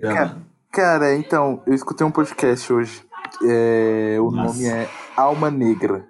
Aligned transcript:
Cara, 0.00 0.36
cara, 0.72 1.14
então, 1.14 1.62
eu 1.66 1.74
escutei 1.74 2.06
um 2.06 2.10
podcast 2.10 2.72
hoje. 2.72 3.04
É, 3.46 4.16
o 4.20 4.30
Nossa. 4.30 4.54
nome 4.54 4.66
é 4.66 4.88
Alma 5.16 5.50
Negra. 5.50 6.06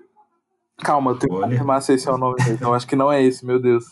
Calma, 0.78 1.10
eu 1.10 1.18
tenho 1.18 1.34
que 1.34 1.39
Olha. 1.39 1.50
confirmar 1.50 1.83
se 1.83 1.92
esse 1.92 2.08
é 2.08 2.13
o 2.13 2.18
nome 2.18 2.37
dele. 2.37 2.58
Não, 2.61 2.73
acho 2.73 2.87
que 2.87 2.97
não 2.97 3.13
é 3.13 3.23
esse, 3.23 3.45
meu 3.45 3.61
Deus. 3.61 3.84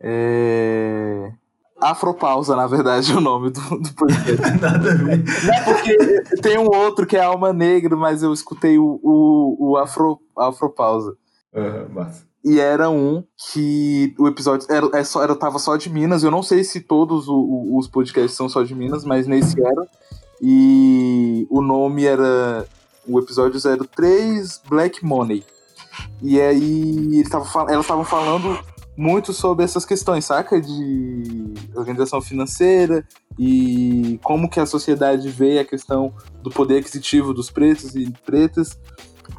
É. 0.00 1.32
Afropausa, 1.80 2.56
na 2.56 2.66
verdade, 2.66 3.12
é 3.12 3.14
o 3.14 3.20
nome 3.20 3.50
do, 3.50 3.60
do 3.60 3.94
podcast. 3.94 4.40
Nada 4.60 4.92
a 4.92 4.94
ver. 4.94 5.24
Porque 5.64 6.40
tem 6.40 6.58
um 6.58 6.66
outro 6.66 7.06
que 7.06 7.16
é 7.16 7.22
Alma 7.22 7.52
Negra, 7.52 7.94
mas 7.94 8.22
eu 8.22 8.32
escutei 8.32 8.78
o, 8.78 8.98
o, 9.02 9.70
o 9.70 9.76
Afro, 9.76 10.20
Afropausa. 10.36 11.16
Aham, 11.54 11.88
massa. 11.90 12.26
E 12.44 12.60
era 12.60 12.90
um 12.90 13.24
que 13.52 14.14
o 14.18 14.28
episódio 14.28 14.66
era, 14.70 14.86
é 14.98 15.02
só, 15.02 15.22
era, 15.22 15.34
tava 15.34 15.58
só 15.58 15.76
de 15.76 15.88
Minas. 15.88 16.22
Eu 16.22 16.30
não 16.30 16.42
sei 16.42 16.62
se 16.62 16.80
todos 16.80 17.26
o- 17.26 17.76
os 17.78 17.88
podcasts 17.88 18.36
são 18.36 18.48
só 18.48 18.62
de 18.62 18.74
Minas, 18.74 19.02
mas 19.04 19.26
nesse 19.26 19.58
era. 19.60 19.88
E 20.42 21.46
o 21.50 21.62
nome 21.62 22.04
era. 22.04 22.66
O 23.06 23.18
episódio 23.18 23.58
03 23.60 24.62
Black 24.68 25.04
Money. 25.04 25.44
E 26.22 26.40
aí 26.40 27.18
eles 27.18 27.30
elas 27.32 27.80
estavam 27.80 28.04
falando 28.04 28.58
muito 28.96 29.32
sobre 29.32 29.64
essas 29.64 29.84
questões, 29.84 30.24
saca? 30.24 30.60
De 30.60 31.52
organização 31.74 32.20
financeira 32.22 33.06
e 33.38 34.18
como 34.22 34.48
que 34.48 34.58
a 34.60 34.66
sociedade 34.66 35.28
vê 35.28 35.58
a 35.58 35.64
questão 35.64 36.14
do 36.42 36.50
poder 36.50 36.78
aquisitivo 36.78 37.34
dos 37.34 37.50
pretos 37.50 37.94
e 37.94 38.10
pretas. 38.24 38.78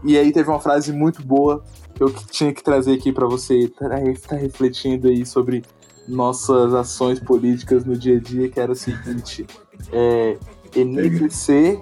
E 0.04 0.18
aí 0.18 0.32
teve 0.32 0.50
uma 0.50 0.60
frase 0.60 0.92
muito 0.92 1.24
boa 1.24 1.64
que 1.94 2.04
eu 2.04 2.14
tinha 2.30 2.54
que 2.54 2.64
trazer 2.64 2.94
aqui 2.94 3.12
pra 3.12 3.26
você 3.26 3.58
estar 3.60 4.36
refletindo 4.36 5.08
aí 5.08 5.26
sobre 5.26 5.64
nossas 6.08 6.74
ações 6.74 7.20
políticas 7.20 7.86
no 7.86 7.98
dia 7.98 8.18
a 8.18 8.20
dia, 8.20 8.50
que 8.50 8.60
era 8.60 8.72
o 8.72 8.76
seguinte: 8.76 9.46
é, 9.92 10.38
enriquecer 10.76 11.82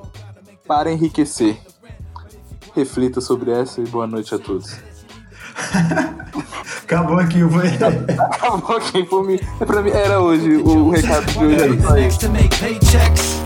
para 0.67 0.91
enriquecer. 0.91 1.57
Reflita 2.75 3.21
sobre 3.21 3.51
essa 3.51 3.81
e 3.81 3.85
boa 3.85 4.07
noite 4.07 4.33
a 4.33 4.39
todos. 4.39 4.75
Acabou 6.83 7.17
aqui, 7.17 7.39
foi. 7.49 7.69
Acabou 8.17 8.77
aqui 8.77 9.03
por 9.03 9.25
mim. 9.25 9.39
Pra 9.59 9.81
mim 9.81 9.89
era 9.89 10.21
hoje, 10.21 10.57
o 10.57 10.89
recado 10.89 11.25
de 11.25 11.39
hoje 11.39 11.63
era 11.63 11.81
só 11.81 11.97
isso. 11.97 12.19
paychecks. 12.59 13.42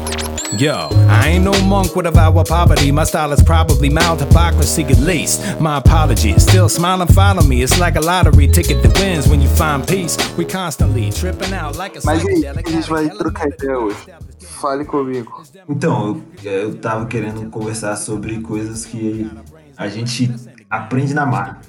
Yo, 0.55 0.87
I 1.09 1.27
ain't 1.27 1.43
no 1.43 1.51
monk 1.65 1.95
with 1.95 2.05
a 2.05 2.11
vow 2.11 2.37
of 2.39 2.47
poverty. 2.47 2.89
My 2.89 3.03
style 3.03 3.33
is 3.33 3.43
probably 3.43 3.89
mild 3.89 4.21
hypocrisy 4.21 4.83
at 4.85 4.97
least. 4.99 5.41
My 5.59 5.77
apologies. 5.77 6.41
Still 6.43 6.69
smile 6.69 7.01
and 7.01 7.13
follow 7.13 7.43
me. 7.43 7.61
It's 7.61 7.77
like 7.79 7.97
a 7.97 7.99
lottery 7.99 8.47
ticket 8.47 8.81
that 8.81 8.97
wins 8.97 9.27
when 9.27 9.41
you 9.41 9.49
find 9.49 9.85
peace. 9.85 10.17
We 10.37 10.45
constantly 10.45 11.11
tripping 11.11 11.53
out 11.53 11.75
like 11.75 11.97
a 11.97 12.01
Mas 12.05 12.25
aí, 12.25 12.45
a 12.45 12.53
gente 12.53 12.89
vai 12.89 13.09
trocar 13.09 13.49
ideia 13.49 13.77
hoje? 13.77 13.97
Fale 14.39 14.85
comigo. 14.85 15.43
Então, 15.67 16.23
eu, 16.43 16.51
eu 16.51 16.75
tava 16.75 17.05
querendo 17.07 17.49
conversar 17.49 17.97
sobre 17.97 18.39
coisas 18.39 18.85
que 18.85 19.29
a 19.75 19.89
gente 19.89 20.33
aprende 20.69 21.13
na 21.13 21.25
marra. 21.25 21.59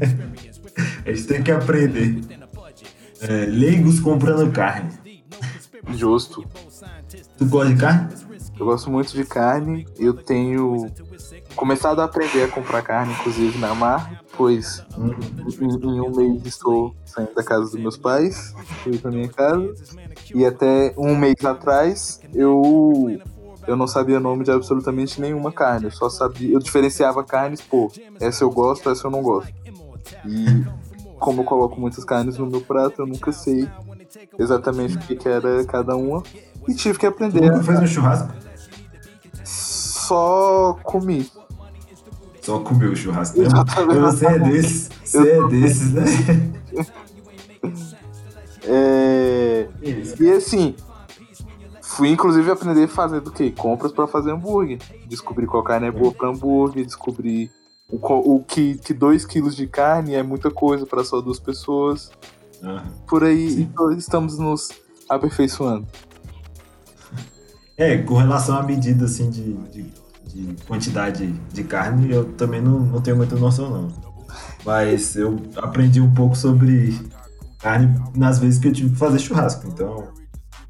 a 1.04 1.10
gente 1.10 1.24
tem 1.26 1.42
que 1.42 1.50
aprender. 1.50 2.20
É, 3.22 3.46
leigos 3.46 3.98
comprando 3.98 4.52
carne. 4.52 4.90
Justo. 5.94 6.44
Tu 7.38 7.46
gosta 7.46 7.72
de 7.72 7.80
carne? 7.80 8.08
Eu 8.58 8.66
gosto 8.66 8.90
muito 8.90 9.12
de 9.12 9.24
carne. 9.24 9.86
Eu 9.96 10.12
tenho 10.12 10.90
começado 11.54 12.00
a 12.00 12.04
aprender 12.04 12.42
a 12.42 12.48
comprar 12.48 12.82
carne, 12.82 13.12
inclusive 13.12 13.58
na 13.58 13.74
mar, 13.74 14.22
pois 14.36 14.84
em, 14.96 15.66
em 15.66 16.00
um 16.00 16.14
mês 16.14 16.44
estou 16.44 16.94
saindo 17.04 17.34
da 17.34 17.42
casa 17.42 17.64
dos 17.70 17.80
meus 17.80 17.96
pais, 17.96 18.54
fui 18.82 18.98
pra 18.98 19.10
minha 19.10 19.28
casa. 19.28 19.72
E 20.34 20.44
até 20.44 20.92
um 20.96 21.16
mês 21.16 21.44
atrás 21.44 22.20
eu 22.34 23.20
eu 23.66 23.76
não 23.76 23.86
sabia 23.86 24.16
o 24.16 24.20
nome 24.20 24.44
de 24.44 24.50
absolutamente 24.50 25.20
nenhuma 25.20 25.52
carne. 25.52 25.86
Eu 25.86 25.90
só 25.90 26.08
sabia, 26.08 26.54
eu 26.54 26.58
diferenciava 26.58 27.22
carnes, 27.22 27.60
pô, 27.60 27.92
essa 28.18 28.42
eu 28.42 28.50
gosto, 28.50 28.88
essa 28.90 29.06
eu 29.06 29.10
não 29.10 29.22
gosto. 29.22 29.52
E 30.26 30.64
como 31.18 31.42
eu 31.42 31.44
coloco 31.44 31.80
muitas 31.80 32.04
carnes 32.04 32.38
no 32.38 32.46
meu 32.46 32.62
prato, 32.62 33.02
eu 33.02 33.06
nunca 33.06 33.30
sei 33.30 33.68
exatamente 34.38 34.96
o 34.96 35.00
que, 35.00 35.16
que 35.16 35.28
era 35.28 35.64
cada 35.64 35.96
uma. 35.96 36.22
E 36.68 36.74
tive 36.74 36.98
que 36.98 37.06
aprender. 37.06 37.40
Nunca 37.40 37.62
fez 37.62 37.80
um 37.80 37.86
churrasco? 37.86 38.32
Só 39.44 40.78
comi. 40.82 41.30
Só 42.42 42.60
comeu 42.60 42.92
o 42.92 42.96
churrasco. 42.96 43.40
né? 43.40 43.48
Você 43.48 44.26
é 44.26 44.38
desses. 44.38 44.90
Você 45.04 45.30
é 45.32 45.48
desses, 45.48 45.92
né? 45.92 46.04
É... 48.70 49.66
E 50.20 50.30
assim, 50.30 50.74
fui 51.80 52.10
inclusive 52.10 52.50
aprender 52.50 52.84
a 52.84 52.88
fazer 52.88 53.20
do 53.20 53.30
que? 53.30 53.50
Compras 53.50 53.92
pra 53.92 54.06
fazer 54.06 54.30
hambúrguer. 54.30 54.78
Descobrir 55.06 55.46
qual 55.46 55.62
carne 55.62 55.86
é 55.86 55.90
boa 55.90 56.12
pra 56.12 56.28
hambúrguer, 56.28 56.84
descobrir 56.84 57.50
o, 57.90 57.96
o 58.34 58.44
que 58.44 58.78
2 58.92 59.24
quilos 59.24 59.56
de 59.56 59.66
carne 59.66 60.14
é 60.14 60.22
muita 60.22 60.50
coisa 60.50 60.84
pra 60.84 61.02
só 61.02 61.22
duas 61.22 61.40
pessoas. 61.40 62.10
Ah. 62.62 62.84
Por 63.06 63.24
aí 63.24 63.62
então, 63.62 63.90
estamos 63.92 64.38
nos 64.38 64.68
aperfeiçoando. 65.08 65.86
É, 67.78 67.96
com 67.98 68.16
relação 68.16 68.58
à 68.58 68.62
medida 68.64 69.04
assim 69.04 69.30
de, 69.30 69.54
de, 69.70 69.86
de 70.26 70.64
quantidade 70.64 71.32
de 71.52 71.62
carne, 71.62 72.12
eu 72.12 72.24
também 72.32 72.60
não, 72.60 72.80
não 72.80 73.00
tenho 73.00 73.16
muita 73.16 73.36
noção 73.36 73.70
não. 73.70 74.08
Mas 74.64 75.14
eu 75.14 75.38
aprendi 75.56 76.00
um 76.00 76.12
pouco 76.12 76.36
sobre 76.36 76.98
carne 77.60 77.94
nas 78.16 78.40
vezes 78.40 78.58
que 78.58 78.66
eu 78.66 78.72
tive 78.72 78.90
que 78.90 78.96
fazer 78.96 79.20
churrasco. 79.20 79.68
Então, 79.68 80.08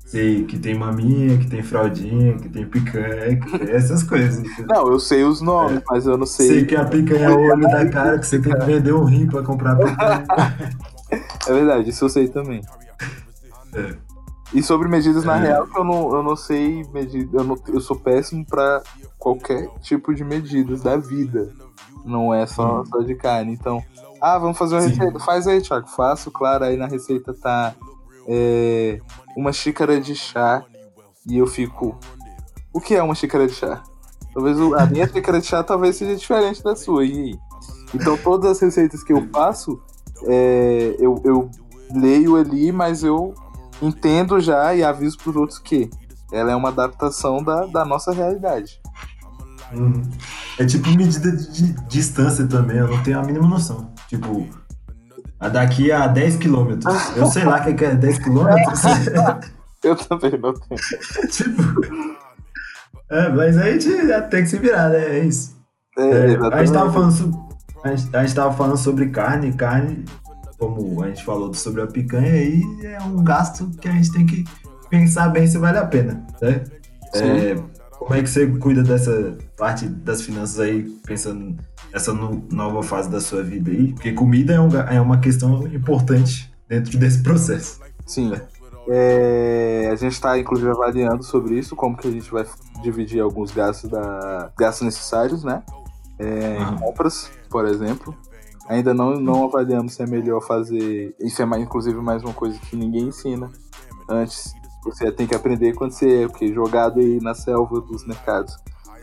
sei 0.04 0.44
que 0.44 0.58
tem 0.58 0.74
maminha, 0.74 1.38
que 1.38 1.46
tem 1.46 1.62
fraldinha, 1.62 2.36
que 2.36 2.48
tem 2.50 2.66
picanha, 2.66 3.40
que 3.40 3.58
tem 3.58 3.70
essas 3.74 4.02
coisas. 4.02 4.42
Não, 4.68 4.92
eu 4.92 5.00
sei 5.00 5.24
os 5.24 5.40
nomes, 5.40 5.82
mas 5.88 6.06
eu 6.06 6.18
não 6.18 6.26
sei. 6.26 6.48
Sei 6.48 6.64
que 6.66 6.76
a 6.76 6.84
picanha 6.84 7.24
é 7.24 7.30
o 7.30 7.40
olho 7.40 7.62
da 7.62 7.88
cara, 7.88 8.18
que 8.18 8.26
você 8.26 8.38
tem 8.38 8.52
que 8.52 8.66
vender 8.66 8.92
um 8.92 9.04
rim 9.04 9.26
pra 9.26 9.42
comprar 9.42 9.72
a 9.72 9.76
picanha. 9.76 10.26
É 11.48 11.52
verdade, 11.54 11.88
isso 11.88 12.04
eu 12.04 12.10
sei 12.10 12.28
também. 12.28 12.60
É. 13.72 13.94
E 14.52 14.62
sobre 14.62 14.88
medidas, 14.88 15.24
na 15.24 15.36
É. 15.36 15.48
real, 15.48 15.66
que 15.66 15.78
eu 15.78 15.84
não, 15.84 16.14
eu 16.14 16.22
não 16.22 16.34
sei 16.36 16.82
medir. 16.92 17.28
Eu, 17.32 17.44
não, 17.44 17.56
eu 17.68 17.80
sou 17.80 17.96
péssimo 17.96 18.44
pra 18.46 18.82
qualquer 19.18 19.68
tipo 19.82 20.14
de 20.14 20.24
medidas 20.24 20.80
da 20.82 20.96
vida. 20.96 21.52
Não 22.04 22.32
é 22.32 22.46
só, 22.46 22.82
só 22.86 23.00
de 23.00 23.14
carne. 23.14 23.52
Então, 23.52 23.82
ah, 24.20 24.38
vamos 24.38 24.56
fazer 24.56 24.76
uma 24.76 24.82
Sim. 24.82 24.88
receita. 24.90 25.18
Faz 25.20 25.46
aí, 25.46 25.60
Thiago. 25.60 25.88
Faço, 25.88 26.30
claro. 26.30 26.64
Aí 26.64 26.76
na 26.78 26.86
receita 26.86 27.34
tá 27.34 27.74
é, 28.26 29.00
uma 29.36 29.52
xícara 29.52 30.00
de 30.00 30.14
chá. 30.14 30.64
E 31.26 31.36
eu 31.36 31.46
fico. 31.46 31.98
O 32.72 32.80
que 32.80 32.94
é 32.94 33.02
uma 33.02 33.14
xícara 33.14 33.46
de 33.46 33.52
chá? 33.52 33.82
Talvez 34.32 34.58
a 34.58 34.86
minha 34.86 35.06
xícara 35.12 35.40
de 35.40 35.46
chá 35.46 35.62
talvez 35.62 35.96
seja 35.96 36.16
diferente 36.16 36.62
da 36.62 36.74
sua. 36.74 37.04
E? 37.04 37.38
Então 37.94 38.16
todas 38.16 38.52
as 38.52 38.60
receitas 38.60 39.02
que 39.04 39.12
eu 39.12 39.28
faço, 39.30 39.78
é, 40.24 40.96
eu, 40.98 41.20
eu 41.24 41.50
leio 41.94 42.36
ali, 42.36 42.72
mas 42.72 43.02
eu 43.04 43.34
entendo 43.80 44.40
já 44.40 44.74
e 44.74 44.82
aviso 44.82 45.18
pros 45.18 45.36
outros 45.36 45.58
que 45.58 45.90
ela 46.32 46.52
é 46.52 46.56
uma 46.56 46.68
adaptação 46.68 47.42
da, 47.42 47.66
da 47.66 47.84
nossa 47.84 48.12
realidade. 48.12 48.80
Uhum. 49.72 50.02
É 50.58 50.64
tipo 50.64 50.88
medida 50.90 51.30
de, 51.30 51.50
de 51.50 51.72
distância 51.88 52.46
também, 52.46 52.78
eu 52.78 52.88
não 52.88 53.02
tenho 53.02 53.18
a 53.18 53.22
mínima 53.22 53.46
noção. 53.46 53.92
Tipo, 54.08 54.46
a 55.38 55.48
daqui 55.48 55.92
a 55.92 56.06
10 56.06 56.36
quilômetros. 56.36 57.16
Eu 57.16 57.26
sei 57.26 57.44
lá 57.44 57.60
o 57.60 57.74
que 57.74 57.84
é 57.84 57.94
10 57.94 58.18
quilômetros. 58.18 58.82
Eu 59.82 59.94
também 59.94 60.32
não 60.32 60.52
tenho. 60.54 60.80
tipo. 61.30 61.62
É, 63.10 63.28
mas 63.28 63.56
a 63.56 63.70
gente 63.70 63.88
tem 64.28 64.42
que 64.42 64.48
se 64.48 64.58
virar, 64.58 64.88
né? 64.88 65.18
É 65.18 65.24
isso. 65.24 65.56
É, 65.96 66.32
É, 66.32 66.36
a, 66.52 66.64
gente 66.64 66.72
tava 66.72 66.92
falando 66.92 67.48
a, 67.84 67.94
gente, 67.94 68.16
a 68.16 68.24
gente 68.24 68.34
tava 68.34 68.52
falando 68.54 68.76
sobre 68.76 69.08
carne, 69.08 69.52
carne, 69.52 70.04
como 70.58 71.02
a 71.02 71.08
gente 71.08 71.24
falou 71.24 71.52
sobre 71.54 71.82
a 71.82 71.86
picanha, 71.86 72.32
aí 72.32 72.62
é 72.84 73.00
um 73.02 73.22
gasto 73.22 73.70
que 73.80 73.88
a 73.88 73.92
gente 73.92 74.12
tem 74.12 74.26
que 74.26 74.44
pensar 74.90 75.28
bem 75.28 75.46
se 75.46 75.56
vale 75.58 75.78
a 75.78 75.86
pena, 75.86 76.26
né? 76.42 76.64
É, 77.14 77.54
como 77.98 78.14
é 78.14 78.22
que 78.22 78.28
você 78.28 78.46
cuida 78.46 78.82
dessa 78.82 79.36
parte 79.56 79.88
das 79.88 80.22
finanças 80.22 80.58
aí, 80.60 80.82
pensando 81.06 81.56
nessa 81.92 82.12
no- 82.12 82.44
nova 82.50 82.82
fase 82.82 83.08
da 83.08 83.20
sua 83.20 83.42
vida 83.42 83.70
aí? 83.70 83.92
Porque 83.92 84.12
comida 84.12 84.54
é, 84.54 84.60
um 84.60 84.68
é 84.76 85.00
uma 85.00 85.18
questão 85.18 85.66
importante 85.68 86.52
dentro 86.68 86.98
desse 86.98 87.22
processo. 87.22 87.80
Sim. 88.06 88.32
É, 88.90 89.90
a 89.92 89.96
gente 89.96 90.12
está 90.12 90.38
inclusive 90.38 90.70
avaliando 90.70 91.22
sobre 91.22 91.58
isso, 91.58 91.76
como 91.76 91.96
que 91.96 92.08
a 92.08 92.10
gente 92.10 92.30
vai 92.30 92.44
dividir 92.82 93.20
alguns 93.20 93.50
gastos 93.52 93.90
da 93.90 94.50
gastos 94.58 94.86
necessários, 94.86 95.44
né? 95.44 95.62
É, 96.18 96.56
em 96.56 96.62
Aham. 96.62 96.78
compras, 96.78 97.30
por 97.50 97.66
exemplo. 97.66 98.14
Ainda 98.68 98.92
não, 98.92 99.18
não 99.18 99.44
avaliamos 99.44 99.94
se 99.94 100.02
é 100.02 100.06
melhor 100.06 100.40
fazer. 100.40 101.14
Isso 101.18 101.40
é 101.40 101.44
mais, 101.44 101.62
inclusive 101.62 101.98
mais 102.00 102.22
uma 102.22 102.34
coisa 102.34 102.58
que 102.58 102.76
ninguém 102.76 103.04
ensina 103.04 103.50
antes. 104.08 104.52
Você 104.84 105.10
tem 105.10 105.26
que 105.26 105.34
aprender 105.34 105.74
quando 105.74 105.92
você 105.92 106.24
é 106.24 106.46
jogado 106.48 107.00
aí 107.00 107.20
na 107.20 107.34
selva 107.34 107.80
dos 107.80 108.06
mercados. 108.06 108.56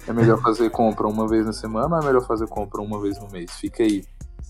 É 0.07 0.13
melhor 0.13 0.39
fazer 0.41 0.69
compra 0.69 1.07
uma 1.07 1.27
vez 1.27 1.45
na 1.45 1.53
semana 1.53 1.95
ou 1.95 2.01
é 2.01 2.06
melhor 2.06 2.25
fazer 2.25 2.47
compra 2.47 2.81
uma 2.81 3.01
vez 3.01 3.19
no 3.19 3.27
mês? 3.31 3.51
Fica 3.51 3.83
aí. 3.83 4.03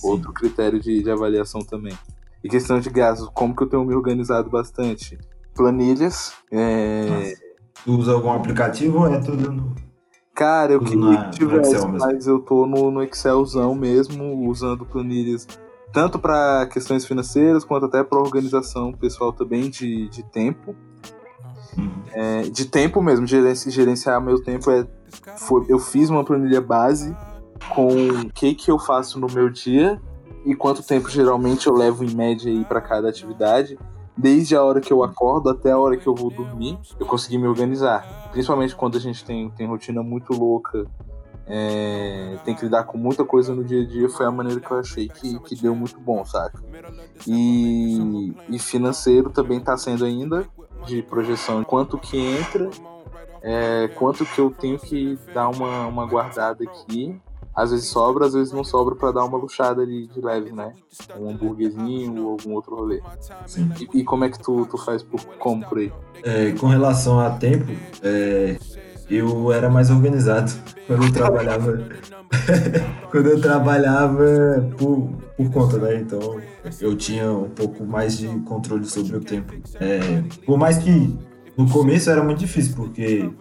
Outro 0.03 0.33
critério 0.33 0.79
de, 0.79 1.01
de 1.01 1.09
avaliação 1.09 1.61
também. 1.61 1.97
E 2.43 2.49
questão 2.49 2.79
de 2.79 2.89
gastos, 2.89 3.29
como 3.33 3.55
que 3.55 3.63
eu 3.63 3.69
tenho 3.69 3.85
me 3.85 3.95
organizado 3.95 4.49
bastante? 4.49 5.17
Planilhas, 5.55 6.33
é, 6.51 7.33
Tu 7.85 7.91
usa 7.91 8.13
algum 8.13 8.31
aplicativo 8.33 8.99
ou 8.99 9.07
é 9.07 9.19
tudo 9.19 9.51
no. 9.51 9.75
Cara, 10.35 10.73
eu 10.73 10.81
queria 10.81 10.97
na- 10.99 11.17
que 11.29 11.45
no 11.45 11.61
tivesse, 11.61 11.87
mas 11.87 12.27
eu 12.27 12.39
tô 12.39 12.65
no, 12.67 12.91
no 12.91 13.01
Excelzão 13.01 13.73
mesmo, 13.73 14.47
usando 14.47 14.85
planilhas 14.85 15.47
tanto 15.93 16.19
para 16.19 16.67
questões 16.67 17.05
financeiras 17.05 17.63
quanto 17.63 17.85
até 17.85 18.03
para 18.03 18.19
organização 18.19 18.91
pessoal 18.91 19.31
também 19.31 19.69
de, 19.69 20.09
de 20.09 20.23
tempo. 20.23 20.75
Uhum. 21.77 21.89
É, 22.11 22.41
de 22.43 22.65
tempo 22.65 23.01
mesmo, 23.01 23.25
gerenci- 23.25 23.69
gerenciar 23.71 24.19
meu 24.21 24.43
tempo 24.43 24.69
é. 24.71 24.85
foi- 25.37 25.65
eu 25.69 25.79
fiz 25.79 26.09
uma 26.09 26.25
planilha 26.25 26.59
base 26.59 27.15
com 27.73 27.87
o 27.87 28.29
que, 28.29 28.53
que 28.53 28.69
eu 28.69 28.77
faço 28.77 29.17
no 29.19 29.27
meu 29.33 29.49
dia 29.49 30.01
e 30.45 30.53
quanto 30.53 30.83
tempo 30.83 31.09
geralmente 31.09 31.67
eu 31.67 31.73
levo 31.73 32.03
em 32.03 32.13
média 32.13 32.51
aí 32.51 32.65
para 32.65 32.81
cada 32.81 33.07
atividade. 33.07 33.79
Desde 34.17 34.55
a 34.55 34.63
hora 34.63 34.79
que 34.79 34.93
eu 34.93 35.03
acordo 35.03 35.49
até 35.49 35.71
a 35.71 35.77
hora 35.77 35.97
que 35.97 36.07
eu 36.07 36.15
vou 36.15 36.29
dormir, 36.29 36.77
eu 36.99 37.05
consegui 37.05 37.37
me 37.37 37.47
organizar. 37.47 38.29
Principalmente 38.31 38.75
quando 38.75 38.97
a 38.97 39.01
gente 39.01 39.25
tem, 39.25 39.49
tem 39.49 39.67
rotina 39.67 40.01
muito 40.01 40.33
louca, 40.33 40.85
é, 41.47 42.37
tem 42.43 42.55
que 42.55 42.63
lidar 42.63 42.85
com 42.85 42.97
muita 42.97 43.23
coisa 43.23 43.53
no 43.53 43.63
dia 43.63 43.83
a 43.83 43.85
dia, 43.85 44.09
foi 44.09 44.25
a 44.25 44.31
maneira 44.31 44.59
que 44.59 44.71
eu 44.71 44.79
achei 44.79 45.07
que, 45.07 45.39
que 45.39 45.55
deu 45.55 45.75
muito 45.75 45.99
bom, 45.99 46.23
saca? 46.25 46.63
E, 47.27 48.33
e 48.49 48.57
financeiro 48.57 49.29
também 49.29 49.59
tá 49.59 49.77
sendo 49.77 50.05
ainda, 50.05 50.47
de 50.85 51.01
projeção, 51.01 51.63
quanto 51.63 51.97
que 51.97 52.17
entra, 52.17 52.69
é, 53.41 53.87
quanto 53.89 54.25
que 54.25 54.39
eu 54.39 54.49
tenho 54.49 54.79
que 54.79 55.19
dar 55.33 55.49
uma, 55.49 55.85
uma 55.85 56.05
guardada 56.05 56.63
aqui. 56.63 57.19
Às 57.55 57.71
vezes 57.71 57.87
sobra, 57.87 58.25
às 58.25 58.33
vezes 58.33 58.51
não 58.51 58.63
sobra 58.63 58.95
pra 58.95 59.11
dar 59.11 59.23
uma 59.23 59.37
luxada 59.37 59.81
ali 59.81 60.07
de 60.07 60.19
leve, 60.19 60.51
né? 60.51 60.73
Um 61.17 61.29
hambúrguerzinho 61.29 62.25
ou 62.25 62.31
algum 62.31 62.53
outro 62.53 62.75
rolê. 62.75 63.01
E, 63.79 63.99
e 63.99 64.03
como 64.03 64.25
é 64.25 64.29
que 64.29 64.37
tu, 64.37 64.65
tu 64.65 64.77
faz 64.77 65.01
por, 65.01 65.21
aí? 65.77 65.91
É, 66.23 66.51
com 66.51 66.67
relação 66.67 67.19
a 67.19 67.29
tempo, 67.29 67.71
é, 68.03 68.57
eu 69.09 69.53
era 69.53 69.69
mais 69.69 69.89
organizado 69.89 70.51
quando 70.85 71.05
eu 71.05 71.13
trabalhava. 71.13 71.79
quando 73.09 73.27
eu 73.27 73.39
trabalhava 73.39 74.69
por, 74.77 75.09
por 75.37 75.51
conta, 75.51 75.77
né? 75.77 75.95
Então 75.95 76.41
eu 76.81 76.95
tinha 76.97 77.31
um 77.31 77.49
pouco 77.49 77.85
mais 77.85 78.17
de 78.17 78.27
controle 78.41 78.85
sobre 78.85 79.15
o 79.15 79.21
tempo. 79.21 79.53
É, 79.79 80.23
por 80.45 80.57
mais 80.57 80.77
que 80.77 81.17
no 81.55 81.69
começo 81.69 82.09
era 82.09 82.21
muito 82.21 82.39
difícil, 82.39 82.75
porque 82.75 83.31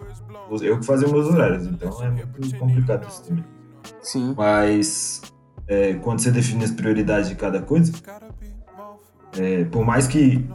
eu 0.61 0.79
que 0.79 0.85
fazia 0.85 1.07
meus 1.07 1.27
horários, 1.27 1.65
então 1.67 2.01
é 2.01 2.09
muito 2.11 2.57
complicado 2.57 3.05
isso 3.09 3.23
também. 3.23 3.54
Sim, 4.01 4.33
Mas 4.37 5.21
é, 5.67 5.93
quando 5.95 6.19
você 6.19 6.31
define 6.31 6.63
as 6.63 6.71
prioridades 6.71 7.29
de 7.29 7.35
cada 7.35 7.61
coisa, 7.61 7.91
é, 9.37 9.65
por 9.65 9.85
mais 9.85 10.07
que 10.07 10.47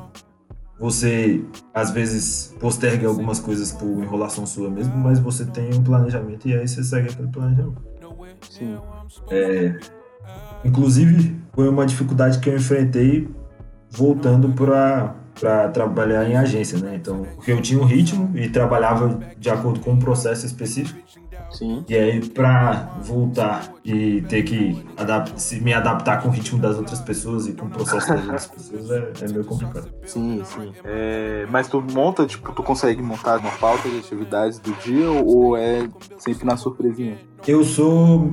você 0.78 1.44
às 1.74 1.90
vezes 1.90 2.54
postergue 2.58 3.04
algumas 3.04 3.38
coisas 3.38 3.70
por 3.70 3.86
enrolação 3.86 4.46
sua 4.46 4.70
mesmo, 4.70 4.96
mas 4.96 5.18
você 5.18 5.44
tem 5.44 5.74
um 5.74 5.82
planejamento 5.82 6.48
e 6.48 6.54
aí 6.54 6.66
você 6.66 6.82
segue 6.82 7.10
aquele 7.10 7.28
planejamento. 7.28 7.82
sim. 8.48 8.78
Inclusive, 10.64 11.36
foi 11.54 11.68
uma 11.68 11.84
dificuldade 11.84 12.38
que 12.38 12.48
eu 12.48 12.56
enfrentei 12.56 13.28
voltando 13.90 14.52
para 14.52 15.16
para 15.38 15.68
trabalhar 15.68 16.28
em 16.28 16.36
agência, 16.36 16.78
né? 16.78 16.96
Então, 16.96 17.26
porque 17.34 17.50
eu 17.50 17.62
tinha 17.62 17.80
um 17.80 17.84
ritmo 17.84 18.30
e 18.36 18.50
trabalhava 18.50 19.20
de 19.38 19.48
acordo 19.48 19.80
com 19.80 19.92
um 19.92 19.98
processo 19.98 20.44
específico. 20.44 21.00
Sim, 21.50 21.84
E 21.88 21.96
aí, 21.96 22.20
pra 22.28 22.92
voltar 23.00 23.74
e 23.84 24.22
ter 24.22 24.42
que 24.44 24.84
adap 24.96 25.30
se 25.40 25.60
me 25.60 25.72
adaptar 25.74 26.22
com 26.22 26.28
o 26.28 26.30
ritmo 26.30 26.58
das 26.60 26.76
outras 26.78 27.00
pessoas 27.00 27.46
e 27.48 27.52
com 27.54 27.66
o 27.66 27.70
processo 27.70 28.08
das 28.08 28.22
outras 28.24 28.46
pessoas 28.54 28.90
é, 28.90 29.24
é 29.24 29.28
meio 29.28 29.44
complicado. 29.44 29.88
sim, 30.04 30.42
sim. 30.44 30.72
É, 30.84 31.46
mas 31.50 31.68
tu 31.68 31.80
monta, 31.80 32.26
tipo, 32.26 32.52
tu 32.52 32.62
consegue 32.62 33.02
montar 33.02 33.38
uma 33.40 33.50
pauta 33.58 33.88
de 33.88 33.98
atividades 33.98 34.58
do 34.60 34.72
dia 34.74 35.10
ou, 35.10 35.56
é 35.56 35.88
sempre 36.18 36.46
na 36.46 36.56
surpresinha? 36.56 37.18
Eu 37.46 37.64
sou. 37.64 38.32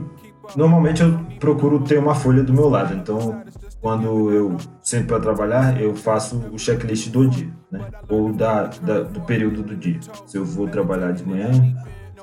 Normalmente 0.56 1.02
eu 1.02 1.20
procuro 1.40 1.84
ter 1.84 2.00
uma 2.00 2.16
folha 2.16 2.44
do 2.44 2.54
meu 2.54 2.68
lado, 2.70 2.94
então 2.96 3.42
quando 3.82 4.32
eu 4.32 4.58
sento 4.82 5.08
para 5.08 5.20
trabalhar, 5.20 5.80
eu 5.82 5.96
faço 5.96 6.38
o 6.52 6.58
checklist 6.58 7.10
do 7.10 7.28
dia, 7.28 7.52
né? 7.72 7.86
Ou 8.10 8.34
da, 8.34 8.64
da- 8.68 9.02
do 9.04 9.22
período 9.22 9.62
do 9.64 9.76
dia. 9.76 10.00
Se 10.26 10.38
eu 10.38 10.44
vou 10.46 10.68
trabalhar 10.68 11.12
de 11.12 11.24
manhã, 11.26 11.52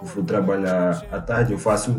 for 0.07 0.25
trabalhar 0.25 1.07
à 1.11 1.21
tarde, 1.21 1.53
eu 1.53 1.59
faço. 1.59 1.97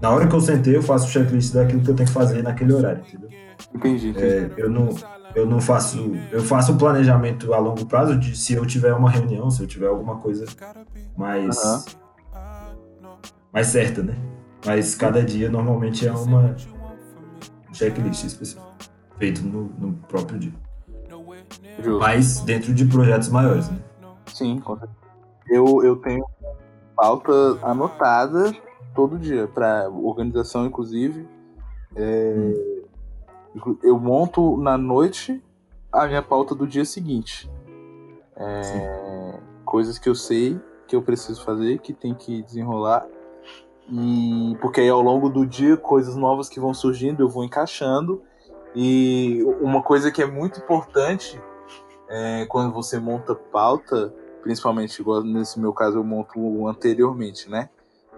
Na 0.00 0.10
hora 0.10 0.26
que 0.26 0.34
eu 0.34 0.40
sentei, 0.40 0.76
eu 0.76 0.82
faço 0.82 1.06
o 1.06 1.10
checklist 1.10 1.52
daquilo 1.52 1.82
que 1.82 1.90
eu 1.90 1.96
tenho 1.96 2.06
que 2.08 2.14
fazer 2.14 2.42
naquele 2.42 2.72
horário, 2.72 3.02
entendeu? 3.06 3.30
Entendi, 3.74 4.08
entendi. 4.08 4.26
É, 4.26 4.52
eu 4.56 4.70
não 4.70 4.88
eu 5.34 5.46
não 5.46 5.60
faço 5.60 6.16
eu 6.30 6.42
faço 6.42 6.72
um 6.72 6.78
planejamento 6.78 7.52
a 7.52 7.58
longo 7.58 7.84
prazo 7.86 8.18
de 8.18 8.36
se 8.36 8.54
eu 8.54 8.64
tiver 8.64 8.94
uma 8.94 9.10
reunião 9.10 9.50
se 9.50 9.62
eu 9.62 9.66
tiver 9.66 9.86
alguma 9.86 10.16
coisa 10.16 10.46
mais 11.16 11.56
Aham. 11.56 11.84
mais 13.52 13.66
certa 13.66 14.02
né 14.02 14.16
mas 14.64 14.94
cada 14.94 15.22
dia 15.22 15.50
normalmente 15.50 16.06
é 16.08 16.12
uma 16.12 16.56
checklist 17.72 18.24
específica 18.24 18.66
feito 19.18 19.42
no, 19.42 19.64
no 19.78 19.92
próprio 20.08 20.38
dia 20.38 20.52
Justo. 21.78 21.98
mas 21.98 22.40
dentro 22.40 22.72
de 22.72 22.86
projetos 22.86 23.28
maiores 23.28 23.68
né 23.68 23.78
Sim, 24.32 24.60
com 24.60 24.78
certeza. 24.78 24.98
Eu, 25.50 25.82
eu 25.82 25.96
tenho 25.96 26.24
pauta 26.98 27.32
anotada 27.62 28.52
todo 28.92 29.16
dia, 29.16 29.46
para 29.46 29.88
organização, 29.88 30.66
inclusive. 30.66 31.28
É, 31.94 32.82
inclu- 33.54 33.78
Eu 33.84 33.98
monto 34.00 34.56
na 34.56 34.76
noite 34.76 35.40
a 35.92 36.08
minha 36.08 36.22
pauta 36.22 36.56
do 36.56 36.66
dia 36.66 36.84
seguinte. 36.84 37.48
É, 38.36 39.38
coisas 39.64 39.96
que 39.98 40.08
eu 40.08 40.14
sei 40.14 40.60
que 40.88 40.96
eu 40.96 41.02
preciso 41.02 41.44
fazer, 41.44 41.78
que 41.78 41.92
tem 41.92 42.14
que 42.14 42.42
desenrolar. 42.42 43.06
E 43.90 44.56
porque 44.60 44.80
aí 44.80 44.88
ao 44.88 45.00
longo 45.00 45.28
do 45.28 45.46
dia, 45.46 45.76
coisas 45.76 46.16
novas 46.16 46.48
que 46.48 46.58
vão 46.58 46.74
surgindo, 46.74 47.22
eu 47.22 47.28
vou 47.28 47.44
encaixando. 47.44 48.22
E 48.74 49.42
uma 49.60 49.82
coisa 49.82 50.10
que 50.10 50.20
é 50.20 50.26
muito 50.26 50.58
importante 50.58 51.40
é, 52.08 52.44
quando 52.46 52.72
você 52.72 52.98
monta 52.98 53.34
pauta, 53.34 54.12
principalmente 54.48 54.98
igual 54.98 55.22
nesse 55.22 55.60
meu 55.60 55.74
caso 55.74 55.98
eu 55.98 56.04
monto 56.04 56.66
anteriormente, 56.66 57.50
né? 57.50 57.68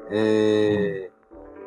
É, 0.09 1.11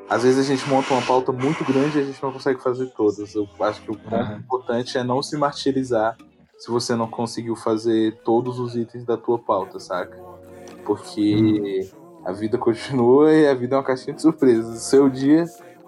às 0.10 0.24
vezes 0.24 0.40
a 0.40 0.44
gente 0.56 0.66
monta 0.70 0.94
uma 0.94 1.02
pauta 1.02 1.34
muito 1.34 1.66
grande 1.66 1.98
e 1.98 2.02
a 2.02 2.06
gente 2.06 2.24
não 2.24 2.32
consegue 2.32 2.64
fazer 2.64 2.86
todas. 2.96 3.36
Eu 3.36 3.46
acho 3.60 3.82
que 3.82 3.92
o 3.92 3.98
ponto 3.98 4.32
Uhum. 4.32 4.38
importante 4.38 4.98
é 4.98 5.04
não 5.04 5.22
se 5.22 5.36
martirizar 5.36 6.16
se 6.58 6.72
você 6.72 6.96
não 6.96 7.10
conseguiu 7.10 7.58
fazer 7.58 8.22
todos 8.24 8.58
os 8.58 8.74
itens 8.78 9.04
da 9.04 9.18
tua 9.18 9.38
pauta, 9.38 9.82
saca? 9.82 10.18
Porque 10.86 11.92
a 12.24 12.32
vida 12.32 12.58
continua 12.58 13.34
e 13.34 13.46
a 13.46 13.54
vida 13.54 13.76
é 13.76 13.78
uma 13.80 13.84
caixinha 13.84 14.16
de 14.16 14.22
surpresas. 14.22 14.78
O 14.78 14.80
seu 14.80 15.10
dia 15.10 15.44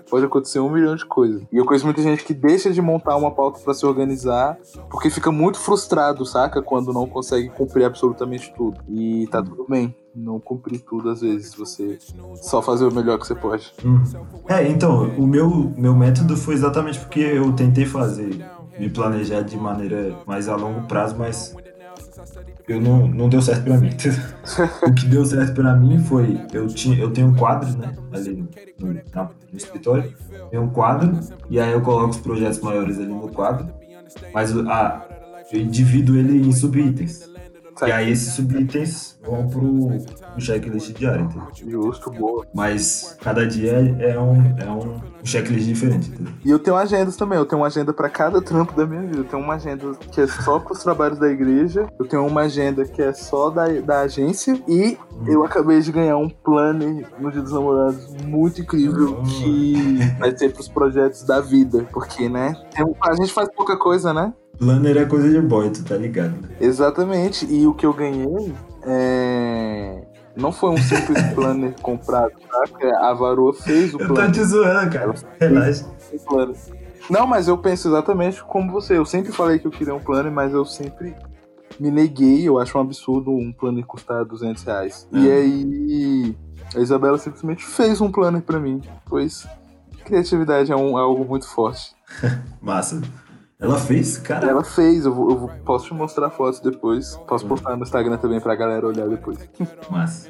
pode 0.09 0.25
acontecer 0.25 0.59
um 0.59 0.69
milhão 0.69 0.95
de 0.95 1.05
coisas. 1.05 1.41
E 1.51 1.57
eu 1.57 1.65
conheço 1.65 1.85
muita 1.85 2.01
gente 2.01 2.23
que 2.23 2.33
deixa 2.33 2.71
de 2.71 2.81
montar 2.81 3.15
uma 3.15 3.31
pauta 3.31 3.59
pra 3.59 3.73
se 3.73 3.85
organizar 3.85 4.57
porque 4.89 5.09
fica 5.09 5.31
muito 5.31 5.59
frustrado, 5.59 6.25
saca? 6.25 6.61
Quando 6.61 6.93
não 6.93 7.07
consegue 7.07 7.49
cumprir 7.49 7.85
absolutamente 7.85 8.53
tudo. 8.55 8.79
E 8.89 9.27
tá 9.27 9.41
tudo 9.41 9.65
bem 9.67 9.95
não 10.15 10.39
cumprir 10.39 10.79
tudo 10.79 11.09
às 11.09 11.19
vezes, 11.19 11.53
você 11.53 11.97
só 12.35 12.61
fazer 12.61 12.85
o 12.85 12.93
melhor 12.93 13.19
que 13.19 13.27
você 13.27 13.35
pode. 13.35 13.73
Uhum. 13.83 14.01
é 14.47 14.67
então 14.67 15.09
o 15.17 15.27
meu 15.27 15.73
meu 15.75 15.93
método 15.93 16.37
foi 16.37 16.53
exatamente 16.53 16.99
porque 16.99 17.19
eu 17.19 17.51
tentei 17.53 17.85
fazer 17.85 18.45
me 18.79 18.89
planejar 18.89 19.41
de 19.41 19.57
maneira 19.57 20.15
mais 20.25 20.47
a 20.47 20.55
longo 20.55 20.87
prazo 20.87 21.15
mas 21.17 21.55
eu 22.67 22.81
não, 22.81 23.07
não 23.07 23.29
deu 23.29 23.41
certo 23.41 23.63
pra 23.63 23.77
mim. 23.77 23.89
o 24.87 24.93
que 24.93 25.05
deu 25.05 25.25
certo 25.25 25.53
pra 25.53 25.75
mim 25.75 25.99
foi 25.99 26.39
eu 26.53 26.67
tinha 26.67 26.97
eu 26.97 27.11
tenho 27.11 27.27
um 27.27 27.35
quadro, 27.35 27.77
né, 27.77 27.93
ali 28.11 28.45
no, 28.79 28.93
na- 29.13 29.29
no 29.51 29.57
escritório, 29.57 30.13
tem 30.49 30.59
um 30.59 30.69
quadro 30.69 31.19
e 31.49 31.59
aí 31.59 31.71
eu 31.71 31.81
coloco 31.81 32.09
os 32.09 32.17
projetos 32.17 32.59
maiores 32.59 32.97
ali 32.97 33.07
no 33.07 33.29
quadro, 33.29 33.67
mas 34.33 34.55
a 34.57 35.05
eu 35.51 35.65
divido 35.65 36.17
ele 36.17 36.37
em 36.47 36.51
subitens. 36.51 37.29
E 37.83 37.91
aí 37.91 38.11
esses 38.11 38.33
subitens 38.33 39.19
vão 39.23 39.47
pro, 39.47 40.39
checklist 40.39 40.93
diário, 40.93 41.25
entendeu? 41.25 41.81
Justo, 41.83 42.11
boa. 42.11 42.45
Mas 42.53 43.17
cada 43.21 43.45
dia 43.45 43.95
é, 43.99 44.17
um, 44.19 44.57
é 44.57 44.69
um 44.69 45.01
checklist 45.23 45.65
diferente, 45.67 46.09
entendeu? 46.09 46.33
E 46.43 46.49
eu 46.49 46.59
tenho 46.59 46.77
agendas 46.77 47.15
também, 47.15 47.37
eu 47.37 47.45
tenho 47.45 47.61
uma 47.61 47.67
agenda 47.67 47.91
pra 47.93 48.09
cada 48.09 48.41
trampo 48.41 48.73
da 48.73 48.85
minha 48.85 49.01
vida. 49.01 49.17
Eu 49.17 49.23
tenho 49.23 49.41
uma 49.41 49.55
agenda 49.55 49.93
que 50.11 50.21
é 50.21 50.27
só 50.27 50.59
pros 50.59 50.83
trabalhos 50.83 51.19
da 51.19 51.27
igreja, 51.27 51.87
eu 51.99 52.05
tenho 52.05 52.25
uma 52.25 52.41
agenda 52.41 52.85
que 52.85 53.01
é 53.01 53.11
só 53.13 53.49
da, 53.49 53.67
da 53.81 54.01
agência 54.01 54.61
e 54.67 54.97
eu 55.27 55.43
acabei 55.43 55.79
de 55.81 55.91
ganhar 55.91 56.17
um 56.17 56.29
planner 56.29 57.07
no 57.19 57.31
Dia 57.31 57.41
dos 57.41 57.51
Namorados 57.51 58.07
muito 58.23 58.61
incrível 58.61 59.19
Ah. 59.19 59.23
que 59.23 59.97
vai 60.19 60.37
ser 60.37 60.53
pros 60.53 60.67
projetos 60.67 61.23
da 61.23 61.41
vida. 61.41 61.87
Porque, 61.91 62.29
né? 62.29 62.53
tem 62.73 62.85
a 63.01 63.15
gente 63.15 63.31
faz 63.31 63.49
pouca 63.55 63.77
coisa, 63.77 64.13
né? 64.13 64.33
Planner 64.57 64.97
é 64.97 65.05
coisa 65.05 65.29
de 65.29 65.39
boy, 65.41 65.69
tu 65.69 65.83
tá 65.83 65.95
ligado, 65.95 66.31
né? 66.41 66.49
Exatamente. 66.59 67.45
E 67.45 67.67
o 67.67 67.73
que 67.73 67.85
eu 67.85 67.93
ganhei 67.93 68.53
é. 68.83 70.03
Não 70.35 70.51
foi 70.51 70.71
um 70.71 70.77
simples 70.77 71.21
planner 71.33 71.73
comprado, 71.81 72.33
saca? 72.51 72.97
A 72.99 73.13
Varoa 73.13 73.53
fez 73.53 73.93
o 73.93 73.99
Eu 73.99 74.07
tô 74.07 74.13
planner. 74.13 74.31
te 74.33 74.43
zoando, 74.43 74.91
cara. 74.91 75.13
Relaxa. 75.39 75.85
planner. 76.27 76.55
Não, 77.09 77.25
mas 77.25 77.47
eu 77.47 77.57
penso 77.57 77.87
exatamente 77.87 78.43
como 78.43 78.71
você. 78.71 78.97
Eu 78.97 79.05
sempre 79.05 79.31
falei 79.31 79.59
que 79.59 79.67
eu 79.67 79.71
queria 79.71 79.95
um 79.95 79.99
planner, 79.99 80.31
mas 80.31 80.53
eu 80.53 80.65
sempre 80.65 81.15
me 81.79 81.91
neguei, 81.91 82.47
eu 82.47 82.57
acho 82.59 82.77
um 82.77 82.81
absurdo 82.81 83.31
um 83.31 83.51
planner 83.51 83.85
custar 83.85 84.25
200 84.25 84.63
reais. 84.63 85.07
E 85.11 85.29
aí 85.29 86.35
a 86.75 86.79
Isabela 86.79 87.17
simplesmente 87.17 87.63
fez 87.65 88.01
um 88.01 88.11
planner 88.11 88.41
pra 88.41 88.59
mim, 88.59 88.81
pois 89.05 89.45
criatividade 90.03 90.71
é, 90.71 90.75
um, 90.75 90.97
é 90.97 91.01
algo 91.01 91.25
muito 91.25 91.47
forte. 91.47 91.95
Massa. 92.61 93.01
Ela 93.59 93.79
fez, 93.79 94.17
cara. 94.17 94.49
Ela 94.49 94.63
fez, 94.63 95.05
eu, 95.05 95.13
vou, 95.13 95.29
eu 95.29 95.49
posso 95.65 95.85
te 95.85 95.93
mostrar 95.93 96.29
fotos 96.29 96.59
depois. 96.59 97.17
Posso 97.27 97.45
postar 97.47 97.75
no 97.77 97.83
Instagram 97.83 98.17
também 98.17 98.39
pra 98.39 98.55
galera 98.55 98.85
olhar 98.85 99.07
depois. 99.07 99.37
Massa. 99.89 100.29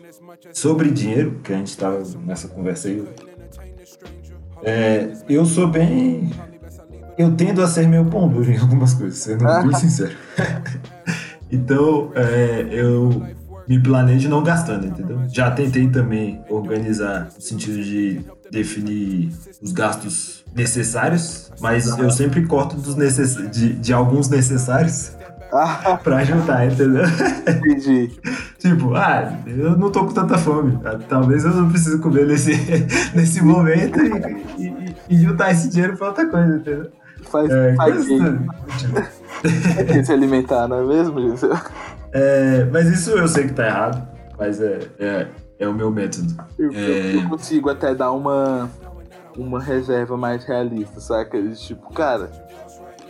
Sobre 0.54 0.92
dinheiro, 0.92 1.40
que 1.44 1.52
a 1.54 1.58
gente 1.58 1.76
tava 1.78 2.04
nessa 2.24 2.48
conversa 2.48 2.88
aí. 2.88 3.04
é, 4.64 5.12
eu 5.28 5.46
sou 5.46 5.68
bem. 5.68 6.30
Eu 7.18 7.36
tendo 7.36 7.62
a 7.62 7.68
ser 7.68 7.88
meio 7.88 8.06
pão 8.06 8.30
em 8.44 8.58
algumas 8.58 8.94
coisas, 8.94 9.18
sendo 9.20 9.46
bem 9.46 9.74
sincero. 9.80 10.16
então, 11.52 12.12
é, 12.14 12.68
eu 12.70 13.26
me 13.68 13.80
planejo 13.80 14.30
não 14.30 14.44
gastando, 14.44 14.88
entendeu? 14.88 15.20
Já 15.28 15.50
tentei 15.52 15.88
também 15.90 16.42
organizar 16.50 17.30
no 17.36 17.42
sentido 17.42 17.82
de 17.82 18.22
definir 18.52 19.32
os 19.62 19.72
gastos 19.72 20.44
necessários, 20.56 21.52
mas 21.60 21.88
eu 21.98 22.10
sempre 22.12 22.46
corto 22.46 22.76
dos 22.76 22.96
necess... 22.96 23.36
de, 23.52 23.74
de 23.74 23.92
alguns 23.94 24.30
necessários 24.30 25.12
Ah, 25.52 25.98
pra 26.04 26.18
ajudar, 26.18 26.66
entendeu? 26.72 27.04
entendi. 27.48 28.12
Tipo, 28.60 28.96
ah, 28.96 29.32
eu 29.46 29.78
não 29.78 29.92
tô 29.92 30.06
com 30.06 30.12
tanta 30.14 30.38
fome. 30.40 30.80
Ah, 30.84 30.98
Talvez 31.08 31.44
eu 31.46 31.52
não 31.52 31.70
precise 31.70 32.00
comer 32.00 32.26
nesse, 32.26 32.52
nesse 33.14 33.44
momento 33.44 34.00
e, 34.58 34.64
e- 34.68 34.96
e 35.10 35.18
juntar 35.18 35.52
esse 35.52 35.70
dinheiro 35.70 35.96
pra 35.98 36.08
outra 36.08 36.26
coisa, 36.28 36.56
entendeu? 36.56 36.90
Faz, 37.32 37.50
É, 37.52 37.76
faz 37.76 38.08
bem. 38.08 38.20
do- 38.24 38.46
Quer 39.88 40.04
se 40.06 40.12
alimentar, 40.12 40.68
não 40.68 40.80
é 40.80 40.96
mesmo, 40.96 41.20
Gisele? 41.32 41.54
É, 42.18 42.64
mas 42.72 42.88
isso 42.88 43.12
eu 43.12 43.28
sei 43.28 43.46
que 43.48 43.54
tá 43.54 43.66
errado, 43.68 44.08
mas 44.40 44.62
é, 44.62 44.80
é, 44.98 45.28
é 45.60 45.68
o 45.68 45.74
meu 45.74 45.92
método. 45.92 46.34
Eu, 46.58 46.72
É. 46.72 47.16
eu- 47.18 47.28
consigo 47.28 47.70
até 47.70 47.94
dar 47.94 48.14
uma, 48.14 48.70
uma 49.38 49.60
reserva 49.62 50.16
mais 50.16 50.46
realista, 50.46 51.02
saca? 51.02 51.38
Tipo, 51.52 51.94
cara, 51.94 52.32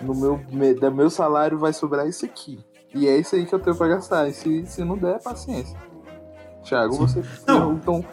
no 0.01 0.15
meu, 0.15 0.39
me- 0.51 0.73
da 0.73 0.89
meu 0.89 1.11
salário 1.11 1.59
vai 1.59 1.71
sobrar 1.71 2.07
isso 2.07 2.25
aqui. 2.25 2.57
E 2.95 3.07
é 3.07 3.15
isso 3.15 3.35
aí 3.35 3.45
que 3.45 3.53
eu 3.53 3.59
tenho 3.59 3.75
pra 3.75 3.87
gastar. 3.89 4.27
E 4.27 4.33
se, 4.33 4.65
se 4.65 4.83
não 4.83 4.97
der, 4.97 5.21
paciência. 5.21 5.77
Thiago, 6.63 6.95
você. 6.95 7.21
Não. 7.47 7.73
Então, 7.73 8.03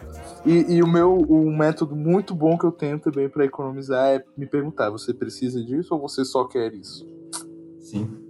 e, 0.45 0.75
e 0.75 0.83
o 0.83 0.87
meu 0.87 1.25
um 1.27 1.57
método 1.57 1.95
muito 1.95 2.35
bom 2.35 2.55
que 2.55 2.65
eu 2.65 2.71
tenho 2.71 2.99
também 2.99 3.27
pra 3.27 3.45
economizar 3.45 4.09
é 4.09 4.23
me 4.37 4.45
perguntar: 4.45 4.91
você 4.91 5.11
precisa 5.11 5.59
disso 5.63 5.95
ou 5.95 5.99
você 5.99 6.23
só 6.23 6.43
quer 6.43 6.71
isso? 6.75 7.03
Sim, 7.79 8.07
sim. 8.07 8.22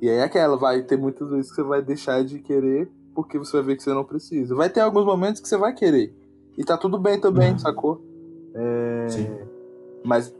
E 0.00 0.08
aí 0.08 0.16
é 0.16 0.22
aquela, 0.22 0.56
vai 0.56 0.82
ter 0.82 0.96
muitas 0.96 1.28
vezes 1.30 1.50
que 1.50 1.56
você 1.56 1.62
vai 1.62 1.82
deixar 1.82 2.24
de 2.24 2.38
querer 2.40 2.90
porque 3.14 3.36
você 3.38 3.56
vai 3.56 3.62
ver 3.66 3.76
que 3.76 3.82
você 3.82 3.92
não 3.92 4.04
precisa. 4.04 4.54
Vai 4.54 4.70
ter 4.70 4.80
alguns 4.80 5.04
momentos 5.04 5.40
que 5.40 5.48
você 5.48 5.56
vai 5.56 5.72
querer. 5.74 6.14
E 6.56 6.64
tá 6.64 6.76
tudo 6.76 6.98
bem 6.98 7.20
também, 7.20 7.52
Uhum. 7.52 7.58
sacou? 7.58 8.00
É, 8.54 9.06
Sim. 9.08 9.28
Mas 10.04 10.32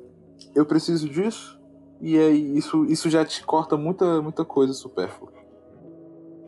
eu 0.54 0.64
preciso 0.64 1.08
disso. 1.08 1.58
E 2.00 2.16
aí 2.16 2.56
isso, 2.56 2.84
isso 2.84 3.10
já 3.10 3.24
te 3.24 3.44
corta 3.44 3.76
muita, 3.76 4.22
muita 4.22 4.44
coisa 4.44 4.72
supérflua. 4.72 5.32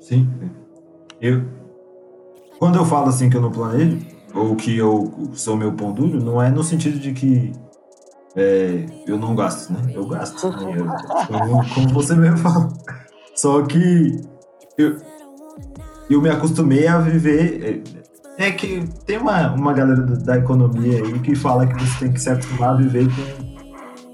Sim. 0.01 0.29
Eu, 1.21 1.43
quando 2.59 2.77
eu 2.79 2.85
falo 2.85 3.09
assim 3.09 3.29
que 3.29 3.37
eu 3.37 3.41
não 3.41 3.51
planejo, 3.51 3.99
ou 4.35 4.55
que 4.55 4.77
eu 4.77 5.13
sou 5.35 5.57
meu 5.57 5.73
pão 5.73 5.93
duro, 5.93 6.23
não 6.23 6.41
é 6.41 6.49
no 6.51 6.63
sentido 6.63 6.99
de 7.01 7.13
que 7.13 7.53
é, 8.37 8.87
eu 9.07 9.19
não 9.19 9.35
gasto, 9.35 9.73
né? 9.73 9.93
Eu 9.95 10.07
gasto. 10.07 10.49
né? 10.49 10.79
Eu- 10.79 10.87
como, 11.27 11.75
como 11.75 11.89
você 11.89 12.15
mesmo 12.15 12.39
falou. 12.39 12.69
Só 13.41 13.63
que 13.63 14.21
eu, 14.77 14.99
eu 16.11 16.21
me 16.21 16.29
acostumei 16.29 16.87
a 16.87 16.99
viver. 16.99 17.83
É, 18.37 18.49
é 18.49 18.51
que 18.51 18.87
tem 19.07 19.17
uma, 19.17 19.55
uma 19.55 19.73
galera 19.73 20.03
da, 20.03 20.37
economia 20.37 21.03
aí 21.03 21.19
que 21.21 21.35
fala 21.35 21.67
que 21.67 21.73
você 21.73 22.05
tem 22.05 22.13
que 22.13 22.21
se 22.21 22.29
acostumar 22.29 22.71
a 22.71 22.75
viver 22.75 23.09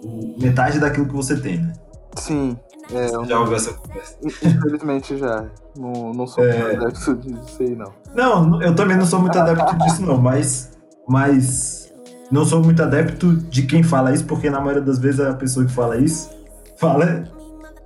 com 0.00 0.36
metade 0.40 0.78
daquilo 0.78 1.08
que 1.08 1.14
você 1.14 1.36
tem, 1.36 1.58
né? 1.58 1.72
Sim, 2.16 2.56
é, 2.92 3.08
já 3.26 3.40
ouviu 3.40 3.56
essa 3.56 3.72
conversa? 3.72 4.16
infelizmente 4.22 5.16
já. 5.16 5.44
Não, 5.76 6.12
não 6.12 6.26
sou 6.28 6.44
É. 6.44 6.56
é... 6.56 6.76
adepto 6.76 7.16
disso 7.16 7.56
aí, 7.62 7.74
não. 7.74 7.92
Não, 8.14 8.62
eu 8.62 8.76
também 8.76 8.96
não 8.96 9.06
sou 9.06 9.20
muito 9.20 9.36
adepto 9.36 9.76
disso, 9.78 10.02
não, 10.02 10.18
mas. 10.18 10.70
Mas. 11.08 11.92
Não 12.30 12.44
sou 12.44 12.62
muito 12.62 12.80
adepto 12.80 13.34
de 13.34 13.62
quem 13.62 13.82
fala 13.82 14.12
isso, 14.12 14.24
porque 14.24 14.48
na 14.50 14.60
maioria 14.60 14.82
das 14.82 15.00
vezes 15.00 15.18
a 15.18 15.34
pessoa 15.34 15.66
que 15.66 15.72
fala 15.72 15.96
isso 15.96 16.30
fala 16.76 17.35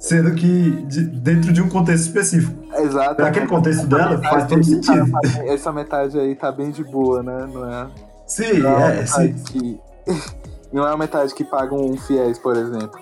sendo 0.00 0.34
que 0.34 0.70
de- 0.86 1.04
dentro 1.06 1.52
de 1.52 1.62
um 1.62 1.68
contexto 1.68 2.06
específico. 2.06 2.52
Exato. 2.76 3.14
Pra 3.14 3.28
aquele 3.28 3.46
contexto 3.46 3.86
dela, 3.86 4.18
faz 4.18 4.46
todo 4.48 4.64
sentido. 4.64 5.04
Essa 5.46 5.70
metade 5.70 6.18
aí 6.18 6.34
tá 6.34 6.50
bem 6.50 6.70
de 6.72 6.82
boa, 6.82 7.22
né? 7.22 7.46
Não 7.52 7.70
é. 7.70 7.86
Sim, 8.26 8.58
Não 8.60 8.80
é 8.80 9.00
é, 9.00 9.06
sim. 9.06 9.32
que. 9.34 9.80
Não 10.72 10.84
é 10.86 10.90
uma 10.90 10.98
metade 10.98 11.34
que 11.34 11.42
paga 11.44 11.74
um 11.74 11.96
fiéis, 11.96 12.38
por 12.38 12.56
exemplo. 12.56 13.00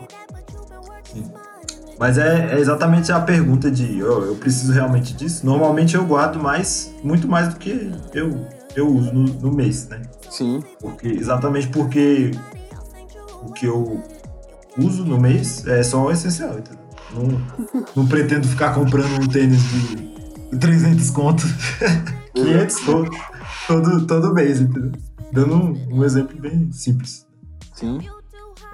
Mas 1.99 2.17
é, 2.17 2.55
é 2.55 2.59
exatamente 2.59 3.11
a 3.12 3.21
pergunta 3.21 3.71
de 3.71 4.02
"Oh, 4.02 4.25
eu 4.25 4.37
preciso 4.37 4.73
realmente 4.73 5.14
disso. 5.14 5.45
Normalmente 5.45 5.95
eu 5.95 6.05
guardo 6.07 6.38
mais, 6.40 6.95
muito 7.02 7.28
mais 7.28 7.49
do 7.49 7.57
que 7.57 7.93
eu, 8.14 8.47
eu 8.75 8.88
uso 8.88 9.12
no, 9.12 9.23
no 9.25 9.52
mês, 9.52 9.87
né? 9.88 10.00
Sim, 10.31 10.62
Porque, 10.81 11.09
exatamente 11.09 11.69
porque 11.69 12.31
o 13.43 13.52
que 13.52 13.67
eu 13.67 14.02
uso 14.78 15.05
no 15.05 15.21
mês 15.21 15.67
é 15.67 15.83
só 15.83 16.05
o 16.07 16.11
essencial, 16.11 16.50
entendeu? 16.59 16.88
Não, 17.15 17.41
não 17.97 18.07
pretendo 18.07 18.47
ficar 18.47 18.75
comprando 18.75 19.23
um 19.23 19.29
tênis 19.29 19.61
de 20.50 20.59
300 20.59 21.11
conto, 21.11 21.45
500 22.35 22.81
todo, 22.85 23.11
todo, 23.67 24.07
todo 24.07 24.35
mês, 24.35 24.61
entendeu? 24.61 24.93
Dando 25.33 25.55
um, 25.57 25.99
um 25.99 26.05
exemplo 26.05 26.38
bem 26.41 26.71
simples. 26.73 27.27
sim. 27.75 28.00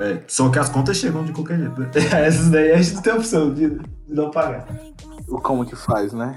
É, 0.01 0.23
só 0.27 0.49
que 0.49 0.59
as 0.59 0.69
contas 0.69 0.97
chegam 0.97 1.25
de 1.25 1.33
qualquer 1.33 1.57
jeito. 1.59 1.81
né? 1.81 1.89
Essas 2.27 2.51
daí 2.51 2.73
a 2.73 2.83
gente 2.83 2.97
não 2.97 3.03
tem 3.03 3.13
opção 3.13 3.55
de, 3.55 3.71
de 3.71 3.81
não 4.09 4.29
pagar. 4.29 4.67
O 5.29 5.41
como 5.41 5.65
que 5.65 5.77
faz, 5.77 6.13
né? 6.13 6.37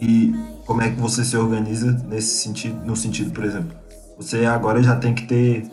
E 0.00 0.34
como 0.66 0.82
é 0.82 0.90
que 0.90 1.00
você 1.00 1.24
se 1.24 1.36
organiza 1.36 1.92
nesse 2.08 2.38
sentido, 2.38 2.84
no 2.84 2.96
sentido, 2.96 3.32
por 3.32 3.44
exemplo, 3.44 3.76
você 4.16 4.44
agora 4.44 4.82
já 4.82 4.96
tem 4.96 5.14
que 5.14 5.26
ter 5.26 5.70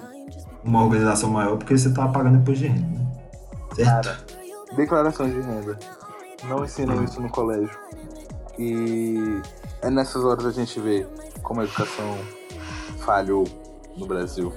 uma 0.64 0.84
organização 0.84 1.30
maior 1.30 1.58
porque 1.58 1.78
você 1.78 1.90
tá 1.92 2.08
pagando 2.08 2.38
imposto 2.38 2.64
de 2.64 2.68
renda, 2.68 2.88
né? 2.88 3.06
Certo? 3.75 4.25
Declaração 4.75 5.29
de 5.29 5.39
renda. 5.39 5.77
Não 6.44 6.63
ensinam 6.63 7.03
isso 7.03 7.22
no 7.22 7.29
colégio. 7.29 7.77
E 8.58 9.41
é 9.82 9.89
nessas 9.89 10.24
horas 10.24 10.46
a 10.46 10.51
gente 10.51 10.79
vê 10.79 11.05
como 11.41 11.62
a 11.62 11.63
educação 11.63 12.17
falhou 13.00 13.46
no 13.96 14.05
Brasil. 14.05 14.51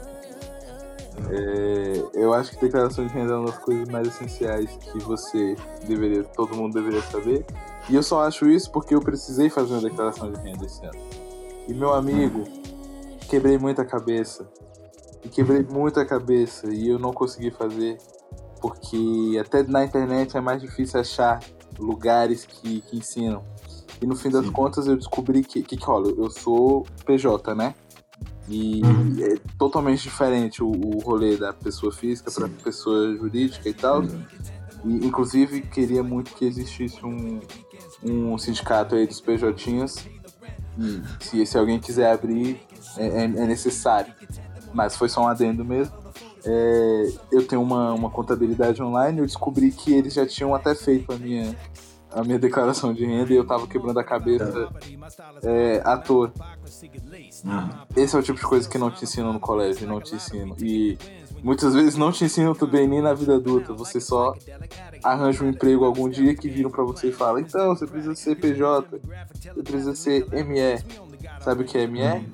É, 1.30 2.04
eu 2.14 2.32
acho 2.32 2.52
que 2.52 2.60
declaração 2.60 3.06
de 3.06 3.12
renda 3.12 3.32
é 3.32 3.36
uma 3.36 3.46
das 3.46 3.58
coisas 3.58 3.88
mais 3.88 4.06
essenciais 4.06 4.70
que 4.76 4.98
você 5.00 5.56
deveria, 5.86 6.22
todo 6.24 6.54
mundo 6.54 6.74
deveria 6.74 7.02
saber. 7.02 7.44
E 7.88 7.94
eu 7.94 8.02
só 8.02 8.22
acho 8.22 8.46
isso 8.46 8.70
porque 8.70 8.94
eu 8.94 9.00
precisei 9.00 9.50
fazer 9.50 9.74
uma 9.74 9.82
declaração 9.82 10.30
de 10.30 10.40
renda 10.40 10.64
esse 10.64 10.84
ano. 10.84 10.98
E 11.66 11.74
meu 11.74 11.92
amigo, 11.92 12.44
quebrei 13.28 13.58
muita 13.58 13.84
cabeça. 13.84 14.48
E 15.24 15.28
quebrei 15.28 15.66
muita 15.68 16.04
cabeça 16.04 16.72
e 16.72 16.88
eu 16.88 16.98
não 16.98 17.12
consegui 17.12 17.50
fazer 17.50 17.98
porque 18.60 19.38
até 19.40 19.62
na 19.62 19.84
internet 19.84 20.36
é 20.36 20.40
mais 20.40 20.60
difícil 20.60 21.00
achar 21.00 21.40
lugares 21.78 22.44
que, 22.44 22.80
que 22.82 22.96
ensinam. 22.98 23.42
E 24.00 24.06
no 24.06 24.14
fim 24.16 24.30
das 24.30 24.46
Sim. 24.46 24.52
contas 24.52 24.86
eu 24.86 24.96
descobri 24.96 25.42
que, 25.42 25.62
que 25.62 25.76
que 25.76 25.84
rola? 25.84 26.08
Eu 26.10 26.30
sou 26.30 26.86
PJ, 27.04 27.54
né? 27.54 27.74
E 28.48 28.82
Uhum. 28.82 29.16
é 29.20 29.36
totalmente 29.58 30.02
diferente 30.02 30.62
o, 30.62 30.70
o 30.70 30.98
rolê 31.00 31.36
da 31.36 31.52
pessoa 31.52 31.92
física 31.92 32.30
para 32.30 32.48
pessoa 32.48 33.14
jurídica 33.16 33.68
e 33.68 33.74
tal. 33.74 34.02
E, 34.84 35.06
inclusive, 35.06 35.60
queria 35.62 36.02
muito 36.02 36.32
que 36.34 36.44
existisse 36.46 37.04
um, 37.04 37.40
um 38.02 38.38
sindicato 38.38 38.94
aí 38.94 39.06
dos 39.06 39.20
PJinhas. 39.20 40.06
E 40.78 41.02
se, 41.20 41.44
se 41.44 41.58
alguém 41.58 41.78
quiser 41.80 42.10
abrir, 42.12 42.60
é, 42.96 43.06
é- 43.06 43.24
é 43.24 43.46
necessário. 43.46 44.14
Mas 44.72 44.96
foi 44.96 45.08
só 45.08 45.22
um 45.22 45.28
adendo 45.28 45.64
mesmo. 45.64 45.94
É, 46.44 47.08
eu 47.32 47.46
tenho 47.46 47.62
uma, 47.62 47.92
uma 47.92 48.10
contabilidade 48.10 48.82
online, 48.82 49.18
eu 49.18 49.26
descobri 49.26 49.70
que 49.70 49.92
eles 49.92 50.14
já 50.14 50.26
tinham 50.26 50.54
até 50.54 50.74
feito 50.74 51.12
a 51.12 51.16
minha, 51.16 51.54
a 52.10 52.22
minha 52.22 52.38
declaração 52.38 52.92
de 52.92 53.04
renda 53.04 53.32
e 53.32 53.36
eu 53.36 53.46
tava 53.46 53.66
quebrando 53.66 53.98
a 53.98 54.04
cabeça 54.04 54.68
é, 55.42 55.80
à 55.84 55.96
toa. 55.96 56.32
Ah, 57.46 57.86
Esse 57.96 58.16
é 58.16 58.18
o 58.18 58.22
tipo 58.22 58.38
de 58.38 58.44
coisa 58.44 58.68
que 58.68 58.78
não 58.78 58.90
te 58.90 59.04
ensinam 59.04 59.32
no 59.32 59.40
colégio, 59.40 59.86
não 59.86 60.00
te 60.00 60.14
ensinam. 60.14 60.56
E 60.60 60.96
muitas 61.42 61.74
vezes 61.74 61.96
não 61.96 62.12
te 62.12 62.24
ensinam 62.24 62.54
também 62.54 62.86
nem 62.88 63.00
na 63.02 63.14
vida 63.14 63.36
adulta. 63.36 63.72
Você 63.74 64.00
só 64.00 64.34
arranja 65.02 65.44
um 65.44 65.48
emprego 65.50 65.84
algum 65.84 66.08
dia 66.08 66.34
que 66.34 66.48
viram 66.48 66.70
pra 66.70 66.84
você 66.84 67.08
e 67.08 67.12
falam: 67.12 67.40
então, 67.40 67.74
você 67.74 67.86
precisa 67.86 68.14
ser 68.14 68.36
PJ, 68.36 69.00
você 69.54 69.62
precisa 69.62 69.94
ser 69.94 70.26
ME. 70.44 70.82
Sabe 71.40 71.62
o 71.62 71.66
que 71.66 71.78
é 71.78 71.86
ME? 71.86 72.28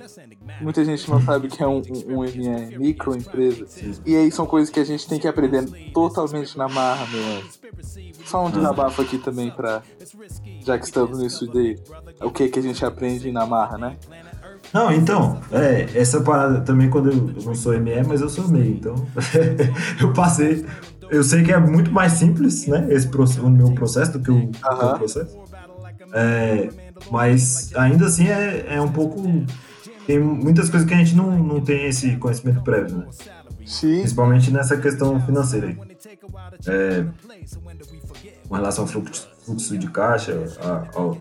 Muita 0.60 0.84
gente 0.84 1.10
não 1.10 1.20
sabe 1.20 1.48
que 1.48 1.62
é 1.62 1.66
um, 1.66 1.80
um, 1.80 2.18
um 2.18 2.22
ME, 2.22 2.78
microempresa. 2.78 3.66
E 4.04 4.16
aí 4.16 4.30
são 4.30 4.46
coisas 4.46 4.70
que 4.70 4.80
a 4.80 4.84
gente 4.84 5.06
tem 5.08 5.18
que 5.18 5.28
aprender 5.28 5.64
totalmente 5.92 6.56
na 6.56 6.68
marra, 6.68 7.06
meu 7.06 7.22
anjo. 7.38 7.48
Só 8.24 8.46
um 8.46 8.50
desabafo 8.50 9.02
aqui 9.02 9.18
também 9.18 9.50
pra. 9.50 9.82
Já 10.64 10.78
que 10.78 10.84
estamos 10.84 11.18
nisso 11.18 11.46
daí. 11.52 11.78
O 12.22 12.30
que 12.30 12.48
que 12.48 12.58
a 12.58 12.62
gente 12.62 12.84
aprende 12.84 13.30
na 13.30 13.46
marra, 13.46 13.78
né? 13.78 13.96
Não, 14.72 14.92
então, 14.92 15.40
é, 15.52 15.86
essa 15.94 16.20
parada 16.20 16.60
também 16.62 16.90
quando 16.90 17.10
eu, 17.10 17.30
eu 17.36 17.42
não 17.44 17.54
sou 17.54 17.78
ME, 17.78 18.02
mas 18.02 18.20
eu 18.20 18.28
sou 18.28 18.48
MEI, 18.48 18.72
então 18.72 18.94
eu 20.00 20.12
passei. 20.12 20.66
Eu 21.10 21.22
sei 21.22 21.44
que 21.44 21.52
é 21.52 21.58
muito 21.60 21.92
mais 21.92 22.12
simples, 22.14 22.66
né? 22.66 22.86
Esse 22.90 23.08
o 23.40 23.50
meu 23.50 23.72
processo 23.72 24.12
do 24.12 24.20
que 24.20 24.30
o, 24.30 24.50
Aham. 24.64 24.94
o 24.94 24.98
processo. 24.98 25.38
É, 26.12 26.68
mas 27.10 27.70
ainda 27.76 28.06
assim 28.06 28.28
é, 28.28 28.66
é 28.68 28.80
um 28.80 28.90
pouco. 28.90 29.22
Tem 30.06 30.18
muitas 30.18 30.68
coisas 30.68 30.86
que 30.88 30.94
a 30.94 30.96
gente 30.98 31.14
não, 31.16 31.30
não 31.30 31.60
tem 31.60 31.86
esse 31.86 32.16
conhecimento 32.16 32.62
prévio, 32.62 32.98
né? 32.98 33.06
Sim. 33.64 33.98
Principalmente 34.00 34.50
nessa 34.50 34.76
questão 34.76 35.18
financeira 35.24 35.68
aí. 35.68 35.78
É, 36.66 37.04
com 38.48 38.54
relação 38.54 38.84
ao 38.84 38.88
fluxo, 38.88 39.28
fluxo 39.44 39.78
de 39.78 39.88
caixa, 39.88 40.44
a- 40.60 40.84
ao- 40.94 41.16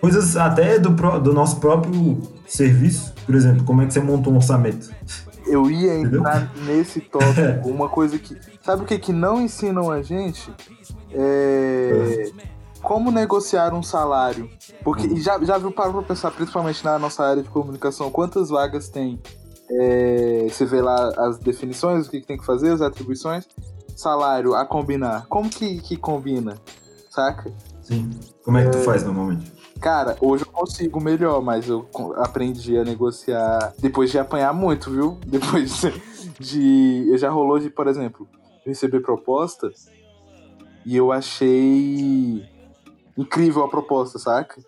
coisas 0.00 0.36
até 0.36 0.78
do, 0.78 0.90
do 1.20 1.32
nosso 1.32 1.58
próprio 1.60 2.20
serviço. 2.46 3.14
Por 3.24 3.34
exemplo, 3.34 3.64
como 3.64 3.80
é 3.82 3.86
que 3.86 3.92
você 3.94 4.00
monta 4.00 4.28
um 4.28 4.36
orçamento? 4.36 4.90
Eu 5.46 5.70
ia 5.70 5.98
Entendeu? 5.98 6.20
entrar 6.20 6.50
nesse 6.66 7.00
tópico. 7.00 7.68
Uma 7.70 7.88
coisa 7.88 8.18
que. 8.18 8.36
Sabe 8.62 8.82
o 8.82 8.86
que, 8.86 8.98
que 8.98 9.12
não 9.12 9.40
ensinam 9.40 9.90
a 9.90 10.02
gente? 10.02 10.50
É. 11.12 12.30
Como 12.84 13.10
negociar 13.10 13.72
um 13.74 13.82
salário. 13.82 14.50
Porque 14.84 15.16
já, 15.16 15.42
já 15.42 15.56
viu 15.58 15.72
para 15.72 15.90
pensar, 16.02 16.30
principalmente 16.30 16.84
na 16.84 16.98
nossa 16.98 17.24
área 17.24 17.42
de 17.42 17.48
comunicação, 17.48 18.10
quantas 18.10 18.50
vagas 18.50 18.88
tem? 18.88 19.20
É, 19.70 20.46
você 20.50 20.66
vê 20.66 20.82
lá 20.82 21.08
as 21.16 21.38
definições, 21.38 22.06
o 22.06 22.10
que, 22.10 22.20
que 22.20 22.26
tem 22.26 22.36
que 22.36 22.44
fazer, 22.44 22.70
as 22.70 22.82
atribuições. 22.82 23.46
Salário 23.96 24.54
a 24.54 24.66
combinar. 24.66 25.26
Como 25.28 25.48
que, 25.48 25.80
que 25.80 25.96
combina? 25.96 26.56
Saca? 27.10 27.50
Sim. 27.80 28.10
Como 28.44 28.58
é 28.58 28.64
que 28.64 28.70
tu 28.70 28.78
faz 28.78 29.02
normalmente? 29.04 29.50
Cara, 29.80 30.16
hoje 30.20 30.44
eu 30.44 30.52
consigo 30.52 31.00
melhor, 31.00 31.42
mas 31.42 31.68
eu 31.68 31.88
aprendi 32.16 32.76
a 32.76 32.84
negociar 32.84 33.72
depois 33.78 34.10
de 34.10 34.18
apanhar 34.18 34.52
muito, 34.52 34.90
viu? 34.90 35.18
Depois 35.26 35.80
de. 35.80 35.92
de- 36.38 37.10
eu 37.10 37.18
já 37.18 37.30
rolou 37.30 37.58
de, 37.58 37.70
por 37.70 37.86
exemplo, 37.86 38.28
receber 38.64 39.00
proposta 39.00 39.70
e 40.84 40.96
eu 40.96 41.12
achei 41.12 42.44
incrível 43.16 43.64
a 43.64 43.68
proposta, 43.68 44.18
saca? 44.18 44.60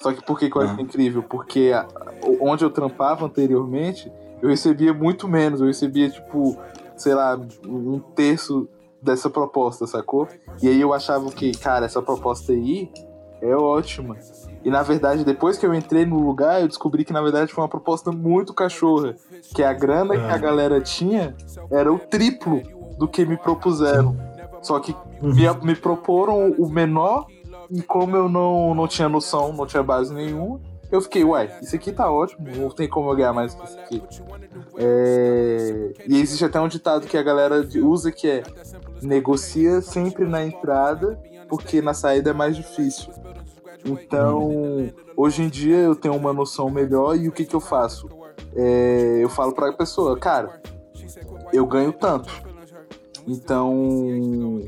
Só 0.00 0.12
que 0.12 0.24
por 0.24 0.38
que, 0.38 0.50
que 0.50 0.56
eu 0.56 0.62
Ah. 0.62 0.64
achei 0.66 0.82
incrível? 0.84 1.22
Porque 1.22 1.72
a- 1.74 1.86
onde 2.40 2.64
eu 2.64 2.70
trampava 2.70 3.24
anteriormente, 3.26 4.10
eu 4.40 4.48
recebia 4.48 4.92
muito 4.92 5.28
menos. 5.28 5.60
Eu 5.60 5.66
recebia, 5.68 6.10
tipo, 6.10 6.56
sei 6.96 7.14
lá, 7.14 7.38
um 7.66 8.00
terço 8.00 8.68
dessa 9.00 9.30
proposta, 9.30 9.86
sacou? 9.86 10.26
E 10.60 10.68
aí 10.68 10.80
eu 10.80 10.92
achava 10.92 11.30
que, 11.30 11.52
cara, 11.56 11.86
essa 11.86 12.02
proposta 12.02 12.52
aí 12.52 12.90
é 13.40 13.54
ótima. 13.54 14.16
E 14.64 14.70
na 14.70 14.82
verdade, 14.82 15.24
depois 15.24 15.58
que 15.58 15.66
eu 15.66 15.74
entrei 15.74 16.04
no 16.06 16.20
lugar, 16.24 16.60
eu 16.60 16.68
descobri 16.68 17.04
que 17.04 17.12
na 17.12 17.20
verdade 17.20 17.52
foi 17.52 17.62
uma 17.62 17.68
proposta 17.68 18.12
muito 18.12 18.54
cachorra. 18.54 19.16
Que 19.54 19.62
a 19.62 19.72
grana 19.72 20.14
que 20.14 20.20
a 20.22 20.34
Ah. 20.34 20.38
galera 20.38 20.80
tinha 20.80 21.34
era 21.70 21.92
o 21.92 21.98
triplo 21.98 22.62
do 22.98 23.08
que 23.08 23.24
me 23.24 23.36
propuseram. 23.36 24.16
Só 24.60 24.78
que 24.78 24.94
Uhum. 25.20 25.34
me, 25.34 25.66
me 25.66 25.74
proporam 25.74 26.52
o 26.56 26.68
menor, 26.68 27.26
e 27.72 27.80
como 27.82 28.14
eu 28.14 28.28
não, 28.28 28.74
não 28.74 28.86
tinha 28.86 29.08
noção, 29.08 29.52
não 29.52 29.66
tinha 29.66 29.82
base 29.82 30.12
nenhuma, 30.12 30.60
eu 30.90 31.00
fiquei, 31.00 31.24
uai, 31.24 31.50
isso 31.62 31.74
aqui 31.74 31.90
tá 31.90 32.10
ótimo, 32.10 32.46
não 32.54 32.68
tem 32.68 32.86
como 32.86 33.10
eu 33.10 33.16
ganhar 33.16 33.32
mais 33.32 33.54
que 33.54 33.64
isso 33.64 33.78
aqui. 33.78 34.02
É, 34.76 35.92
E 36.06 36.20
existe 36.20 36.44
até 36.44 36.60
um 36.60 36.68
ditado 36.68 37.06
que 37.06 37.16
a 37.16 37.22
galera 37.22 37.66
usa 37.76 38.12
que 38.12 38.28
é 38.28 38.42
negocia 39.00 39.80
sempre 39.80 40.26
na 40.26 40.44
entrada, 40.44 41.18
porque 41.48 41.80
na 41.80 41.94
saída 41.94 42.28
é 42.30 42.34
mais 42.34 42.54
difícil. 42.54 43.10
Então, 43.86 44.92
hoje 45.16 45.42
em 45.42 45.48
dia 45.48 45.78
eu 45.78 45.96
tenho 45.96 46.14
uma 46.14 46.32
noção 46.32 46.68
melhor 46.68 47.16
e 47.16 47.26
o 47.26 47.32
que, 47.32 47.46
que 47.46 47.56
eu 47.56 47.60
faço? 47.60 48.06
É, 48.54 49.18
eu 49.22 49.30
falo 49.30 49.54
pra 49.54 49.72
pessoa, 49.72 50.18
cara, 50.18 50.60
eu 51.54 51.64
ganho 51.64 51.92
tanto. 51.92 52.30
Então, 53.26 54.60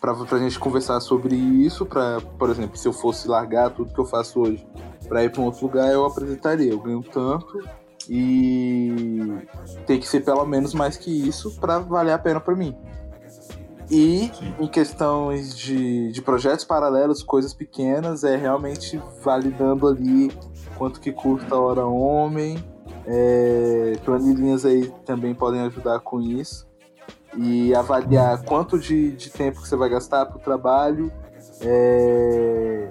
pra, 0.00 0.14
pra 0.14 0.38
gente 0.38 0.58
conversar 0.58 1.00
sobre 1.00 1.34
isso, 1.34 1.86
pra, 1.86 2.20
por 2.38 2.50
exemplo, 2.50 2.76
se 2.76 2.86
eu 2.86 2.92
fosse 2.92 3.28
largar 3.28 3.70
tudo 3.70 3.92
que 3.92 4.00
eu 4.00 4.04
faço 4.06 4.40
hoje 4.40 4.66
pra 5.08 5.24
ir 5.24 5.30
pra 5.30 5.40
um 5.40 5.44
outro 5.44 5.66
lugar, 5.66 5.92
eu 5.92 6.04
apresentaria. 6.04 6.70
Eu 6.70 6.80
ganho 6.80 7.02
tanto 7.02 7.62
e 8.08 9.46
tem 9.86 9.98
que 9.98 10.06
ser 10.06 10.20
pelo 10.20 10.44
menos 10.46 10.74
mais 10.74 10.96
que 10.96 11.10
isso 11.10 11.58
pra 11.60 11.78
valer 11.78 12.12
a 12.12 12.18
pena 12.18 12.40
pra 12.40 12.54
mim. 12.54 12.76
E 13.90 14.30
Sim. 14.34 14.54
em 14.58 14.66
questões 14.66 15.56
de, 15.56 16.10
de 16.10 16.20
projetos 16.20 16.64
paralelos, 16.64 17.22
coisas 17.22 17.54
pequenas, 17.54 18.24
é 18.24 18.36
realmente 18.36 19.00
validando 19.22 19.86
ali 19.86 20.36
quanto 20.76 21.00
que 21.00 21.12
custa 21.12 21.54
a 21.54 21.60
hora 21.60 21.86
homem. 21.86 22.62
É, 23.06 23.92
planilhinhas 24.04 24.64
aí 24.64 24.92
também 25.04 25.32
podem 25.32 25.60
ajudar 25.60 26.00
com 26.00 26.20
isso. 26.20 26.65
E 27.36 27.74
avaliar 27.74 28.42
quanto 28.44 28.78
de, 28.78 29.12
de 29.12 29.30
tempo 29.30 29.60
que 29.60 29.68
você 29.68 29.76
vai 29.76 29.88
gastar 29.88 30.26
pro 30.26 30.38
trabalho, 30.38 31.12
é, 31.60 32.90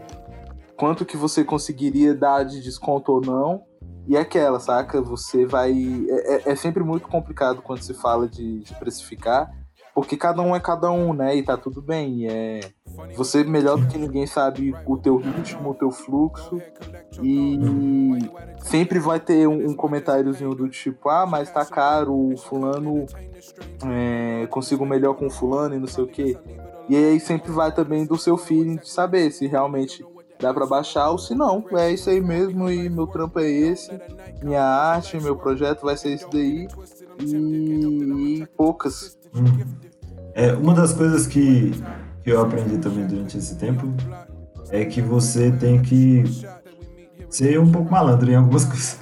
quanto 0.78 1.06
que 1.06 1.18
você 1.18 1.44
conseguiria 1.44 2.14
dar 2.14 2.44
de 2.44 2.62
desconto 2.62 3.12
ou 3.12 3.22
não. 3.22 3.64
E 4.08 4.16
aquela, 4.16 4.60
saca? 4.60 5.02
Você 5.02 5.46
vai. 5.46 5.74
É, 6.10 6.36
é- 6.36 6.52
é 6.52 6.56
sempre 6.56 6.84
muito 6.84 7.08
complicado 7.08 7.62
quando 7.62 7.82
se 7.82 7.94
fala 7.94 8.28
de, 8.28 8.60
de 8.60 8.74
precificar, 8.76 9.50
porque 9.96 10.16
cada 10.16 10.42
um 10.44 10.56
é 10.56 10.60
cada 10.60 10.92
um, 10.92 11.12
né? 11.14 11.36
E 11.36 11.42
tá 11.42 11.58
tudo 11.58 11.82
bem. 11.82 12.28
É, 12.30 12.60
você 13.16 13.44
melhor 13.44 13.78
do 13.78 13.88
que 13.88 13.98
ninguém 13.98 14.28
sabe 14.28 14.76
o 14.86 14.98
teu 14.98 15.18
ritmo, 15.18 15.72
o 15.72 15.76
teu 15.76 15.92
fluxo. 15.92 16.62
E 17.22 17.60
sempre 18.60 19.00
vai 19.00 19.20
ter 19.20 19.48
um, 19.48 19.70
um 19.70 19.74
comentáriozinho 19.74 20.54
do 20.54 20.68
tipo, 20.70 21.10
ah, 21.10 21.26
mas 21.26 21.52
tá 21.52 21.66
caro, 21.66 22.14
o 22.14 22.38
fulano 22.38 23.06
é, 23.86 24.48
consigo 24.48 24.86
melhor 24.86 25.16
com 25.16 25.28
o 25.28 25.30
fulano 25.30 25.76
e 25.76 25.80
não 25.80 25.88
sei 25.88 26.04
o 26.04 26.08
que. 26.08 26.38
E 26.88 26.96
aí 26.96 27.20
sempre 27.20 27.52
vai 27.52 27.74
também 27.74 28.06
do 28.06 28.18
seu 28.18 28.38
feeling 28.38 28.76
de 28.76 28.90
saber 28.90 29.32
se 29.32 29.48
realmente 29.48 30.06
dá 30.40 30.54
pra 30.54 30.66
baixar 30.66 31.10
ou 31.10 31.18
se 31.18 31.34
não. 31.34 31.64
É 31.74 31.92
isso 31.92 32.10
aí 32.10 32.22
mesmo 32.22 32.70
e 32.70 32.90
meu 32.90 33.08
trampo 33.08 33.40
é 33.40 33.50
esse. 33.50 33.92
Minha 34.44 34.64
arte, 34.64 35.20
meu 35.20 35.36
projeto 35.36 35.82
vai 35.82 35.98
ser 35.98 36.14
isso 36.14 36.28
daí. 36.32 36.68
E, 37.20 38.42
e 38.42 38.48
poucas. 38.58 39.18
Uhum. 39.34 39.86
É, 40.34 40.54
uma 40.54 40.74
das 40.74 40.94
coisas 40.94 41.26
que, 41.26 41.72
que 42.26 42.32
eu 42.32 42.42
aprendi 42.42 42.80
também 42.80 43.06
durante 43.06 43.38
esse 43.38 43.56
tempo 43.56 43.88
é 44.72 44.84
que 44.84 45.00
você 45.00 45.52
tem 45.52 45.80
que 45.80 46.24
ser 47.30 47.60
um 47.60 47.72
pouco 47.72 47.92
malandro 47.92 48.32
em 48.32 48.36
algumas 48.36 48.66
coisas. 48.66 49.00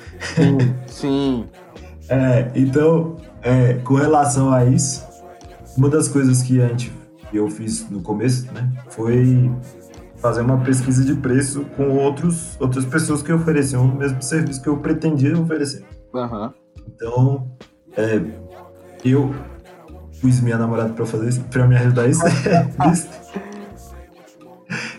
Sim. 0.87 1.47
É, 2.09 2.51
então, 2.53 3.15
é, 3.41 3.75
com 3.75 3.93
relação 3.93 4.51
a 4.51 4.65
isso, 4.65 5.07
uma 5.77 5.87
das 5.87 6.09
coisas 6.09 6.41
que 6.41 6.61
a 6.61 6.67
gente, 6.67 6.91
eu 7.31 7.49
fiz 7.49 7.89
no 7.89 8.01
começo, 8.01 8.53
né, 8.53 8.69
foi 8.89 9.49
fazer 10.17 10.41
uma 10.41 10.57
pesquisa 10.57 11.05
de 11.05 11.15
preço 11.15 11.63
com 11.77 11.91
outros, 11.91 12.57
outras 12.59 12.83
pessoas 12.83 13.23
que 13.23 13.31
ofereciam 13.31 13.85
o 13.85 13.95
mesmo 13.95 14.21
serviço 14.21 14.61
que 14.61 14.67
eu 14.67 14.77
pretendia 14.77 15.39
oferecer. 15.39 15.85
Aham. 16.13 16.53
Então, 16.85 17.47
é, 17.95 18.21
eu 19.05 19.33
pus 20.23 20.39
minha 20.39 20.57
namorada 20.57 20.93
pra 20.93 21.05
fazer 21.05 21.27
isso, 21.27 21.41
pra 21.51 21.67
me 21.67 21.75
ajudar 21.75 22.07
isso. 22.07 22.23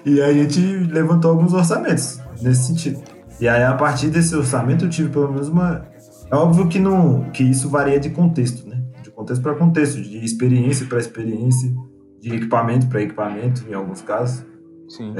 e 0.04 0.20
a 0.20 0.30
gente 0.32 0.60
levantou 0.60 1.30
alguns 1.30 1.54
orçamentos 1.54 2.20
nesse 2.42 2.64
sentido. 2.64 3.02
E 3.40 3.48
aí, 3.48 3.62
a 3.64 3.72
partir 3.74 4.10
desse 4.10 4.36
orçamento, 4.36 4.84
eu 4.84 4.90
tive 4.90 5.08
pelo 5.08 5.32
menos 5.32 5.48
uma. 5.48 5.88
É 6.30 6.36
óbvio 6.36 6.68
que, 6.68 6.78
não, 6.78 7.30
que 7.30 7.42
isso 7.42 7.70
varia 7.70 7.98
de 7.98 8.10
contexto, 8.10 8.68
né? 8.68 8.84
De 9.02 9.10
contexto 9.10 9.42
para 9.42 9.54
contexto, 9.54 10.00
de 10.00 10.22
experiência 10.22 10.86
para 10.86 10.98
experiência, 10.98 11.74
de 12.20 12.34
equipamento 12.34 12.86
para 12.86 13.00
equipamento, 13.02 13.64
em 13.68 13.72
alguns 13.72 14.02
casos. 14.02 14.44
Sim. 14.88 15.14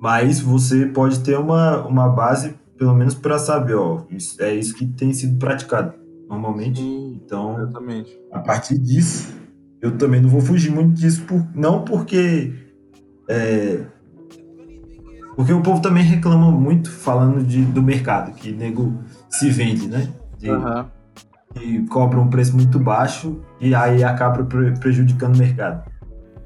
Mas 0.00 0.40
você 0.40 0.86
pode 0.86 1.20
ter 1.20 1.38
uma, 1.38 1.86
uma 1.86 2.08
base, 2.08 2.56
pelo 2.76 2.94
menos 2.94 3.14
para 3.14 3.38
saber, 3.38 3.74
ó, 3.74 4.02
isso, 4.10 4.42
é 4.42 4.54
isso 4.54 4.74
que 4.74 4.86
tem 4.86 5.12
sido 5.12 5.38
praticado 5.38 6.03
normalmente. 6.28 6.80
Sim, 6.80 7.20
Então, 7.24 7.58
exatamente. 7.60 8.16
a 8.32 8.38
partir 8.40 8.78
disso, 8.78 9.32
eu 9.80 9.96
também 9.98 10.20
não 10.20 10.28
vou 10.28 10.40
fugir 10.40 10.70
muito 10.70 10.92
disso, 10.94 11.22
por, 11.24 11.44
não 11.54 11.84
porque. 11.84 12.52
é, 13.28 13.84
porque 15.36 15.52
o 15.52 15.60
povo 15.62 15.82
também 15.82 16.04
reclama 16.04 16.50
muito 16.50 16.90
falando 16.90 17.42
de, 17.44 17.64
do 17.64 17.82
mercado, 17.82 18.32
que 18.34 18.52
nego 18.52 19.02
se 19.28 19.50
vende, 19.50 19.88
né? 19.88 20.08
De, 20.38 20.48
Aham. 20.48 20.90
e 21.60 21.80
cobra 21.86 22.20
um 22.20 22.28
preço 22.28 22.54
muito 22.54 22.78
baixo 22.78 23.40
e 23.60 23.74
aí 23.74 24.04
acaba 24.04 24.44
pre- 24.44 24.78
prejudicando 24.78 25.34
o 25.34 25.38
mercado. 25.38 25.90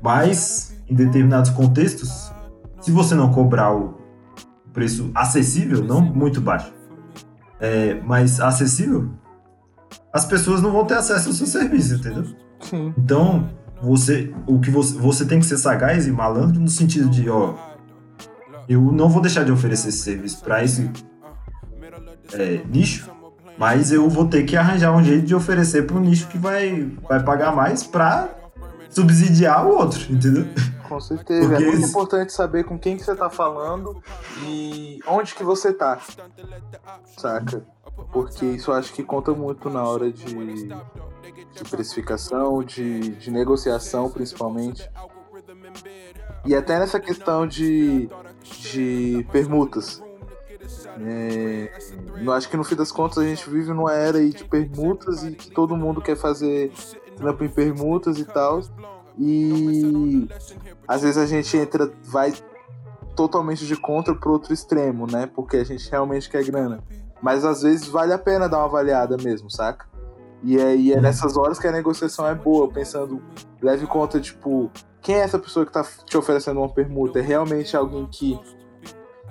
Mas, 0.02 0.74
em 0.88 0.94
determinados 0.94 1.50
contextos, 1.50 2.32
se 2.80 2.90
você 2.90 3.14
não 3.14 3.30
cobrar 3.30 3.74
o 3.74 3.98
preço 4.72 5.10
acessível, 5.14 5.84
não 5.84 6.00
muito 6.00 6.40
baixo, 6.40 6.72
é, 7.60 8.00
mas 8.06 8.40
acessível, 8.40 9.10
as 10.12 10.24
pessoas 10.24 10.62
não 10.62 10.70
vão 10.72 10.84
ter 10.84 10.94
acesso 10.94 11.28
ao 11.28 11.34
seu 11.34 11.46
serviço, 11.46 11.94
entendeu? 11.96 12.24
Sim. 12.60 12.94
Então, 12.96 13.48
você, 13.82 14.32
o 14.46 14.58
que 14.60 14.70
você, 14.70 14.94
você 14.98 15.24
tem 15.24 15.38
que 15.40 15.46
ser 15.46 15.58
sagaz 15.58 16.06
e 16.06 16.10
malandro 16.10 16.60
no 16.60 16.68
sentido 16.68 17.08
de, 17.08 17.28
ó, 17.30 17.54
eu 18.68 18.80
não 18.80 19.08
vou 19.08 19.22
deixar 19.22 19.44
de 19.44 19.52
oferecer 19.52 19.88
esse 19.88 19.98
serviço 19.98 20.42
para 20.42 20.62
esse 20.64 20.90
é, 22.32 22.60
nicho, 22.68 23.10
mas 23.56 23.90
eu 23.92 24.08
vou 24.08 24.26
ter 24.26 24.44
que 24.44 24.56
arranjar 24.56 24.92
um 24.94 25.02
jeito 25.02 25.26
de 25.26 25.34
oferecer 25.34 25.86
para 25.86 25.96
um 25.96 26.00
nicho 26.00 26.28
que 26.28 26.38
vai, 26.38 26.90
vai 27.08 27.22
pagar 27.22 27.54
mais 27.54 27.82
para 27.82 28.28
subsidiar 28.90 29.66
o 29.66 29.70
outro, 29.70 30.00
entendeu? 30.12 30.46
Com 30.88 31.00
certeza. 31.00 31.48
Porque 31.48 31.62
é 31.62 31.66
muito 31.66 31.80
isso- 31.80 31.90
importante 31.90 32.32
saber 32.32 32.64
com 32.64 32.78
quem 32.78 32.96
que 32.96 33.04
você 33.04 33.14
tá 33.14 33.28
falando 33.28 34.02
e 34.46 34.98
onde 35.06 35.34
que 35.34 35.44
você 35.44 35.72
tá. 35.72 35.98
Saca? 37.16 37.62
Porque 38.12 38.44
isso 38.46 38.72
acho 38.72 38.92
que 38.92 39.02
conta 39.02 39.32
muito 39.32 39.68
na 39.68 39.84
hora 39.84 40.10
de, 40.10 40.34
de 40.64 41.70
precificação, 41.70 42.62
de, 42.62 43.10
de 43.16 43.30
negociação, 43.30 44.10
principalmente. 44.10 44.88
E 46.44 46.54
até 46.54 46.78
nessa 46.78 46.98
questão 46.98 47.46
de, 47.46 48.08
de 48.42 49.26
permutas. 49.30 50.02
É, 51.00 51.72
eu 52.20 52.32
acho 52.32 52.48
que 52.48 52.56
no 52.56 52.64
fim 52.64 52.74
das 52.74 52.90
contas 52.90 53.18
a 53.18 53.24
gente 53.24 53.48
vive 53.48 53.72
numa 53.72 53.92
era 53.92 54.18
de 54.28 54.44
permutas 54.44 55.22
e 55.22 55.32
que 55.32 55.50
todo 55.50 55.76
mundo 55.76 56.00
quer 56.00 56.16
fazer 56.16 56.72
trampo 57.16 57.44
em 57.44 57.48
permutas 57.48 58.18
e 58.18 58.24
tal. 58.24 58.60
E 59.18 60.28
às 60.86 61.02
vezes 61.02 61.18
a 61.18 61.26
gente 61.26 61.56
entra, 61.56 61.92
vai 62.04 62.32
totalmente 63.14 63.66
de 63.66 63.76
contra 63.76 64.14
pro 64.14 64.32
outro 64.32 64.52
extremo, 64.54 65.06
né? 65.06 65.26
Porque 65.26 65.56
a 65.56 65.64
gente 65.64 65.90
realmente 65.90 66.30
quer 66.30 66.44
grana. 66.44 66.82
Mas 67.20 67.44
às 67.44 67.62
vezes 67.62 67.88
vale 67.88 68.12
a 68.12 68.18
pena 68.18 68.48
dar 68.48 68.58
uma 68.58 68.66
avaliada 68.66 69.16
mesmo, 69.16 69.50
saca? 69.50 69.86
E 70.42 70.60
aí 70.60 70.92
é 70.92 71.00
nessas 71.00 71.36
horas 71.36 71.58
que 71.58 71.66
a 71.66 71.72
negociação 71.72 72.26
é 72.26 72.34
boa, 72.34 72.68
pensando, 72.68 73.22
leve 73.60 73.84
em 73.84 73.88
conta, 73.88 74.20
tipo, 74.20 74.70
quem 75.00 75.16
é 75.16 75.20
essa 75.20 75.38
pessoa 75.38 75.66
que 75.66 75.72
tá 75.72 75.84
te 76.04 76.16
oferecendo 76.16 76.60
uma 76.60 76.68
permuta? 76.68 77.18
É 77.18 77.22
realmente 77.22 77.76
alguém 77.76 78.06
que, 78.06 78.38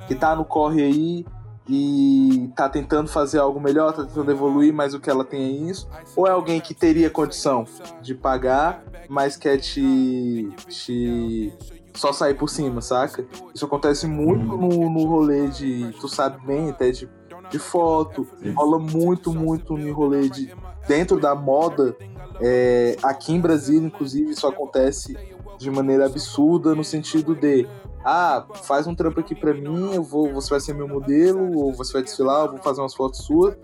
que 0.08 0.16
tá 0.16 0.36
no 0.36 0.44
corre 0.44 0.84
aí 0.84 1.26
e 1.70 2.50
tá 2.56 2.70
tentando 2.70 3.10
fazer 3.10 3.40
algo 3.40 3.60
melhor, 3.60 3.94
tá 3.94 4.04
tentando 4.04 4.32
evoluir, 4.32 4.74
mas 4.74 4.94
o 4.94 5.00
que 5.00 5.10
ela 5.10 5.24
tem 5.24 5.42
é 5.42 5.70
isso? 5.70 5.88
Ou 6.16 6.28
é 6.28 6.32
alguém 6.32 6.60
que 6.60 6.74
teria 6.74 7.10
condição 7.10 7.66
de 8.02 8.16
pagar, 8.16 8.84
mas 9.10 9.36
quer 9.36 9.58
te, 9.58 10.50
te 10.68 11.54
só 11.94 12.14
sair 12.14 12.36
por 12.36 12.50
cima, 12.50 12.82
saca? 12.82 13.26
Isso 13.54 13.66
acontece 13.66 14.08
muito 14.08 14.46
no, 14.46 14.90
no 14.90 15.06
rolê 15.06 15.48
de, 15.48 15.92
tu 16.00 16.08
sabe 16.08 16.46
bem, 16.46 16.70
até 16.70 16.92
de, 16.92 17.10
de 17.50 17.60
foto, 17.60 18.28
Sim. 18.42 18.52
rola 18.52 18.80
muito, 18.80 19.34
muito 19.34 19.78
no 19.78 19.94
rolê 19.94 20.30
de 20.30 20.54
dentro 20.88 21.20
da 21.20 21.36
moda. 21.36 21.96
é, 22.40 22.96
aqui 23.02 23.34
em 23.34 23.42
Brasília, 23.42 23.88
inclusive, 23.88 24.32
isso 24.32 24.46
acontece 24.48 25.18
de 25.58 25.72
maneira 25.72 26.06
absurda 26.06 26.76
no 26.76 26.84
sentido 26.84 27.36
de 27.36 27.68
ah, 28.10 28.46
faz 28.64 28.88
um 28.88 28.96
trampo 28.96 29.20
aqui 29.20 29.36
pra 29.36 29.54
mim, 29.54 29.94
eu 29.94 30.04
vou, 30.04 30.32
você 30.34 30.50
vai 30.50 30.60
ser 30.60 30.74
meu 30.74 30.88
modelo, 30.88 31.58
ou 31.58 31.74
você 31.74 31.92
vai 31.92 32.04
desfilar, 32.04 32.46
eu 32.46 32.52
vou 32.52 32.60
fazer 32.60 32.80
umas 32.80 32.96
fotos 32.96 33.26
suas. 33.26 33.56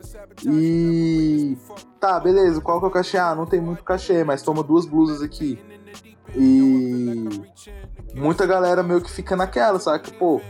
E 0.43 1.57
tá, 1.99 2.19
beleza, 2.19 2.59
qual 2.59 2.79
que 2.79 2.85
é 2.85 2.89
o 2.89 2.91
cachê? 2.91 3.17
Ah, 3.17 3.33
não 3.33 3.45
tem 3.45 3.61
muito 3.61 3.83
cachê, 3.83 4.23
mas 4.23 4.41
toma 4.41 4.61
duas 4.61 4.85
blusas 4.85 5.21
aqui. 5.21 5.57
E 6.35 7.25
muita 8.13 8.45
galera 8.45 8.83
meio 8.83 9.01
que 9.01 9.09
fica 9.09 9.35
naquela, 9.35 9.79
saca? 9.79 10.11
Pô, 10.11 10.41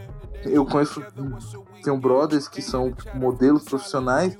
eu 0.43 0.65
conheço, 0.65 1.03
tenho 1.83 1.97
brothers 1.97 2.47
que 2.47 2.61
são 2.61 2.91
tipo, 2.91 3.15
modelos 3.17 3.63
profissionais 3.63 4.37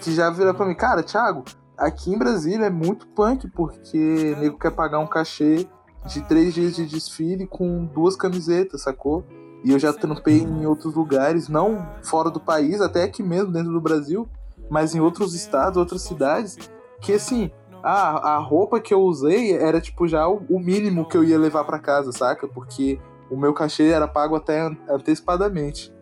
que 0.00 0.12
já 0.12 0.28
viram 0.30 0.52
pra 0.54 0.66
mim, 0.66 0.74
cara, 0.74 1.02
Thiago, 1.02 1.44
aqui 1.78 2.12
em 2.12 2.18
Brasília 2.18 2.66
é 2.66 2.70
muito 2.70 3.06
punk 3.08 3.48
porque 3.50 4.36
nego 4.38 4.58
quer 4.58 4.72
pagar 4.72 4.98
um 4.98 5.06
cachê 5.06 5.66
de 6.06 6.20
três 6.22 6.52
dias 6.52 6.74
de 6.74 6.84
desfile 6.86 7.46
com 7.46 7.84
duas 7.84 8.16
camisetas, 8.16 8.82
sacou? 8.82 9.24
E 9.64 9.70
eu 9.70 9.78
já 9.78 9.92
trampei 9.92 10.38
em 10.40 10.66
outros 10.66 10.94
lugares, 10.94 11.48
não 11.48 11.86
fora 12.02 12.28
do 12.30 12.40
país, 12.40 12.80
até 12.80 13.04
aqui 13.04 13.22
mesmo, 13.22 13.52
dentro 13.52 13.70
do 13.72 13.80
Brasil, 13.80 14.28
mas 14.68 14.92
em 14.94 15.00
outros 15.00 15.34
estados, 15.34 15.76
outras 15.76 16.02
cidades, 16.02 16.58
que 17.00 17.12
assim, 17.12 17.48
a, 17.80 18.34
a 18.34 18.38
roupa 18.38 18.80
que 18.80 18.92
eu 18.92 19.00
usei 19.02 19.52
era 19.56 19.80
tipo 19.80 20.08
já 20.08 20.26
o, 20.26 20.42
o 20.50 20.58
mínimo 20.58 21.08
que 21.08 21.16
eu 21.16 21.22
ia 21.22 21.38
levar 21.38 21.62
pra 21.62 21.78
casa, 21.78 22.10
saca? 22.10 22.48
Porque 22.48 22.98
o 23.30 23.36
meu 23.36 23.54
cachê 23.54 23.84
era 23.90 24.08
pago 24.08 24.34
até 24.34 24.60
an- 24.62 24.76
antecipadamente. 24.88 25.94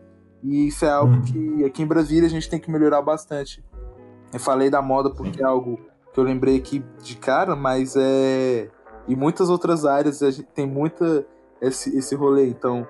E 0.42 0.68
isso 0.68 0.84
é 0.84 0.90
algo 0.90 1.14
Uhum. 1.14 1.22
que 1.22 1.64
aqui 1.64 1.82
em 1.82 1.86
Brasília 1.86 2.26
a 2.26 2.30
gente 2.30 2.48
tem 2.48 2.58
que 2.58 2.70
melhorar 2.70 3.02
bastante. 3.02 3.64
Eu 4.32 4.40
falei 4.40 4.70
da 4.70 4.80
moda 4.80 5.10
porque 5.10 5.42
é 5.42 5.44
algo 5.44 5.78
que 6.12 6.18
eu 6.18 6.24
lembrei 6.24 6.56
aqui 6.56 6.84
de 7.02 7.16
cara, 7.16 7.54
mas 7.54 7.94
é. 7.96 8.68
Em 9.08 9.16
muitas 9.16 9.48
outras 9.50 9.84
áreas 9.84 10.22
a 10.22 10.30
gente 10.30 10.48
tem 10.54 10.66
muita 10.66 11.26
esse, 11.60 11.96
esse 11.96 12.14
rolê. 12.14 12.46
Então, 12.48 12.86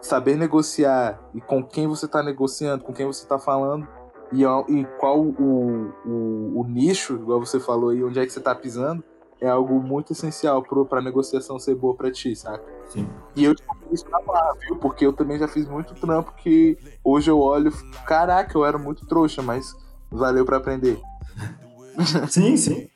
saber 0.00 0.36
negociar 0.36 1.20
e 1.34 1.40
com 1.40 1.62
quem 1.62 1.88
você 1.88 2.06
está 2.06 2.22
negociando, 2.22 2.84
com 2.84 2.92
quem 2.92 3.06
você 3.06 3.22
está 3.22 3.38
falando 3.38 3.88
e, 4.32 4.42
e 4.42 4.84
qual 4.98 5.20
o, 5.20 5.92
o, 6.04 6.60
o 6.60 6.66
nicho, 6.68 7.14
igual 7.14 7.40
você 7.40 7.58
falou 7.58 7.90
aí, 7.90 8.04
onde 8.04 8.18
é 8.18 8.26
que 8.26 8.32
você 8.32 8.38
está 8.38 8.54
pisando, 8.54 9.02
é 9.40 9.48
algo 9.48 9.80
muito 9.80 10.12
essencial 10.12 10.62
para 10.62 10.98
a 10.98 11.02
negociação 11.02 11.58
ser 11.58 11.74
boa 11.74 11.94
para 11.94 12.10
ti, 12.10 12.34
saca? 12.34 12.64
Sim. 12.88 13.08
E 13.34 13.44
eu 13.44 13.54
te 13.54 13.62
falo 13.64 13.80
isso 13.92 14.08
na 14.10 14.20
barra, 14.20 14.54
viu? 14.60 14.76
Porque 14.76 15.06
eu 15.06 15.12
também 15.12 15.38
já 15.38 15.48
fiz 15.48 15.66
muito 15.68 15.94
trampo 15.94 16.32
que 16.36 16.78
hoje 17.02 17.30
eu 17.30 17.38
olho, 17.38 17.72
caraca, 18.06 18.56
eu 18.56 18.64
era 18.64 18.78
muito 18.78 19.06
trouxa, 19.06 19.42
mas 19.42 19.74
valeu 20.10 20.44
para 20.44 20.56
aprender. 20.56 20.98
Sim, 22.28 22.56
sim. 22.56 22.88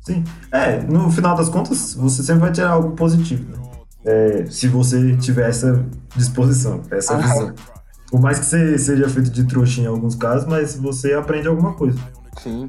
Sim. 0.00 0.24
É, 0.50 0.82
no 0.82 1.08
final 1.10 1.36
das 1.36 1.48
contas, 1.48 1.94
você 1.94 2.22
sempre 2.24 2.40
vai 2.40 2.52
tirar 2.52 2.70
algo 2.70 2.90
positivo. 2.96 3.56
né? 3.56 3.62
É, 4.04 4.46
se 4.46 4.66
você 4.66 5.16
tiver 5.16 5.48
essa 5.48 5.84
disposição, 6.16 6.82
essa 6.90 7.16
visão. 7.16 7.54
Por 8.10 8.20
mais 8.20 8.40
que 8.40 8.46
você 8.46 8.76
seja 8.78 9.08
feito 9.08 9.30
de 9.30 9.44
trouxa 9.46 9.80
em 9.80 9.86
alguns 9.86 10.16
casos, 10.16 10.46
mas 10.46 10.74
você 10.74 11.14
aprende 11.14 11.46
alguma 11.46 11.74
coisa. 11.74 11.98
Sim, 12.42 12.68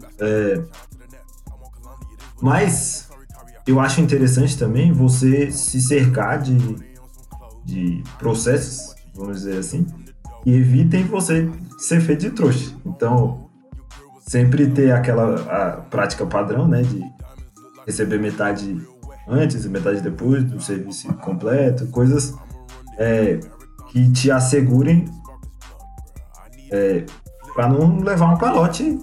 Mas 2.43 3.07
eu 3.65 3.79
acho 3.79 4.01
interessante 4.01 4.57
também 4.57 4.91
você 4.91 5.49
se 5.49 5.81
cercar 5.81 6.41
de, 6.41 6.57
de 7.63 8.03
processos, 8.19 8.93
vamos 9.15 9.37
dizer 9.37 9.59
assim, 9.59 9.87
que 10.43 10.53
evitem 10.53 11.05
você 11.05 11.49
ser 11.77 12.01
feito 12.01 12.19
de 12.19 12.31
trouxa. 12.31 12.75
Então, 12.85 13.49
sempre 14.27 14.67
ter 14.67 14.91
aquela 14.91 15.87
prática 15.89 16.25
padrão, 16.25 16.67
né, 16.67 16.81
de 16.81 17.01
receber 17.87 18.19
metade 18.19 18.77
antes 19.25 19.63
e 19.63 19.69
metade 19.69 20.01
depois 20.01 20.43
do 20.43 20.59
serviço 20.59 21.13
completo, 21.13 21.87
coisas 21.87 22.35
é, 22.97 23.39
que 23.87 24.11
te 24.11 24.29
assegurem 24.29 25.05
para 27.55 27.69
não 27.69 28.01
levar 28.01 28.33
um 28.33 28.37
calote 28.37 28.99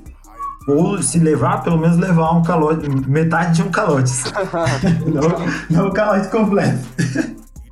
ou 0.70 1.02
se 1.02 1.18
levar, 1.18 1.62
pelo 1.62 1.78
menos 1.78 1.96
levar 1.96 2.32
um 2.32 2.42
calote, 2.42 2.88
metade 3.08 3.56
de 3.56 3.62
um 3.62 3.70
calote. 3.70 4.12
não, 5.06 5.78
não 5.82 5.88
o 5.88 5.92
calote 5.92 6.28
completo. 6.28 6.78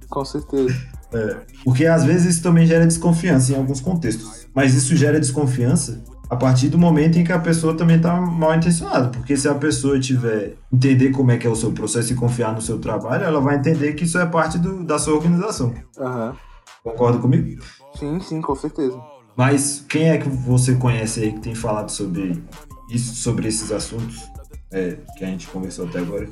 com 0.08 0.24
certeza. 0.24 0.74
É, 1.12 1.36
porque 1.64 1.86
às 1.86 2.04
vezes 2.04 2.34
isso 2.34 2.42
também 2.42 2.66
gera 2.66 2.86
desconfiança 2.86 3.52
em 3.52 3.56
alguns 3.56 3.80
contextos. 3.80 4.46
Mas 4.54 4.74
isso 4.74 4.94
gera 4.96 5.18
desconfiança 5.18 6.02
a 6.28 6.36
partir 6.36 6.68
do 6.68 6.76
momento 6.76 7.18
em 7.18 7.24
que 7.24 7.32
a 7.32 7.38
pessoa 7.38 7.74
também 7.74 7.96
está 7.96 8.14
mal 8.20 8.54
intencionada. 8.54 9.08
Porque 9.08 9.34
se 9.34 9.48
a 9.48 9.54
pessoa 9.54 9.98
tiver 9.98 10.56
entender 10.70 11.10
como 11.10 11.30
é 11.30 11.38
que 11.38 11.46
é 11.46 11.50
o 11.50 11.56
seu 11.56 11.72
processo 11.72 12.12
e 12.12 12.16
confiar 12.16 12.52
no 12.52 12.60
seu 12.60 12.78
trabalho, 12.78 13.24
ela 13.24 13.40
vai 13.40 13.56
entender 13.56 13.94
que 13.94 14.04
isso 14.04 14.18
é 14.18 14.26
parte 14.26 14.58
do- 14.58 14.84
da 14.84 14.98
sua 14.98 15.14
organização. 15.14 15.72
Aham. 15.98 16.36
Concorda 16.84 17.18
comigo? 17.18 17.62
Sim, 17.98 18.20
sim, 18.20 18.40
com 18.42 18.54
certeza. 18.54 18.98
Mas 19.36 19.84
quem 19.88 20.10
é 20.10 20.18
que 20.18 20.28
você 20.28 20.74
conhece 20.74 21.20
aí 21.20 21.32
que 21.32 21.40
tem 21.40 21.54
falado 21.54 21.90
sobre 21.90 22.42
isso, 22.90 23.14
sobre 23.14 23.48
esses 23.48 23.70
assuntos 23.72 24.22
é, 24.70 24.96
que 25.16 25.24
a 25.24 25.28
gente 25.28 25.46
conversou 25.48 25.86
até 25.86 25.98
agora, 25.98 26.28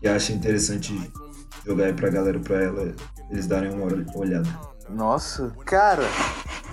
que 0.00 0.08
acha 0.08 0.32
interessante 0.32 1.12
jogar 1.66 1.86
aí 1.86 1.92
pra 1.92 2.10
galera, 2.10 2.38
pra 2.40 2.62
ela, 2.62 2.94
eles 3.30 3.46
darem 3.46 3.72
uma 3.72 3.84
ol- 3.84 4.04
olhada. 4.20 4.48
Nossa, 4.90 5.52
cara, 5.64 6.02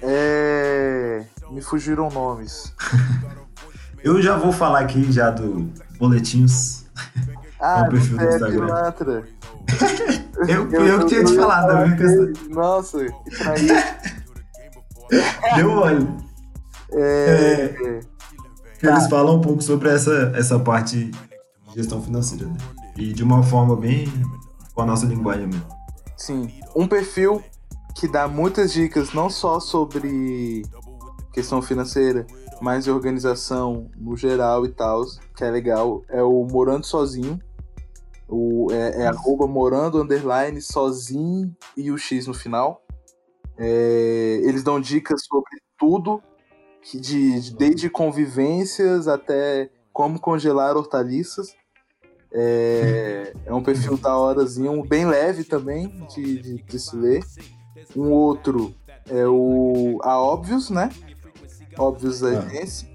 é. 0.01 1.23
Me 1.51 1.61
fugiram 1.61 2.09
nomes. 2.09 2.73
Eu 4.03 4.21
já 4.21 4.37
vou 4.37 4.51
falar 4.53 4.79
aqui 4.79 5.11
já 5.11 5.29
do 5.29 5.69
Boletinhos. 5.97 6.85
Ah, 7.59 7.81
É 7.83 7.87
o 7.87 7.89
perfil 7.91 8.17
do 8.17 8.23
é 8.23 8.29
Instagram. 8.35 8.67
Eu, 10.47 10.71
eu, 10.71 10.85
eu 10.85 10.99
que 10.99 11.05
tinha 11.07 11.23
te 11.25 11.35
falado, 11.35 11.85
viu? 11.85 11.97
que 11.97 12.03
dele. 12.03 12.33
Nossa, 12.49 12.97
que 13.05 13.29
traí. 13.37 13.67
Deu 15.57 15.71
olho. 15.71 16.17
É. 16.93 17.67
Que 17.77 17.99
Eles 18.81 19.07
falam 19.07 19.37
um 19.37 19.41
pouco 19.41 19.61
sobre 19.61 19.89
essa, 19.89 20.31
essa 20.35 20.59
parte 20.59 21.05
de 21.05 21.75
gestão 21.75 22.01
financeira, 22.01 22.45
né? 22.45 22.57
E 22.97 23.13
de 23.13 23.23
uma 23.23 23.43
forma 23.43 23.75
bem 23.75 24.07
com 24.73 24.81
a 24.81 24.85
nossa 24.85 25.05
linguagem 25.05 25.47
mesmo. 25.47 25.65
Sim. 26.15 26.51
Um 26.75 26.87
perfil 26.87 27.43
que 27.95 28.07
dá 28.07 28.27
muitas 28.27 28.71
dicas, 28.71 29.13
não 29.13 29.29
só 29.29 29.59
sobre 29.59 30.63
questão 31.33 31.61
financeira, 31.61 32.25
mas 32.61 32.83
de 32.83 32.91
organização 32.91 33.89
no 33.97 34.15
geral 34.15 34.65
e 34.65 34.69
tal, 34.69 35.03
que 35.35 35.43
é 35.43 35.49
legal, 35.49 36.01
é 36.09 36.21
o 36.21 36.45
Morando 36.45 36.85
Sozinho. 36.85 37.39
O, 38.27 38.67
é, 38.71 39.03
é 39.03 39.07
arroba 39.07 39.47
morando 39.47 40.01
underline 40.01 40.61
sozinho 40.61 41.55
e 41.75 41.91
o 41.91 41.97
X 41.97 42.27
no 42.27 42.33
final. 42.33 42.83
É, 43.57 44.41
eles 44.43 44.63
dão 44.63 44.79
dicas 44.79 45.25
sobre 45.25 45.59
tudo, 45.77 46.21
de, 46.83 46.99
de, 46.99 47.53
desde 47.55 47.89
convivências 47.89 49.07
até 49.07 49.69
como 49.91 50.19
congelar 50.19 50.77
hortaliças. 50.77 51.55
É, 52.31 53.33
é 53.45 53.53
um 53.53 53.63
perfil 53.63 53.97
da 53.97 54.15
horazinho, 54.15 54.83
bem 54.83 55.05
leve 55.05 55.43
também 55.43 56.05
de, 56.13 56.41
de, 56.41 56.63
de, 56.63 56.79
se 56.79 56.95
ler. 56.95 57.23
Um 57.95 58.11
outro 58.11 58.73
é 59.09 59.27
o 59.27 59.99
A 60.03 60.19
Óbvios, 60.19 60.69
né? 60.69 60.89
Óbvios 61.77 62.21
é 62.21 62.37
ah. 62.37 62.63
esse. 62.63 62.87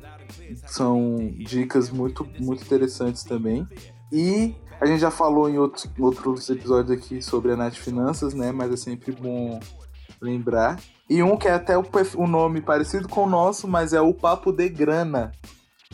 São 0.67 1.17
dicas 1.39 1.91
muito, 1.91 2.27
muito 2.39 2.63
interessantes 2.63 3.25
também. 3.25 3.67
E 4.13 4.55
a 4.81 4.87
gente 4.87 5.01
já 5.01 5.11
falou 5.11 5.49
em 5.49 5.59
outros, 5.59 5.89
outros 5.99 6.49
episódios 6.49 6.97
aqui 6.97 7.21
sobre 7.21 7.53
a 7.53 7.57
Nath 7.57 7.75
Finanças, 7.75 8.35
né? 8.35 8.53
Mas 8.53 8.73
é 8.73 8.77
sempre 8.77 9.13
bom 9.13 9.59
lembrar. 10.21 10.79
E 11.09 11.23
um 11.23 11.37
que 11.37 11.49
é 11.49 11.53
até 11.53 11.77
o, 11.77 11.85
o 12.17 12.27
nome 12.27 12.61
parecido 12.61 13.09
com 13.09 13.25
o 13.25 13.29
nosso, 13.29 13.69
mas 13.69 13.93
é 13.93 14.01
o 14.01 14.15
Papo 14.15 14.53
de 14.53 14.69
Grana. 14.69 15.33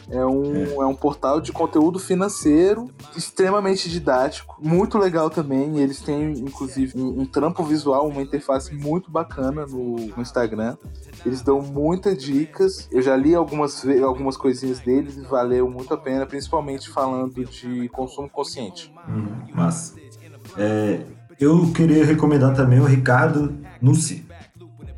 É 0.09 0.25
um, 0.25 0.55
é. 0.55 0.75
é 0.75 0.87
um 0.87 0.94
portal 0.94 1.40
de 1.40 1.53
conteúdo 1.53 1.99
financeiro 1.99 2.90
extremamente 3.16 3.88
didático, 3.88 4.57
muito 4.61 4.99
legal 4.99 5.29
também. 5.29 5.79
Eles 5.79 6.01
têm, 6.01 6.33
inclusive, 6.33 6.99
um, 6.99 7.20
um 7.20 7.27
trampo 7.27 7.62
visual, 7.62 8.09
uma 8.09 8.23
interface 8.23 8.75
muito 8.75 9.11
bacana 9.11 9.66
no, 9.66 9.96
no, 9.96 10.23
Instagram. 10.23 10.77
Eles 11.25 11.42
dão 11.42 11.61
muitas 11.61 12.16
dicas. 12.18 12.88
Eu 12.90 13.03
já 13.03 13.16
li 13.16 13.35
algumas, 13.35 13.85
algumas 14.03 14.37
coisinhas 14.37 14.81
deles 14.81 15.16
e 15.16 15.23
valeu 15.23 15.70
muito 15.70 15.92
a 15.92 15.99
pena, 15.99 16.25
principalmente 16.27 16.88
falando 16.88 17.44
de 17.44 17.88
consumo 17.90 18.29
consciente. 18.29 18.92
Hum, 19.09 19.27
massa. 19.55 19.94
É, 20.57 21.03
eu 21.38 21.70
queria 21.73 22.05
recomendar 22.05 22.55
também 22.55 22.81
o 22.81 22.85
Ricardo 22.85 23.57
Nussi, 23.81 24.27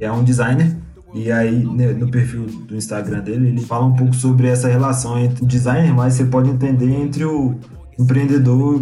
é 0.05 0.13
um 0.13 0.23
designer 0.23 0.77
e 1.15 1.31
aí, 1.31 1.65
né, 1.65 1.93
no 1.93 2.11
perfil 2.11 2.47
do 2.47 2.75
Instagram 2.75 3.21
dele, 3.21 3.49
ele 3.49 3.61
fala 3.61 3.85
um 3.85 3.95
pouco 3.95 4.15
sobre 4.15 4.49
essa 4.49 4.67
relação 4.67 5.19
entre 5.19 5.45
o 5.45 5.47
designer, 5.47 5.93
mas 5.93 6.15
você 6.15 6.25
pode 6.25 6.49
entender 6.49 6.91
entre 6.91 7.25
o 7.25 7.55
empreendedor 7.99 8.81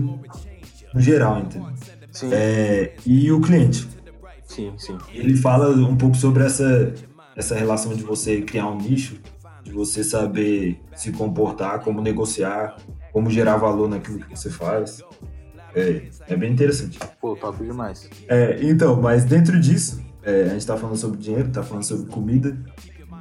no 0.94 1.00
geral, 1.00 1.40
entendeu? 1.40 1.68
Sim. 2.12 2.30
É, 2.32 2.94
e 3.04 3.32
o 3.32 3.40
cliente. 3.40 3.88
Sim, 4.44 4.72
sim. 4.78 4.96
Ele 5.12 5.36
fala 5.36 5.70
um 5.70 5.96
pouco 5.96 6.16
sobre 6.16 6.44
essa, 6.44 6.92
essa 7.36 7.54
relação 7.54 7.94
de 7.94 8.02
você 8.02 8.42
criar 8.42 8.68
um 8.68 8.76
nicho, 8.76 9.16
de 9.64 9.72
você 9.72 10.04
saber 10.04 10.80
se 10.94 11.10
comportar, 11.12 11.80
como 11.80 12.00
negociar, 12.00 12.76
como 13.12 13.28
gerar 13.28 13.56
valor 13.56 13.88
naquilo 13.88 14.20
que 14.20 14.36
você 14.36 14.50
faz. 14.50 15.02
É, 15.74 16.02
é 16.28 16.36
bem 16.36 16.52
interessante. 16.52 16.98
Pô, 17.20 17.36
top 17.36 17.64
demais. 17.64 18.08
É, 18.28 18.58
então, 18.62 19.00
mas 19.00 19.24
dentro 19.24 19.58
disso, 19.58 20.00
é, 20.22 20.44
a 20.44 20.48
gente 20.48 20.66
tá 20.66 20.76
falando 20.76 20.96
sobre 20.96 21.18
dinheiro, 21.18 21.50
tá 21.50 21.62
falando 21.62 21.84
sobre 21.84 22.10
comida. 22.10 22.56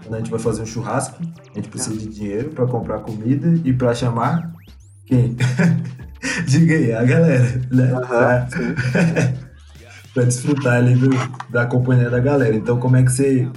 Quando 0.04 0.16
a 0.16 0.18
gente 0.18 0.32
vai 0.32 0.40
fazer 0.40 0.62
um 0.62 0.66
churrasco, 0.66 1.22
a 1.22 1.56
gente 1.56 1.70
precisa 1.70 1.98
de 1.98 2.08
dinheiro 2.08 2.50
para 2.50 2.66
comprar 2.66 3.00
comida 3.00 3.60
e 3.64 3.74
para 3.74 3.94
chamar 3.94 4.52
quem? 5.06 5.36
Diga 6.48 6.76
aí, 6.76 6.94
a 6.94 7.04
galera, 7.04 7.62
né? 7.72 7.94
Uhum, 7.94 8.02
pra, 8.02 8.48
pra 10.14 10.24
desfrutar 10.24 10.78
ali 10.78 10.96
do, 10.96 11.10
da 11.50 11.66
companhia 11.66 12.10
da 12.10 12.20
galera. 12.20 12.56
Então, 12.56 12.80
como 12.80 12.96
é 12.98 13.04
que 13.04 13.12
você. 13.12 13.50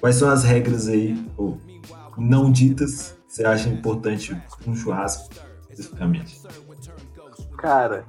Quais 0.00 0.16
são 0.16 0.28
as 0.28 0.44
regras 0.44 0.88
aí, 0.88 1.18
ou 1.36 1.58
não 2.16 2.50
ditas, 2.50 3.16
que 3.26 3.34
você 3.34 3.44
acha 3.44 3.68
importante 3.68 4.36
um 4.66 4.74
churrasco, 4.74 5.34
especificamente? 5.62 6.40
Cara, 7.58 8.04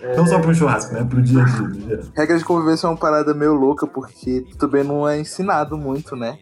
é... 0.00 0.16
Não 0.16 0.26
só 0.26 0.38
pro 0.38 0.54
churrasco, 0.54 0.94
né? 0.94 1.04
Pro 1.04 1.22
dia 1.22 1.42
a 1.42 1.44
dia. 1.44 2.00
Regra 2.14 2.38
de 2.38 2.44
convivência 2.44 2.86
é 2.86 2.90
uma 2.90 2.96
parada 2.96 3.32
meio 3.34 3.54
louca, 3.54 3.86
porque 3.86 4.46
tu 4.50 4.58
também 4.58 4.84
não 4.84 5.08
é 5.08 5.18
ensinado 5.18 5.76
muito, 5.76 6.14
né? 6.14 6.38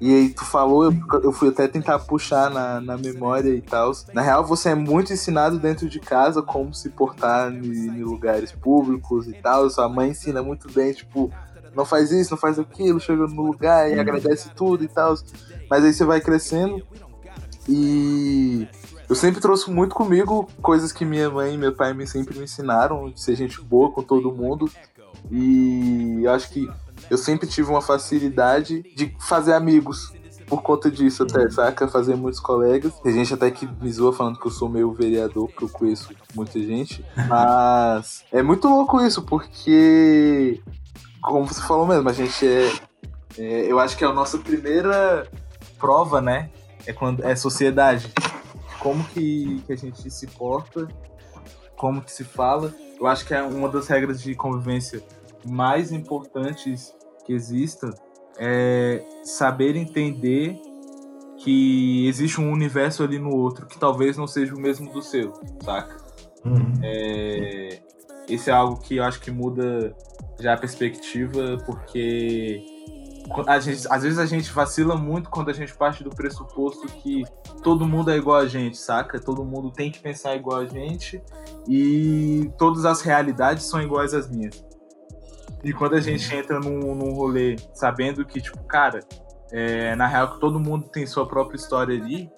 E 0.00 0.12
aí 0.12 0.28
tu 0.30 0.44
falou, 0.44 0.84
eu, 0.84 0.94
eu 1.22 1.32
fui 1.32 1.48
até 1.48 1.68
tentar 1.68 1.98
puxar 2.00 2.50
na, 2.50 2.80
na 2.80 2.96
memória 2.96 3.50
e 3.50 3.60
tal. 3.60 3.92
Na 4.12 4.20
real, 4.20 4.44
você 4.44 4.70
é 4.70 4.74
muito 4.74 5.12
ensinado 5.12 5.60
dentro 5.60 5.88
de 5.88 6.00
casa 6.00 6.42
como 6.42 6.74
se 6.74 6.90
portar 6.90 7.52
em, 7.52 7.60
em 7.60 8.02
lugares 8.02 8.50
públicos 8.50 9.28
e 9.28 9.32
tal. 9.32 9.70
Sua 9.70 9.88
mãe 9.88 10.10
ensina 10.10 10.42
muito 10.42 10.68
bem, 10.72 10.92
tipo, 10.92 11.32
não 11.74 11.84
faz 11.84 12.10
isso, 12.10 12.32
não 12.32 12.38
faz 12.38 12.58
aquilo, 12.58 12.98
chega 12.98 13.26
no 13.28 13.42
lugar 13.42 13.90
e 13.90 13.98
agradece 13.98 14.50
tudo 14.56 14.82
e 14.82 14.88
tal. 14.88 15.14
Mas 15.70 15.84
aí 15.84 15.92
você 15.92 16.04
vai 16.04 16.20
crescendo 16.20 16.82
e 17.68 18.66
eu 19.12 19.16
sempre 19.16 19.42
trouxe 19.42 19.70
muito 19.70 19.94
comigo 19.94 20.48
coisas 20.62 20.90
que 20.90 21.04
minha 21.04 21.28
mãe 21.28 21.52
e 21.52 21.58
meu 21.58 21.74
pai 21.74 21.92
me 21.92 22.06
sempre 22.06 22.38
me 22.38 22.44
ensinaram, 22.44 23.10
de 23.10 23.20
ser 23.20 23.36
gente 23.36 23.60
boa 23.60 23.92
com 23.92 24.02
todo 24.02 24.32
mundo. 24.32 24.70
E 25.30 26.26
acho 26.28 26.48
que 26.48 26.66
eu 27.10 27.18
sempre 27.18 27.46
tive 27.46 27.68
uma 27.68 27.82
facilidade 27.82 28.82
de 28.96 29.14
fazer 29.20 29.52
amigos 29.52 30.14
por 30.46 30.62
conta 30.62 30.90
disso 30.90 31.24
até, 31.24 31.50
saca? 31.50 31.86
Fazer 31.88 32.16
muitos 32.16 32.40
colegas. 32.40 32.98
Tem 33.00 33.12
gente 33.12 33.34
até 33.34 33.50
que 33.50 33.66
me 33.66 33.92
zoa 33.92 34.14
falando 34.14 34.38
que 34.38 34.46
eu 34.46 34.50
sou 34.50 34.66
meio 34.66 34.90
vereador, 34.92 35.46
porque 35.48 35.64
eu 35.64 35.68
conheço 35.68 36.08
muita 36.34 36.58
gente. 36.58 37.04
Mas 37.28 38.24
é 38.32 38.42
muito 38.42 38.66
louco 38.66 38.98
isso, 39.02 39.20
porque, 39.20 40.58
como 41.20 41.46
você 41.46 41.60
falou 41.60 41.86
mesmo, 41.86 42.08
a 42.08 42.14
gente 42.14 42.46
é. 42.46 42.72
é 43.36 43.70
eu 43.70 43.78
acho 43.78 43.94
que 43.94 44.04
é 44.04 44.06
a 44.06 44.12
nossa 44.14 44.38
primeira 44.38 45.28
prova, 45.78 46.22
né? 46.22 46.48
É 46.86 46.94
quando 46.94 47.22
é 47.22 47.36
sociedade 47.36 48.10
como 48.82 49.04
que, 49.04 49.62
que 49.64 49.72
a 49.72 49.76
gente 49.76 50.10
se 50.10 50.26
porta, 50.26 50.88
como 51.76 52.02
que 52.02 52.10
se 52.10 52.24
fala. 52.24 52.74
Eu 52.98 53.06
acho 53.06 53.24
que 53.24 53.32
é 53.32 53.42
uma 53.42 53.68
das 53.68 53.86
regras 53.86 54.20
de 54.20 54.34
convivência 54.34 55.02
mais 55.46 55.92
importantes 55.92 56.92
que 57.24 57.32
exista 57.32 57.94
é 58.36 59.04
saber 59.24 59.76
entender 59.76 60.60
que 61.36 62.06
existe 62.08 62.40
um 62.40 62.50
universo 62.50 63.02
ali 63.02 63.18
no 63.18 63.34
outro 63.34 63.66
que 63.66 63.78
talvez 63.78 64.16
não 64.16 64.26
seja 64.26 64.54
o 64.54 64.60
mesmo 64.60 64.92
do 64.92 65.02
seu, 65.02 65.32
saca? 65.62 65.96
Uhum. 66.44 66.72
É, 66.82 67.80
esse 68.28 68.50
é 68.50 68.52
algo 68.52 68.80
que 68.80 68.96
eu 68.96 69.04
acho 69.04 69.20
que 69.20 69.30
muda 69.30 69.94
já 70.40 70.54
a 70.54 70.56
perspectiva, 70.56 71.58
porque 71.66 72.64
a 73.46 73.58
gente, 73.60 73.86
às 73.90 74.02
vezes 74.02 74.18
a 74.18 74.26
gente 74.26 74.50
vacila 74.52 74.96
muito 74.96 75.30
quando 75.30 75.50
a 75.50 75.52
gente 75.52 75.74
parte 75.74 76.02
do 76.02 76.10
pressuposto 76.10 76.86
que 76.86 77.24
todo 77.62 77.86
mundo 77.86 78.10
é 78.10 78.16
igual 78.16 78.38
a 78.38 78.46
gente, 78.46 78.76
saca? 78.76 79.20
Todo 79.20 79.44
mundo 79.44 79.70
tem 79.70 79.90
que 79.90 80.00
pensar 80.00 80.34
igual 80.34 80.60
a 80.60 80.66
gente 80.66 81.22
e 81.68 82.50
todas 82.58 82.84
as 82.84 83.00
realidades 83.00 83.64
são 83.64 83.80
iguais 83.80 84.12
às 84.12 84.28
minhas. 84.28 84.64
E 85.64 85.72
quando 85.72 85.94
a 85.94 86.00
gente 86.00 86.34
entra 86.34 86.58
num, 86.58 86.94
num 86.94 87.14
rolê 87.14 87.56
sabendo 87.72 88.24
que, 88.24 88.40
tipo, 88.40 88.62
cara, 88.64 89.00
é, 89.52 89.94
na 89.94 90.06
real 90.06 90.34
que 90.34 90.40
todo 90.40 90.58
mundo 90.58 90.88
tem 90.88 91.06
sua 91.06 91.26
própria 91.26 91.56
história 91.56 91.96
ali, 91.96 92.28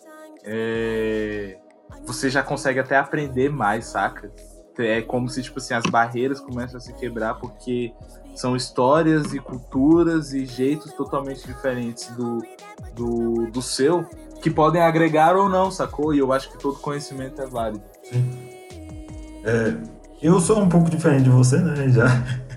é, 0.45 1.59
você 2.05 2.29
já 2.29 2.43
consegue 2.43 2.79
até 2.79 2.97
aprender 2.97 3.49
mais, 3.49 3.87
saca? 3.87 4.31
É 4.79 5.01
como 5.01 5.29
se, 5.29 5.43
tipo 5.43 5.59
assim, 5.59 5.73
as 5.73 5.85
barreiras 5.85 6.41
começam 6.41 6.77
a 6.77 6.81
se 6.81 6.93
quebrar 6.95 7.35
porque 7.37 7.95
são 8.35 8.57
histórias 8.57 9.33
e 9.33 9.39
culturas 9.39 10.33
e 10.33 10.45
jeitos 10.45 10.93
totalmente 10.93 11.47
diferentes 11.47 12.09
do, 12.09 12.39
do, 12.95 13.51
do 13.51 13.63
seu 13.63 14.05
que 14.43 14.51
podem 14.51 14.83
agregar 14.83 15.37
ou 15.37 15.49
não, 15.49 15.71
sacou? 15.71 16.13
E 16.13 16.19
eu 16.19 16.31
acho 16.33 16.51
que 16.51 16.59
todo 16.59 16.79
conhecimento 16.79 17.41
é 17.41 17.47
válido. 17.47 17.83
Sim. 18.03 18.23
É, 19.43 19.75
eu 20.21 20.39
sou 20.39 20.59
um 20.61 20.69
pouco 20.69 20.91
diferente 20.91 21.25
de 21.25 21.31
você, 21.31 21.59
né? 21.59 21.89
Já, 21.89 22.07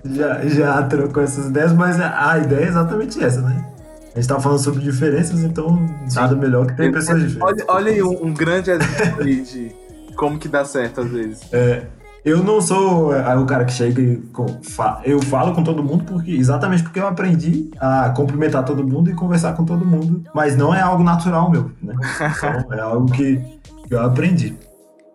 já, 0.03 0.45
já 0.47 0.83
trocou 0.83 1.23
essas 1.23 1.45
ideias, 1.45 1.71
mas 1.71 1.99
a 1.99 2.37
ideia 2.39 2.65
é 2.65 2.67
exatamente 2.67 3.23
essa, 3.23 3.41
né? 3.41 3.65
A 4.13 4.19
gente 4.19 4.27
tá 4.27 4.39
falando 4.39 4.59
sobre 4.59 4.81
diferenças, 4.81 5.41
então 5.43 5.79
nada 6.13 6.35
melhor 6.35 6.65
que 6.67 6.75
ter 6.75 6.91
pessoas 6.91 7.21
diferentes. 7.21 7.41
Olha, 7.41 7.65
olha 7.67 7.91
aí 7.91 8.01
um, 8.01 8.25
um 8.25 8.33
grande 8.33 8.71
exemplo 8.71 9.23
de 9.23 9.71
como 10.15 10.39
que 10.39 10.47
dá 10.47 10.65
certo 10.65 11.01
às 11.01 11.09
vezes. 11.09 11.53
É, 11.53 11.85
eu 12.27 12.43
não 12.43 12.59
sou 12.59 13.15
é, 13.15 13.35
o 13.37 13.45
cara 13.45 13.63
que 13.63 13.71
chega 13.71 14.01
e 14.01 14.21
eu 15.05 15.21
falo 15.21 15.55
com 15.55 15.63
todo 15.63 15.81
mundo 15.81 16.03
porque 16.03 16.31
exatamente 16.31 16.83
porque 16.83 16.99
eu 16.99 17.07
aprendi 17.07 17.71
a 17.79 18.09
cumprimentar 18.09 18.65
todo 18.65 18.85
mundo 18.85 19.09
e 19.09 19.13
conversar 19.13 19.53
com 19.53 19.63
todo 19.63 19.85
mundo, 19.85 20.23
mas 20.35 20.57
não 20.57 20.75
é 20.75 20.81
algo 20.81 21.03
natural 21.03 21.49
meu, 21.49 21.71
né? 21.81 21.95
Então, 21.95 22.73
é 22.77 22.81
algo 22.81 23.09
que 23.13 23.41
eu 23.89 24.01
aprendi. 24.01 24.57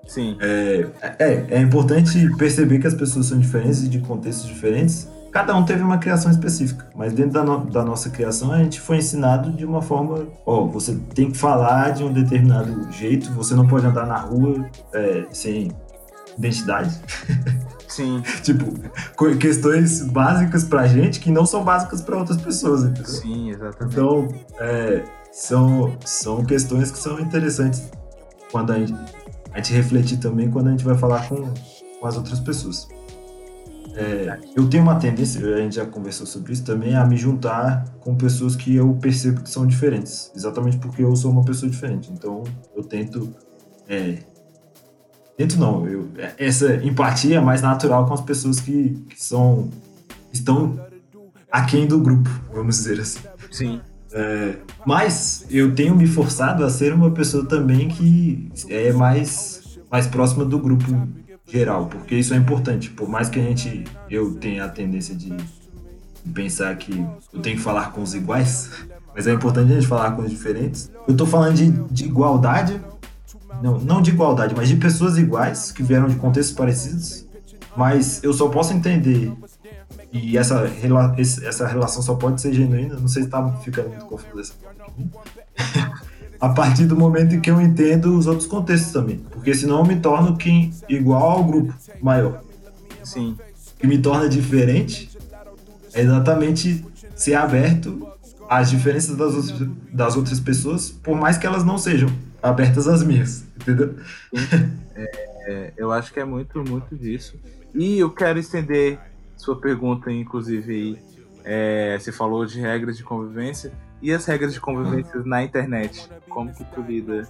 Sim. 0.06 0.38
É, 0.40 0.86
é, 1.18 1.46
é 1.50 1.60
importante 1.60 2.34
perceber 2.36 2.78
que 2.78 2.86
as 2.86 2.94
pessoas 2.94 3.26
são 3.26 3.38
diferentes 3.38 3.84
e 3.84 3.88
de 3.90 3.98
contextos 4.00 4.48
diferentes. 4.48 5.06
Cada 5.30 5.54
um 5.54 5.64
teve 5.64 5.82
uma 5.82 5.98
criação 5.98 6.30
específica, 6.30 6.86
mas 6.94 7.12
dentro 7.12 7.32
da, 7.32 7.44
no, 7.44 7.66
da 7.66 7.84
nossa 7.84 8.08
criação 8.08 8.52
a 8.52 8.58
gente 8.58 8.80
foi 8.80 8.96
ensinado 8.96 9.52
de 9.52 9.66
uma 9.66 9.82
forma: 9.82 10.26
ó, 10.46 10.64
você 10.64 10.98
tem 11.14 11.30
que 11.30 11.36
falar 11.36 11.90
de 11.90 12.02
um 12.02 12.12
determinado 12.12 12.90
jeito, 12.90 13.30
você 13.32 13.54
não 13.54 13.66
pode 13.66 13.86
andar 13.86 14.06
na 14.06 14.16
rua 14.16 14.66
é, 14.94 15.26
sem 15.30 15.70
identidade. 16.38 17.00
Sim. 17.88 18.22
tipo, 18.42 18.64
questões 19.36 20.02
básicas 20.02 20.64
pra 20.64 20.86
gente 20.86 21.20
que 21.20 21.30
não 21.30 21.44
são 21.44 21.62
básicas 21.62 22.00
para 22.00 22.16
outras 22.16 22.40
pessoas, 22.40 22.84
entendeu? 22.84 23.04
Sim, 23.06 23.50
exatamente. 23.50 23.94
Então, 23.94 24.28
é, 24.58 25.04
são, 25.30 25.96
são 26.04 26.44
questões 26.44 26.90
que 26.90 26.98
são 26.98 27.20
interessantes 27.20 27.82
quando 28.50 28.72
a 28.72 28.78
gente, 28.78 28.94
a 29.52 29.58
gente 29.58 29.72
refletir 29.72 30.18
também 30.18 30.50
quando 30.50 30.68
a 30.68 30.70
gente 30.70 30.84
vai 30.84 30.96
falar 30.96 31.28
com, 31.28 31.52
com 32.00 32.06
as 32.06 32.16
outras 32.16 32.40
pessoas. 32.40 32.88
É, 33.94 34.38
eu 34.56 34.68
tenho 34.68 34.82
uma 34.82 34.98
tendência, 34.98 35.54
a 35.54 35.58
gente 35.58 35.76
já 35.76 35.84
conversou 35.84 36.26
sobre 36.26 36.52
isso 36.52 36.64
também, 36.64 36.94
a 36.94 37.04
me 37.04 37.16
juntar 37.16 37.84
com 38.00 38.14
pessoas 38.14 38.56
que 38.56 38.74
eu 38.74 38.94
percebo 38.94 39.42
que 39.42 39.50
são 39.50 39.66
diferentes. 39.66 40.30
Exatamente 40.34 40.78
porque 40.78 41.02
eu 41.02 41.14
sou 41.14 41.30
uma 41.30 41.44
pessoa 41.44 41.70
diferente. 41.70 42.10
Então 42.10 42.42
eu 42.74 42.82
tento. 42.82 43.34
É, 43.88 44.18
tento 45.36 45.58
não, 45.58 45.86
eu, 45.86 46.08
essa 46.38 46.76
empatia 46.84 47.38
é 47.38 47.40
mais 47.40 47.62
natural 47.62 48.06
com 48.06 48.14
as 48.14 48.20
pessoas 48.20 48.60
que, 48.60 49.04
que 49.08 49.22
são. 49.22 49.70
estão 50.32 50.78
aquém 51.50 51.86
do 51.86 51.98
grupo, 51.98 52.30
vamos 52.52 52.76
dizer 52.76 53.00
assim. 53.00 53.20
Sim. 53.50 53.80
É, 54.14 54.56
mas 54.84 55.46
eu 55.50 55.74
tenho 55.74 55.94
me 55.94 56.06
forçado 56.06 56.64
a 56.64 56.70
ser 56.70 56.92
uma 56.92 57.10
pessoa 57.10 57.46
também 57.46 57.88
que 57.88 58.50
é 58.68 58.92
mais, 58.92 59.78
mais 59.90 60.06
próxima 60.06 60.44
do 60.44 60.58
grupo 60.58 61.08
geral, 61.46 61.86
porque 61.86 62.14
isso 62.14 62.34
é 62.34 62.36
importante. 62.36 62.90
Por 62.90 63.08
mais 63.08 63.28
que 63.28 63.38
a 63.38 63.42
gente, 63.42 63.84
eu 64.10 64.34
tenha 64.34 64.64
a 64.64 64.68
tendência 64.68 65.14
de 65.14 65.32
pensar 66.32 66.74
que 66.76 67.06
eu 67.32 67.40
tenho 67.40 67.56
que 67.56 67.62
falar 67.62 67.92
com 67.92 68.02
os 68.02 68.14
iguais, 68.14 68.70
mas 69.14 69.26
é 69.26 69.32
importante 69.32 69.72
a 69.72 69.74
gente 69.74 69.86
falar 69.86 70.12
com 70.12 70.22
os 70.22 70.30
diferentes. 70.30 70.90
Eu 71.06 71.16
tô 71.16 71.26
falando 71.26 71.54
de, 71.54 71.70
de 71.90 72.04
igualdade, 72.04 72.80
não, 73.62 73.78
não 73.78 74.02
de 74.02 74.10
igualdade, 74.10 74.54
mas 74.56 74.68
de 74.68 74.76
pessoas 74.76 75.16
iguais, 75.16 75.70
que 75.70 75.82
vieram 75.82 76.08
de 76.08 76.16
contextos 76.16 76.54
parecidos, 76.54 77.26
mas 77.76 78.22
eu 78.22 78.32
só 78.32 78.48
posso 78.48 78.72
entender 78.72 79.32
e 80.12 80.36
essa, 80.36 80.70
essa 81.42 81.66
relação 81.66 82.02
só 82.02 82.14
pode 82.14 82.40
ser 82.40 82.52
genuína, 82.52 82.96
não 82.96 83.08
sei 83.08 83.22
se 83.22 83.28
tá 83.30 83.50
ficando 83.64 83.88
muito 83.88 84.04
confuso 84.04 84.40
essa 84.40 84.52
a 86.38 86.48
partir 86.50 86.86
do 86.86 86.96
momento 86.96 87.34
em 87.36 87.40
que 87.40 87.50
eu 87.50 87.60
entendo 87.60 88.18
os 88.18 88.26
outros 88.26 88.48
contextos 88.48 88.92
também. 88.92 89.18
Porque 89.30 89.54
senão 89.54 89.78
eu 89.78 89.84
me 89.84 89.96
torno 90.00 90.36
quem 90.36 90.72
igual 90.88 91.30
ao 91.30 91.44
grupo 91.44 91.72
maior. 92.02 92.42
Sim. 93.04 93.36
O 93.76 93.80
que 93.80 93.86
me 93.86 93.98
torna 93.98 94.28
diferente 94.28 95.08
é 95.94 96.00
exatamente 96.00 96.84
ser 97.14 97.34
aberto 97.34 98.08
às 98.50 98.70
diferenças 98.70 99.16
das, 99.16 99.54
das 99.92 100.16
outras 100.16 100.40
pessoas, 100.40 100.90
por 100.90 101.16
mais 101.16 101.38
que 101.38 101.46
elas 101.46 101.64
não 101.64 101.78
sejam 101.78 102.10
abertas 102.42 102.88
às 102.88 103.02
minhas, 103.02 103.44
entendeu? 103.56 103.96
É, 105.44 105.72
eu 105.76 105.92
acho 105.92 106.12
que 106.12 106.20
é 106.20 106.24
muito, 106.24 106.62
muito 106.62 106.96
disso. 106.96 107.34
E 107.74 107.98
eu 107.98 108.10
quero 108.10 108.38
estender 108.38 108.98
sua 109.36 109.56
pergunta, 109.56 110.10
inclusive, 110.10 110.72
aí. 110.72 110.98
É, 111.44 111.98
você 111.98 112.12
falou 112.12 112.46
de 112.46 112.60
regras 112.60 112.96
de 112.96 113.02
convivência. 113.02 113.72
E 114.00 114.12
as 114.12 114.24
regras 114.24 114.52
de 114.52 114.60
convivência 114.60 115.20
na 115.24 115.44
internet? 115.44 116.08
Como 116.28 116.52
que 116.52 116.64
tu 116.64 116.80
lida? 116.80 117.28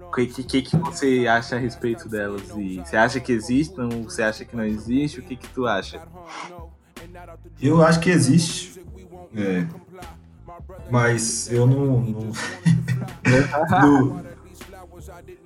O 0.00 0.12
que, 0.12 0.26
que, 0.26 0.62
que 0.62 0.76
você 0.76 1.26
acha 1.26 1.56
a 1.56 1.58
respeito 1.58 2.08
delas? 2.08 2.42
E 2.56 2.78
você 2.78 2.96
acha 2.96 3.20
que 3.20 3.32
existem? 3.32 3.88
Você 4.02 4.22
acha 4.22 4.44
que 4.44 4.56
não 4.56 4.64
existe? 4.64 5.18
O 5.18 5.22
que, 5.22 5.36
que 5.36 5.48
tu 5.48 5.66
acha? 5.66 6.00
Eu 7.60 7.82
acho 7.82 8.00
que 8.00 8.10
existe. 8.10 8.80
É. 9.36 9.66
Mas 10.90 11.52
eu 11.52 11.66
não. 11.66 12.00
Não, 12.00 12.32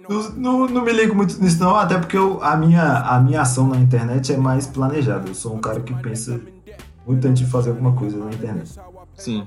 não, 0.08 0.30
não, 0.32 0.66
não, 0.68 0.84
me 0.84 0.92
ligo 0.92 1.14
muito 1.14 1.40
nisso, 1.42 1.60
não, 1.60 1.76
até 1.76 1.98
porque 1.98 2.16
eu, 2.16 2.42
a, 2.42 2.56
minha, 2.56 2.82
a 2.82 3.20
minha 3.20 3.42
ação 3.42 3.68
na 3.68 3.76
internet 3.76 4.32
é 4.32 4.36
mais 4.36 4.66
planejada. 4.66 5.28
Eu 5.28 5.34
sou 5.34 5.54
um 5.54 5.60
cara 5.60 5.80
que 5.80 5.94
pensa 5.94 6.40
muito 7.06 7.26
antes 7.26 7.44
de 7.44 7.50
fazer 7.50 7.70
alguma 7.70 7.92
coisa 7.92 8.16
na 8.16 8.30
internet. 8.30 8.78
Sim. 9.14 9.46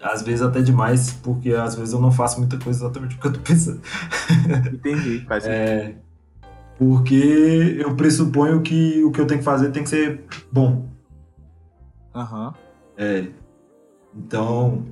Às 0.00 0.22
vezes 0.22 0.42
até 0.42 0.60
demais, 0.60 1.12
porque 1.12 1.52
às 1.52 1.74
vezes 1.74 1.94
eu 1.94 2.00
não 2.00 2.10
faço 2.10 2.38
muita 2.38 2.58
coisa 2.58 2.84
exatamente 2.84 3.14
porque 3.14 3.28
eu 3.28 3.32
tô 3.32 3.40
pensando. 3.40 3.80
Entendi, 4.72 5.24
faz 5.26 5.44
é, 5.46 5.94
Porque 6.78 7.76
eu 7.78 7.94
pressuponho 7.94 8.60
que 8.62 9.02
o 9.04 9.10
que 9.10 9.20
eu 9.20 9.26
tenho 9.26 9.40
que 9.40 9.44
fazer 9.44 9.70
tem 9.70 9.82
que 9.82 9.88
ser 9.88 10.24
bom. 10.50 10.88
Aham. 12.14 12.48
Uhum. 12.48 12.54
É. 12.98 13.28
Então, 14.14 14.84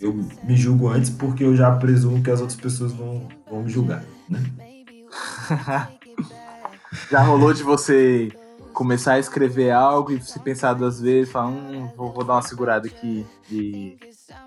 eu 0.00 0.14
me 0.44 0.56
julgo 0.56 0.88
antes 0.88 1.10
porque 1.10 1.44
eu 1.44 1.54
já 1.56 1.70
presumo 1.76 2.22
que 2.22 2.30
as 2.30 2.40
outras 2.40 2.58
pessoas 2.58 2.92
vão, 2.92 3.28
vão 3.48 3.62
me 3.62 3.68
julgar? 3.70 4.04
já 7.10 7.22
rolou 7.22 7.52
de 7.52 7.62
você 7.62 8.30
começar 8.72 9.14
a 9.14 9.18
escrever 9.18 9.70
algo 9.70 10.12
e 10.12 10.22
se 10.22 10.38
pensar 10.38 10.74
duas 10.74 11.00
vezes, 11.00 11.32
falar, 11.32 11.48
hum, 11.48 11.90
vou, 11.96 12.12
vou 12.12 12.24
dar 12.24 12.34
uma 12.34 12.42
segurada 12.42 12.86
aqui 12.86 13.26
e. 13.50 13.98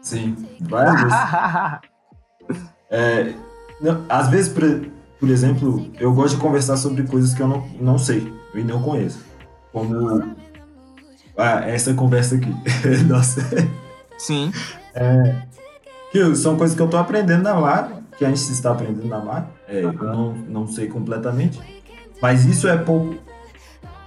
Sim, 0.02 0.36
várias 0.62 0.96
vezes. 1.02 1.17
é, 2.89 3.34
não, 3.82 4.06
às 4.10 4.30
vezes, 4.30 4.52
por, 4.52 4.63
por 5.19 5.30
exemplo, 5.30 5.91
eu 6.00 6.13
gosto 6.13 6.36
de 6.36 6.41
conversar 6.41 6.78
sobre 6.78 7.04
coisas 7.04 7.34
que 7.34 7.41
eu 7.41 7.48
não, 7.48 7.67
não 7.80 7.98
sei 7.98 8.32
e 8.54 8.63
não 8.63 8.82
conheço. 8.82 9.19
Como 9.72 10.36
ah, 11.38 11.67
essa 11.67 11.93
conversa 11.93 12.36
aqui. 12.36 12.54
Nossa. 13.08 13.41
Sim. 14.17 14.52
É, 14.93 15.41
que 16.12 16.36
são 16.36 16.56
coisas 16.56 16.76
que 16.76 16.82
eu 16.82 16.88
tô 16.88 16.98
aprendendo 16.98 17.43
na 17.43 17.56
mar, 17.56 18.02
que 18.17 18.26
a 18.26 18.30
gente 18.30 18.52
está 18.52 18.71
aprendendo 18.71 19.08
na 19.08 19.19
mar. 19.19 19.52
É, 19.67 19.84
eu 19.84 19.93
não, 19.93 20.34
não 20.34 20.67
sei 20.67 20.88
completamente. 20.88 21.60
Mas 22.21 22.45
isso 22.45 22.67
é 22.67 22.78
pouco 22.78 23.17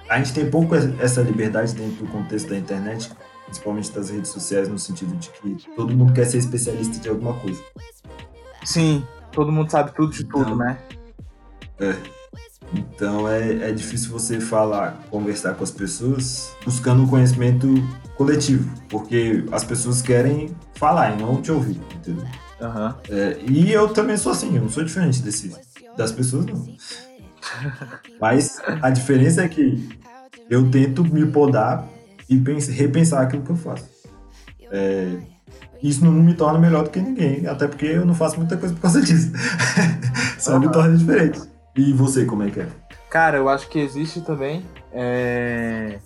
a 0.08 0.18
gente 0.18 0.32
tem 0.32 0.48
pouco 0.48 0.74
essa 0.74 1.20
liberdade 1.20 1.74
dentro 1.74 2.04
do 2.04 2.10
contexto 2.10 2.48
da 2.48 2.56
internet, 2.56 3.10
principalmente 3.44 3.90
das 3.90 4.10
redes 4.10 4.30
sociais, 4.30 4.68
no 4.68 4.78
sentido 4.78 5.16
de 5.16 5.30
que 5.30 5.68
todo 5.74 5.94
mundo 5.96 6.12
quer 6.12 6.24
ser 6.26 6.38
especialista 6.38 6.98
de 7.00 7.08
alguma 7.08 7.34
coisa. 7.34 7.60
Sim, 8.64 9.04
todo 9.32 9.50
mundo 9.50 9.70
sabe 9.70 9.92
tudo 9.94 10.12
de 10.12 10.22
então, 10.22 10.44
tudo, 10.44 10.56
né? 10.56 10.78
É. 11.80 11.96
Então 12.74 13.28
é, 13.28 13.68
é 13.68 13.72
difícil 13.72 14.10
você 14.10 14.40
falar, 14.40 15.00
conversar 15.10 15.54
com 15.54 15.62
as 15.62 15.70
pessoas 15.70 16.54
buscando 16.64 17.02
um 17.02 17.06
conhecimento 17.06 17.68
coletivo, 18.16 18.68
porque 18.88 19.44
as 19.52 19.62
pessoas 19.62 20.02
querem 20.02 20.50
falar 20.74 21.16
e 21.16 21.22
não 21.22 21.40
te 21.40 21.52
ouvir, 21.52 21.80
entendeu? 21.94 22.26
Uhum. 22.60 22.94
É, 23.10 23.38
e 23.48 23.72
eu 23.72 23.88
também 23.88 24.16
sou 24.16 24.32
assim, 24.32 24.54
eu 24.56 24.62
não 24.62 24.68
sou 24.68 24.82
diferente 24.84 25.22
desse, 25.22 25.54
das 25.96 26.12
pessoas, 26.12 26.46
não. 26.46 26.66
Mas 28.20 28.60
a 28.82 28.90
diferença 28.90 29.42
é 29.42 29.48
que 29.48 29.88
eu 30.48 30.70
tento 30.70 31.04
me 31.04 31.26
podar 31.26 31.86
e 32.28 32.36
repensar 32.70 33.22
aquilo 33.22 33.42
que 33.42 33.50
eu 33.50 33.56
faço. 33.56 33.88
É, 34.70 35.18
isso 35.82 36.04
não 36.04 36.12
me 36.12 36.34
torna 36.34 36.58
melhor 36.58 36.84
do 36.84 36.90
que 36.90 37.00
ninguém, 37.00 37.46
até 37.46 37.68
porque 37.68 37.86
eu 37.86 38.04
não 38.04 38.14
faço 38.14 38.36
muita 38.38 38.56
coisa 38.56 38.74
por 38.74 38.80
causa 38.80 39.00
disso. 39.00 39.32
Só 40.38 40.54
uhum. 40.54 40.60
me 40.60 40.72
torna 40.72 40.96
diferente. 40.96 41.40
E 41.76 41.92
você, 41.92 42.24
como 42.24 42.42
é 42.42 42.50
que 42.50 42.60
é? 42.60 42.68
Cara, 43.10 43.36
eu 43.36 43.48
acho 43.48 43.68
que 43.68 43.78
existe 43.78 44.20
também. 44.20 44.64
É... 44.92 45.98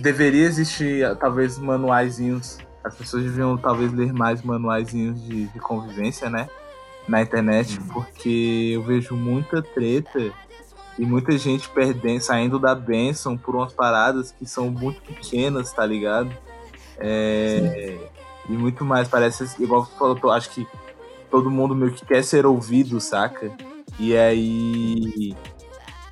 Deveria 0.00 0.46
existir, 0.46 1.04
talvez, 1.18 1.58
manuaizinhos. 1.58 2.58
As 2.84 2.94
pessoas 2.94 3.24
deviam, 3.24 3.56
talvez, 3.56 3.92
ler 3.92 4.12
mais 4.12 4.42
manuaizinhos 4.42 5.22
de, 5.24 5.46
de 5.46 5.58
convivência, 5.60 6.28
né? 6.28 6.48
Na 7.06 7.20
internet, 7.20 7.78
uhum. 7.78 7.88
porque 7.88 8.72
eu 8.74 8.82
vejo 8.82 9.16
muita 9.16 9.60
treta 9.62 10.32
e 10.98 11.04
muita 11.04 11.36
gente 11.36 11.68
perdendo, 11.68 12.20
saindo 12.20 12.58
da 12.58 12.74
benção 12.74 13.36
por 13.36 13.56
umas 13.56 13.72
paradas 13.72 14.32
que 14.32 14.46
são 14.46 14.70
muito 14.70 15.00
pequenas, 15.02 15.72
tá 15.72 15.84
ligado? 15.84 16.30
É, 16.98 17.98
e 18.48 18.52
muito 18.52 18.84
mais, 18.84 19.08
parece, 19.08 19.44
igual 19.62 19.84
você 19.84 19.98
falou, 19.98 20.30
acho 20.30 20.50
que 20.50 20.66
todo 21.30 21.50
mundo 21.50 21.74
meio 21.74 21.92
que 21.92 22.04
quer 22.04 22.22
ser 22.22 22.46
ouvido, 22.46 23.00
saca? 23.00 23.50
E 23.98 24.16
aí 24.16 25.34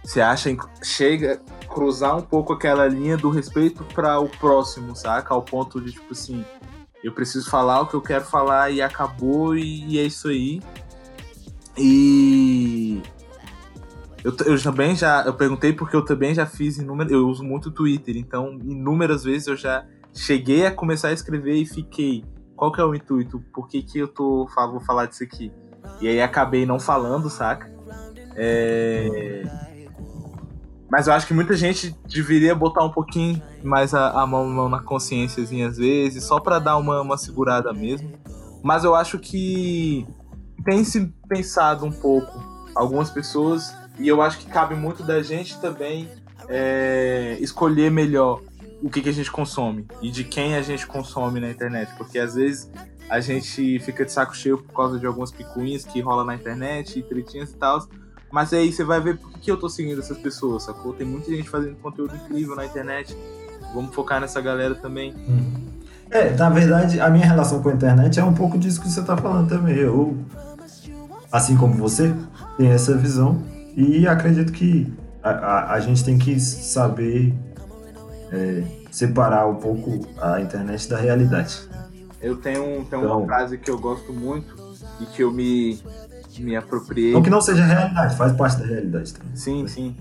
você 0.02 0.20
acha, 0.20 0.50
chega 0.82 1.40
cruzar 1.70 2.16
um 2.16 2.22
pouco 2.22 2.52
aquela 2.52 2.86
linha 2.86 3.16
do 3.16 3.30
respeito 3.30 3.84
para 3.94 4.18
o 4.18 4.28
próximo, 4.28 4.94
saca? 4.94 5.32
Ao 5.32 5.42
ponto 5.42 5.80
de, 5.80 5.92
tipo 5.92 6.12
assim, 6.12 6.44
eu 7.02 7.12
preciso 7.12 7.48
falar 7.48 7.80
o 7.80 7.86
que 7.86 7.94
eu 7.94 8.02
quero 8.02 8.24
falar 8.24 8.70
e 8.70 8.82
acabou 8.82 9.56
e, 9.56 9.86
e 9.86 9.98
é 9.98 10.02
isso 10.02 10.28
aí. 10.28 10.60
E 11.78 13.00
eu, 14.22 14.34
eu 14.44 14.62
também 14.62 14.94
já. 14.94 15.22
Eu 15.24 15.34
perguntei 15.34 15.72
porque 15.72 15.96
eu 15.96 16.04
também 16.04 16.34
já 16.34 16.44
fiz 16.44 16.76
inúmeras. 16.76 17.12
Eu 17.12 17.26
uso 17.28 17.42
muito 17.42 17.68
o 17.68 17.72
Twitter, 17.72 18.16
então 18.16 18.58
inúmeras 18.62 19.24
vezes 19.24 19.46
eu 19.46 19.56
já 19.56 19.86
cheguei 20.12 20.66
a 20.66 20.70
começar 20.70 21.08
a 21.08 21.12
escrever 21.12 21.54
e 21.54 21.64
fiquei. 21.64 22.24
Qual 22.54 22.70
que 22.70 22.80
é 22.80 22.84
o 22.84 22.94
intuito? 22.94 23.40
Por 23.54 23.66
que, 23.66 23.82
que 23.82 23.98
eu 23.98 24.08
tô, 24.08 24.46
vou 24.46 24.80
falar 24.80 25.06
disso 25.06 25.24
aqui? 25.24 25.50
E 26.00 26.08
aí 26.08 26.20
acabei 26.20 26.66
não 26.66 26.78
falando, 26.78 27.30
saca? 27.30 27.72
É... 28.36 29.69
Mas 30.90 31.06
eu 31.06 31.12
acho 31.12 31.26
que 31.26 31.34
muita 31.34 31.54
gente 31.54 31.94
deveria 32.08 32.54
botar 32.54 32.84
um 32.84 32.90
pouquinho 32.90 33.40
mais 33.62 33.94
a, 33.94 34.10
a 34.10 34.26
mão, 34.26 34.46
mão 34.48 34.68
na 34.68 34.80
consciência 34.80 35.42
às 35.42 35.76
vezes, 35.76 36.24
só 36.24 36.40
para 36.40 36.58
dar 36.58 36.76
uma, 36.76 37.00
uma 37.00 37.16
segurada 37.16 37.72
mesmo. 37.72 38.12
Mas 38.62 38.82
eu 38.82 38.94
acho 38.94 39.18
que 39.18 40.06
tem 40.64 40.84
se 40.84 41.12
pensado 41.28 41.86
um 41.86 41.92
pouco. 41.92 42.50
Algumas 42.74 43.10
pessoas 43.10 43.74
e 43.98 44.08
eu 44.08 44.22
acho 44.22 44.38
que 44.38 44.46
cabe 44.46 44.74
muito 44.74 45.02
da 45.02 45.22
gente 45.22 45.60
também 45.60 46.08
é, 46.48 47.36
escolher 47.40 47.90
melhor 47.90 48.40
o 48.82 48.88
que, 48.88 49.02
que 49.02 49.08
a 49.08 49.12
gente 49.12 49.30
consome 49.30 49.86
e 50.00 50.10
de 50.10 50.24
quem 50.24 50.56
a 50.56 50.62
gente 50.62 50.86
consome 50.86 51.38
na 51.38 51.50
internet, 51.50 51.92
porque 51.98 52.18
às 52.18 52.34
vezes 52.34 52.70
a 53.10 53.20
gente 53.20 53.78
fica 53.80 54.04
de 54.04 54.12
saco 54.12 54.34
cheio 54.34 54.56
por 54.56 54.72
causa 54.72 54.98
de 54.98 55.04
algumas 55.04 55.30
picuinhas 55.30 55.84
que 55.84 56.00
rola 56.00 56.24
na 56.24 56.34
internet, 56.34 56.98
e 56.98 57.02
tretinhas 57.02 57.50
e 57.50 57.56
tal. 57.56 57.86
Mas 58.30 58.52
aí 58.52 58.72
você 58.72 58.84
vai 58.84 59.00
ver 59.00 59.18
por 59.18 59.32
que, 59.32 59.50
eu 59.50 59.56
tô 59.56 59.68
seguindo 59.68 59.98
essas 60.00 60.16
pessoas, 60.18 60.62
sacou? 60.64 60.92
Tem 60.92 61.06
muita 61.06 61.30
gente 61.30 61.48
fazendo 61.48 61.76
conteúdo 61.76 62.14
incrível 62.14 62.54
na 62.54 62.64
internet. 62.64 63.16
Vamos 63.74 63.94
focar 63.94 64.20
nessa 64.20 64.40
galera 64.40 64.74
também. 64.74 65.14
É, 66.10 66.30
na 66.36 66.48
verdade, 66.50 67.00
a 67.00 67.08
minha 67.10 67.26
relação 67.26 67.62
com 67.62 67.68
a 67.68 67.72
internet 67.72 68.18
é 68.18 68.24
um 68.24 68.34
pouco 68.34 68.58
disso 68.58 68.80
que 68.80 68.88
você 68.88 69.02
tá 69.02 69.16
falando 69.16 69.48
também. 69.48 69.76
Eu, 69.76 70.16
assim 71.30 71.56
como 71.56 71.74
você, 71.74 72.14
tenho 72.56 72.72
essa 72.72 72.96
visão 72.96 73.42
e 73.76 74.06
acredito 74.06 74.52
que 74.52 74.92
a, 75.22 75.30
a, 75.30 75.72
a 75.74 75.80
gente 75.80 76.04
tem 76.04 76.18
que 76.18 76.38
saber 76.40 77.34
é, 78.32 78.62
separar 78.90 79.46
um 79.46 79.56
pouco 79.56 80.06
a 80.20 80.40
internet 80.40 80.88
da 80.88 80.96
realidade. 80.98 81.68
Eu 82.20 82.36
tenho, 82.36 82.62
tenho 82.64 83.02
Então- 83.04 83.18
uma 83.18 83.26
frase 83.26 83.56
que 83.58 83.70
eu 83.70 83.78
gosto 83.78 84.12
muito 84.12 84.54
e 85.00 85.06
que 85.06 85.22
eu 85.22 85.32
me, 85.32 85.80
me 86.38 86.56
apropriei. 86.56 87.12
Não 87.12 87.22
que 87.22 87.30
não 87.30 87.40
seja 87.40 87.64
realidade, 87.64 88.16
faz 88.16 88.32
parte 88.32 88.58
da 88.58 88.66
realidade 88.66 89.12
também. 89.14 89.36
Sim, 89.36 89.66
sim. 89.66 89.96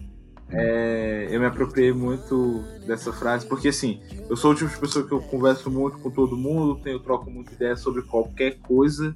É, 0.52 1.28
eu 1.30 1.40
me 1.40 1.46
apropriei 1.46 1.94
muito 1.94 2.64
dessa 2.86 3.14
frase, 3.14 3.46
porque 3.46 3.68
assim, 3.68 4.02
eu 4.28 4.36
sou 4.36 4.52
o 4.52 4.56
tipo 4.56 4.70
de 4.70 4.80
pessoa 4.80 5.06
que 5.06 5.12
eu 5.12 5.22
converso 5.22 5.70
muito 5.70 6.00
com 6.00 6.10
todo 6.10 6.36
mundo, 6.36 6.82
tenho 6.82 7.00
troco 7.00 7.30
muita 7.30 7.54
ideia 7.54 7.76
sobre 7.76 8.02
qualquer 8.02 8.58
coisa, 8.60 9.14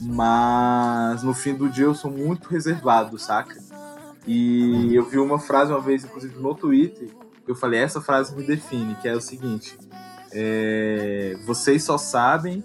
mas 0.00 1.22
no 1.24 1.34
fim 1.34 1.54
do 1.54 1.68
dia 1.68 1.86
eu 1.86 1.94
sou 1.94 2.10
muito 2.10 2.48
reservado, 2.48 3.18
saca? 3.18 3.56
E 4.24 4.94
eu 4.94 5.04
vi 5.04 5.18
uma 5.18 5.38
frase 5.38 5.72
uma 5.72 5.80
vez, 5.80 6.04
inclusive 6.04 6.38
no 6.38 6.54
Twitter, 6.54 7.08
que 7.44 7.50
eu 7.50 7.56
falei, 7.56 7.80
essa 7.80 8.00
frase 8.00 8.36
me 8.36 8.44
define, 8.44 8.94
que 8.96 9.08
é 9.08 9.16
o 9.16 9.20
seguinte: 9.20 9.76
é, 10.30 11.36
vocês 11.46 11.82
só 11.82 11.98
sabem 11.98 12.62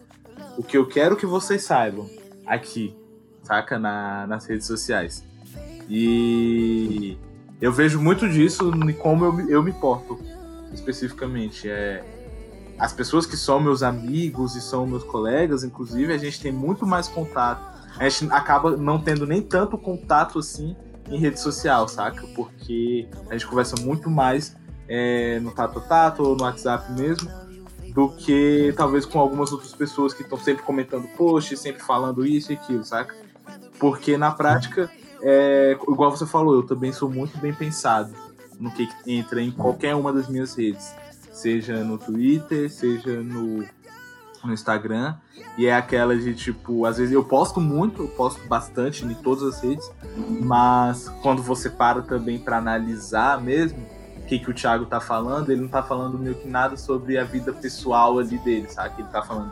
o 0.57 0.63
que 0.63 0.77
eu 0.77 0.85
quero 0.85 1.15
que 1.15 1.25
vocês 1.25 1.63
saibam 1.63 2.07
aqui, 2.45 2.95
saca? 3.43 3.77
Na, 3.77 4.25
nas 4.27 4.45
redes 4.45 4.65
sociais. 4.65 5.23
E 5.89 7.17
eu 7.61 7.71
vejo 7.71 8.01
muito 8.01 8.27
disso 8.27 8.71
em 8.71 8.93
como 8.93 9.25
eu, 9.25 9.49
eu 9.49 9.63
me 9.63 9.73
porto, 9.73 10.19
especificamente. 10.73 11.69
É, 11.69 12.03
as 12.77 12.91
pessoas 12.91 13.25
que 13.25 13.37
são 13.37 13.59
meus 13.59 13.83
amigos 13.83 14.55
e 14.55 14.61
são 14.61 14.87
meus 14.87 15.03
colegas, 15.03 15.63
inclusive, 15.63 16.11
a 16.11 16.17
gente 16.17 16.41
tem 16.41 16.51
muito 16.51 16.85
mais 16.85 17.07
contato. 17.07 17.73
A 17.97 18.09
gente 18.09 18.31
acaba 18.33 18.75
não 18.75 18.99
tendo 18.99 19.27
nem 19.27 19.41
tanto 19.41 19.77
contato 19.77 20.39
assim 20.39 20.75
em 21.07 21.19
rede 21.19 21.39
social, 21.39 21.87
saca? 21.87 22.25
Porque 22.35 23.07
a 23.29 23.33
gente 23.33 23.45
conversa 23.45 23.75
muito 23.81 24.09
mais 24.09 24.55
é, 24.87 25.39
no 25.39 25.51
tato 25.51 25.79
tato 25.81 26.23
ou 26.23 26.35
no 26.35 26.43
WhatsApp 26.43 26.91
mesmo 26.93 27.29
do 27.93 28.09
que 28.09 28.73
talvez 28.75 29.05
com 29.05 29.19
algumas 29.19 29.51
outras 29.51 29.73
pessoas 29.73 30.13
que 30.13 30.23
estão 30.23 30.37
sempre 30.37 30.63
comentando 30.63 31.07
posts, 31.15 31.59
sempre 31.59 31.83
falando 31.83 32.25
isso 32.25 32.51
e 32.51 32.55
aquilo, 32.55 32.83
saca? 32.83 33.15
Porque 33.83 34.17
na 34.17 34.31
prática, 34.31 34.89
é, 35.21 35.77
igual 35.89 36.09
você 36.09 36.25
falou, 36.25 36.55
eu 36.55 36.63
também 36.63 36.93
sou 36.93 37.09
muito 37.09 37.37
bem 37.37 37.53
pensado 37.53 38.13
no 38.57 38.71
que 38.71 38.87
que 38.87 39.13
entra 39.13 39.41
em 39.41 39.51
qualquer 39.51 39.93
uma 39.93 40.13
das 40.13 40.29
minhas 40.29 40.55
redes, 40.55 40.95
seja 41.33 41.83
no 41.83 41.97
Twitter, 41.97 42.71
seja 42.71 43.21
no, 43.21 43.57
no 44.41 44.53
Instagram, 44.53 45.15
e 45.57 45.65
é 45.65 45.75
aquela 45.75 46.15
de 46.15 46.33
tipo, 46.33 46.85
às 46.85 46.97
vezes 46.97 47.13
eu 47.13 47.25
posto 47.25 47.59
muito, 47.59 48.03
eu 48.03 48.07
posto 48.07 48.39
bastante 48.47 49.03
em 49.03 49.13
todas 49.15 49.43
as 49.43 49.61
redes, 49.61 49.91
mas 50.39 51.09
quando 51.21 51.43
você 51.43 51.69
para 51.69 52.01
também 52.01 52.39
para 52.39 52.59
analisar 52.59 53.41
mesmo 53.41 53.85
o 54.15 54.21
que, 54.21 54.39
que 54.39 54.49
o 54.49 54.53
Thiago 54.53 54.85
tá 54.85 55.01
falando, 55.01 55.51
ele 55.51 55.59
não 55.59 55.67
tá 55.67 55.83
falando 55.83 56.17
meio 56.17 56.35
que 56.35 56.47
nada 56.47 56.77
sobre 56.77 57.17
a 57.17 57.25
vida 57.25 57.51
pessoal 57.51 58.17
ali 58.17 58.37
dele, 58.37 58.69
sabe? 58.69 59.01
Ele 59.01 59.09
tá 59.09 59.21
falando 59.21 59.51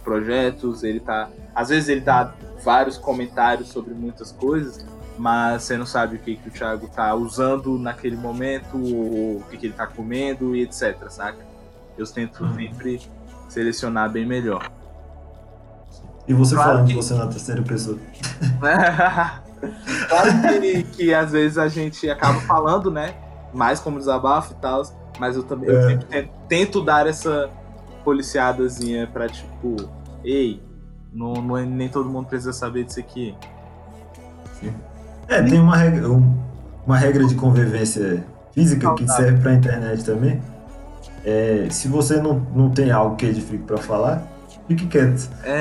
de 0.00 0.04
projetos, 0.04 0.82
ele 0.82 1.00
tá. 1.00 1.28
Às 1.54 1.68
vezes 1.68 1.88
ele 1.88 2.00
dá 2.00 2.32
vários 2.64 2.96
comentários 2.96 3.68
sobre 3.68 3.92
muitas 3.94 4.32
coisas, 4.32 4.84
mas 5.18 5.62
você 5.62 5.76
não 5.76 5.86
sabe 5.86 6.16
o 6.16 6.18
que, 6.18 6.36
que 6.36 6.48
o 6.48 6.50
Thiago 6.52 6.88
tá 6.88 7.14
usando 7.14 7.78
naquele 7.78 8.16
momento, 8.16 8.76
ou 8.76 9.36
o 9.38 9.44
que, 9.50 9.56
que 9.58 9.66
ele 9.66 9.74
tá 9.74 9.86
comendo 9.86 10.54
e 10.56 10.62
etc, 10.62 10.96
saca? 11.08 11.38
Eu 11.98 12.06
tento 12.06 12.46
sempre 12.54 13.00
selecionar 13.48 14.10
bem 14.10 14.24
melhor. 14.26 14.70
E 16.26 16.32
você 16.34 16.54
Claro 16.54 16.70
falando 16.70 16.88
que- 16.88 16.94
você 16.94 17.14
na 17.14 17.26
terceira 17.26 17.62
pessoa. 17.62 17.98
claro 20.08 20.60
que, 20.60 20.82
que 20.84 21.14
às 21.14 21.32
vezes 21.32 21.58
a 21.58 21.68
gente 21.68 22.08
acaba 22.08 22.40
falando, 22.42 22.90
né? 22.90 23.14
Mais 23.52 23.80
como 23.80 23.98
desabafo 23.98 24.52
e 24.52 24.56
tal, 24.56 24.82
mas 25.18 25.36
eu 25.36 25.42
também 25.42 25.68
eu 25.68 25.78
É. 25.78 25.88
sempre 25.88 26.06
tento, 26.06 26.30
tento 26.48 26.80
dar 26.84 27.06
essa 27.06 27.50
policiadazinha 28.04 29.06
pra 29.06 29.28
tipo, 29.28 29.76
ei, 30.24 30.62
não, 31.12 31.34
não 31.34 31.56
é- 31.58 31.64
nem 31.64 31.88
todo 31.88 32.08
mundo 32.08 32.26
precisa 32.28 32.52
saber 32.52 32.84
disso 32.84 33.00
aqui. 33.00 33.34
É, 35.28 35.42
tem 35.42 35.60
uma 35.60 35.76
regra, 35.76 36.10
um- 36.10 36.36
uma 36.86 36.96
regra 36.98 37.24
de 37.24 37.34
convivência 37.34 38.24
física 38.52 38.92
que 38.94 39.06
serve 39.08 39.40
pra 39.40 39.54
internet 39.54 40.04
também. 40.04 40.40
É, 41.24 41.66
se 41.70 41.86
você 41.88 42.16
não, 42.20 42.34
não 42.54 42.70
tem 42.70 42.90
algo 42.90 43.14
que 43.16 43.26
edifique 43.26 43.62
pra 43.64 43.76
falar, 43.78 44.22
fique 44.66 44.86
quieto. 44.86 45.28
É, 45.44 45.60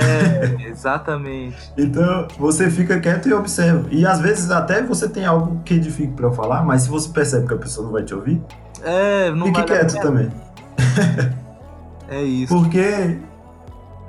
exatamente. 0.70 1.72
Então, 1.78 2.28
você 2.38 2.70
fica 2.72 3.00
quieto 3.00 3.28
e 3.30 3.34
observa. 3.34 3.88
E 3.92 4.06
às 4.06 4.20
vezes 4.22 4.50
até 4.52 4.82
você 4.82 5.08
tem 5.08 5.26
algo 5.26 5.62
que 5.64 5.76
edifique 5.76 6.14
pra 6.14 6.32
falar, 6.32 6.64
mas 6.64 6.84
se 6.84 6.90
você 6.90 7.10
percebe 7.10 7.48
que 7.48 7.54
a 7.54 7.58
pessoa 7.58 7.86
não 7.86 7.92
vai 7.94 8.04
te 8.04 8.14
ouvir, 8.16 8.42
É, 8.82 9.30
não 9.32 9.48
fique 9.48 9.60
vale 9.62 9.72
quieto 9.72 10.00
também. 10.02 10.30
É 12.10 12.22
isso. 12.22 12.54
Porque 12.54 13.20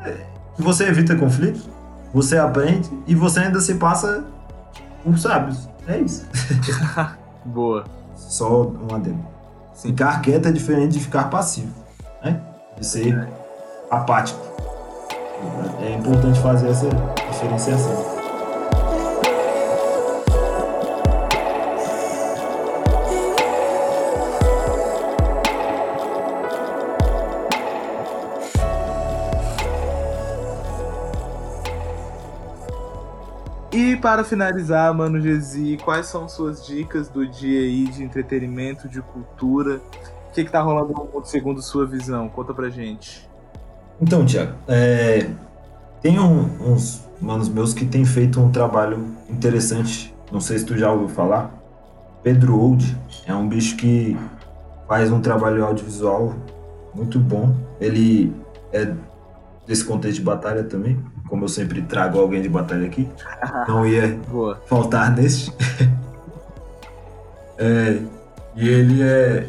é, 0.05 0.27
você 0.59 0.85
evita 0.85 1.15
conflito, 1.17 1.69
você 2.13 2.39
aprende 2.39 2.91
e 3.07 3.15
você 3.15 3.41
ainda 3.41 3.61
se 3.61 3.75
passa 3.75 4.25
por 5.05 5.19
sábios. 5.19 5.69
É 5.87 5.99
isso. 5.99 6.27
Boa. 7.45 7.85
Só 8.17 8.63
um 8.63 8.95
adendo. 8.95 9.25
Sim. 9.75 9.89
Ficar 9.89 10.21
quieto 10.21 10.47
é 10.47 10.53
diferente 10.53 10.93
de 10.93 11.01
ficar 11.01 11.25
passivo, 11.31 11.73
né? 12.23 12.41
De 12.79 12.87
ser 12.87 13.29
apático. 13.91 14.41
É 15.81 15.95
importante 15.95 16.39
fazer 16.41 16.69
essa 16.69 16.89
diferenciação. 17.31 18.20
E 33.73 33.97
para 33.97 34.25
finalizar, 34.25 34.93
mano 34.93 35.21
Gezi, 35.21 35.79
quais 35.85 36.07
são 36.07 36.29
suas 36.29 36.67
dicas 36.67 37.09
do 37.09 37.27
dia 37.27 37.61
aí 37.61 37.87
de 37.87 38.03
entretenimento, 38.03 38.89
de 38.89 39.01
cultura? 39.01 39.81
O 40.29 40.33
que, 40.33 40.45
que 40.45 40.51
tá 40.51 40.61
rolando 40.61 40.93
no 40.93 41.05
mundo 41.13 41.25
segundo 41.25 41.63
sua 41.63 41.87
visão? 41.87 42.29
Conta 42.29 42.53
pra 42.53 42.69
gente. 42.69 43.29
Então, 44.01 44.25
Tiago, 44.27 44.55
é, 44.67 45.29
tem 46.03 46.19
um- 46.19 46.73
uns 46.73 47.05
manos 47.21 47.49
meus 47.49 47.73
que 47.73 47.85
têm 47.85 48.05
feito 48.05 48.41
um 48.41 48.51
trabalho 48.51 49.07
interessante. 49.29 50.15
Não 50.33 50.41
sei 50.41 50.59
se 50.59 50.65
tu 50.65 50.77
já 50.77 50.91
ouviu 50.91 51.09
falar. 51.09 51.53
Pedro 52.23 52.59
Old 52.59 52.97
é 53.27 53.35
um 53.35 53.49
bicho 53.49 53.77
que 53.77 54.17
faz 54.89 55.13
um 55.13 55.21
trabalho 55.21 55.65
audiovisual 55.65 56.35
muito 56.95 57.19
bom. 57.21 57.55
Ele 57.81 58.33
é 58.73 58.93
desse 59.67 59.85
contexto 59.85 60.19
de 60.19 60.25
batalha 60.25 60.65
também. 60.65 60.99
Como 61.31 61.45
eu 61.45 61.49
sempre 61.49 61.81
trago 61.83 62.19
alguém 62.19 62.43
de 62.43 62.49
batalha 62.49 62.85
aqui, 62.87 63.09
não 63.69 63.87
ia 63.87 64.19
Boa. 64.29 64.61
faltar 64.67 65.11
neste. 65.17 65.51
É, 67.63 67.99
e 68.57 68.67
ele 68.67 69.03
é. 69.03 69.47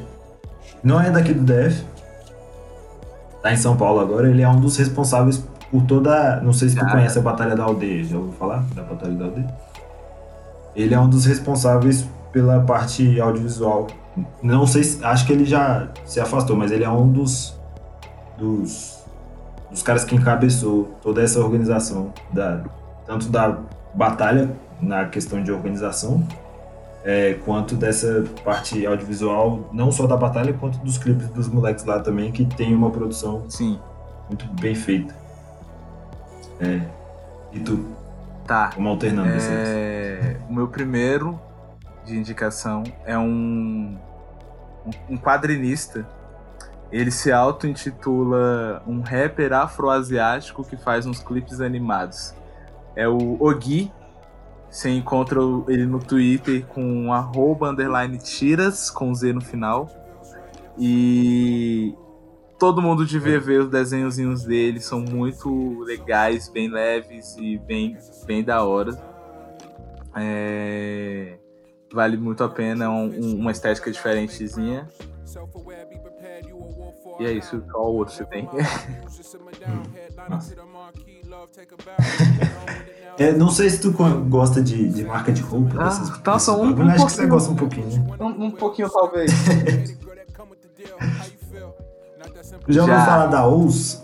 Não 0.83 0.99
é 0.99 1.09
daqui 1.09 1.33
do 1.33 1.43
DF. 1.45 1.81
Tá 3.41 3.53
em 3.53 3.55
São 3.55 3.77
Paulo 3.77 4.01
agora. 4.01 4.29
Ele 4.29 4.41
é 4.41 4.49
um 4.49 4.59
dos 4.59 4.75
responsáveis 4.75 5.41
por 5.71 5.83
toda. 5.83 6.41
Não 6.41 6.51
sei 6.51 6.67
se 6.67 6.75
tu 6.75 6.81
Cara. 6.81 6.91
conhece 6.91 7.17
a 7.17 7.21
Batalha 7.21 7.55
da 7.55 7.63
Aldeia. 7.63 8.03
Já 8.03 8.17
ouviu 8.17 8.33
falar 8.33 8.65
da 8.75 8.83
Batalha 8.83 9.13
da 9.13 9.23
Aldeia? 9.25 9.55
Ele 10.75 10.93
é 10.93 10.99
um 10.99 11.07
dos 11.09 11.23
responsáveis 11.25 12.05
pela 12.33 12.59
parte 12.59 13.17
audiovisual. 13.21 13.87
Não 14.43 14.67
sei 14.67 14.83
se. 14.83 15.01
Acho 15.05 15.25
que 15.25 15.31
ele 15.31 15.45
já 15.45 15.87
se 16.03 16.19
afastou, 16.19 16.57
mas 16.57 16.69
ele 16.69 16.83
é 16.83 16.89
um 16.89 17.09
dos. 17.09 17.57
dos. 18.37 19.00
Dos 19.71 19.81
caras 19.81 20.03
que 20.03 20.13
encabeçou 20.13 20.95
toda 21.01 21.21
essa 21.23 21.39
organização. 21.39 22.13
Da, 22.31 22.63
tanto 23.05 23.29
da 23.29 23.57
batalha 23.93 24.51
na 24.81 25.05
questão 25.05 25.41
de 25.41 25.51
organização, 25.51 26.27
é, 27.03 27.33
quanto 27.45 27.75
dessa 27.75 28.23
parte 28.43 28.85
audiovisual, 28.85 29.69
não 29.71 29.91
só 29.91 30.05
da 30.05 30.15
batalha, 30.15 30.53
quanto 30.53 30.77
dos 30.79 30.97
clipes 30.97 31.27
dos 31.29 31.47
moleques 31.47 31.85
lá 31.85 31.99
também, 31.99 32.31
que 32.31 32.45
tem 32.45 32.75
uma 32.75 32.91
produção 32.91 33.45
Sim. 33.49 33.79
muito 34.27 34.45
bem 34.61 34.75
feita. 34.75 35.15
É, 36.59 36.81
e 37.51 37.59
tu, 37.59 37.85
Tá. 38.45 38.71
vamos 38.75 38.91
alternando. 38.91 39.29
É, 39.29 40.37
o 40.49 40.53
meu 40.53 40.67
primeiro 40.67 41.39
de 42.05 42.17
indicação 42.17 42.83
é 43.05 43.17
um 43.17 43.97
um 45.09 45.17
quadrinista. 45.17 46.05
Ele 46.91 47.09
se 47.09 47.31
auto-intitula 47.31 48.83
um 48.85 48.99
rapper 49.01 49.53
afroasiático 49.53 50.63
que 50.63 50.75
faz 50.75 51.05
uns 51.05 51.23
clipes 51.23 51.61
animados. 51.61 52.35
É 52.95 53.07
o 53.07 53.37
Ogi. 53.41 53.91
Você 54.69 54.89
encontra 54.89 55.39
ele 55.67 55.85
no 55.85 55.99
Twitter 55.99 56.65
com 56.65 57.11
arroba 57.11 57.69
underline 57.69 58.17
tiras, 58.17 58.89
com 58.89 59.13
Z 59.13 59.33
no 59.33 59.41
final. 59.41 59.89
E 60.77 61.93
todo 62.57 62.81
mundo 62.81 63.05
devia 63.05 63.39
ver 63.39 63.61
os 63.61 63.69
desenhozinhos 63.69 64.43
dele, 64.43 64.79
são 64.79 65.01
muito 65.01 65.79
legais, 65.79 66.47
bem 66.47 66.69
leves 66.69 67.35
e 67.37 67.57
bem, 67.57 67.97
bem 68.25 68.43
da 68.43 68.63
hora. 68.63 68.91
É... 70.15 71.37
Vale 71.93 72.15
muito 72.15 72.43
a 72.43 72.49
pena, 72.49 72.85
é 72.85 72.87
um, 72.87 73.35
uma 73.35 73.51
estética 73.51 73.91
diferentezinha. 73.91 74.87
E 77.21 77.25
é 77.25 77.31
isso, 77.33 77.63
qual 77.71 77.93
outro 77.93 78.15
você 78.15 78.25
tem? 78.25 78.49
é, 83.19 83.31
não 83.31 83.51
sei 83.51 83.69
se 83.69 83.79
tu 83.79 83.91
gosta 84.27 84.59
de, 84.59 84.89
de 84.89 85.05
marca 85.05 85.31
de 85.31 85.43
roupa. 85.43 85.75
Ah, 85.79 85.83
dessas, 85.83 86.17
tá, 86.17 86.39
só 86.39 86.59
um, 86.59 86.73
um 86.73 86.89
Acho 86.89 87.05
que 87.05 87.11
você 87.11 87.27
gosta 87.27 87.51
um 87.51 87.55
pouquinho, 87.55 87.85
né? 87.85 88.17
Um, 88.19 88.45
um 88.45 88.51
pouquinho, 88.51 88.89
talvez. 88.89 89.31
Já 92.67 92.81
ouviu 92.81 92.97
falar 92.97 93.27
da 93.27 93.45
OUS? 93.45 94.03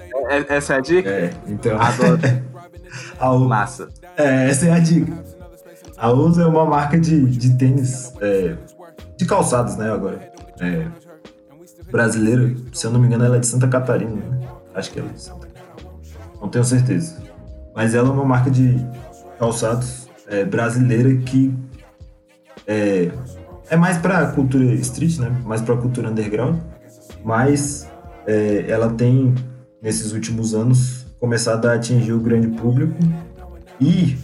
É, 0.00 0.38
é, 0.38 0.46
essa 0.48 0.72
é 0.72 0.76
a 0.78 0.80
dica? 0.80 1.10
É, 1.10 1.30
então. 1.46 1.78
Adoro. 1.78 2.18
a 3.20 3.32
OUS, 3.32 3.46
Massa. 3.46 3.88
É, 4.16 4.48
essa 4.48 4.64
é 4.64 4.72
a 4.72 4.78
dica. 4.78 5.12
A 5.98 6.10
OUS 6.10 6.38
é 6.38 6.46
uma 6.46 6.64
marca 6.64 6.98
de, 6.98 7.20
de 7.26 7.54
tênis, 7.58 8.14
é, 8.22 8.56
de 9.14 9.26
calçados, 9.26 9.76
né, 9.76 9.92
agora. 9.92 10.32
É, 10.58 10.86
brasileira, 11.90 12.54
se 12.72 12.86
eu 12.86 12.90
não 12.90 13.00
me 13.00 13.06
engano, 13.06 13.24
ela 13.24 13.36
é 13.36 13.40
de 13.40 13.46
Santa 13.46 13.68
Catarina, 13.68 14.14
né? 14.14 14.48
Acho 14.74 14.90
que 14.90 14.98
ela 14.98 15.08
é 15.08 15.12
de 15.12 15.22
Santa 15.22 15.46
Catarina. 15.46 15.92
Não 16.40 16.48
tenho 16.48 16.64
certeza. 16.64 17.16
Mas 17.74 17.94
ela 17.94 18.08
é 18.08 18.12
uma 18.12 18.24
marca 18.24 18.50
de 18.50 18.76
calçados 19.38 20.08
é, 20.26 20.44
brasileira 20.44 21.14
que 21.16 21.54
é, 22.66 23.10
é 23.70 23.76
mais 23.76 23.98
pra 23.98 24.26
cultura 24.28 24.64
street, 24.74 25.18
né? 25.18 25.30
Mais 25.44 25.60
pra 25.60 25.76
cultura 25.76 26.10
underground. 26.10 26.58
Mas 27.24 27.88
é, 28.26 28.64
ela 28.68 28.90
tem, 28.90 29.34
nesses 29.82 30.12
últimos 30.12 30.54
anos, 30.54 31.06
começado 31.20 31.66
a 31.66 31.74
atingir 31.74 32.12
o 32.12 32.20
grande 32.20 32.48
público 32.48 32.94
e 33.80 34.16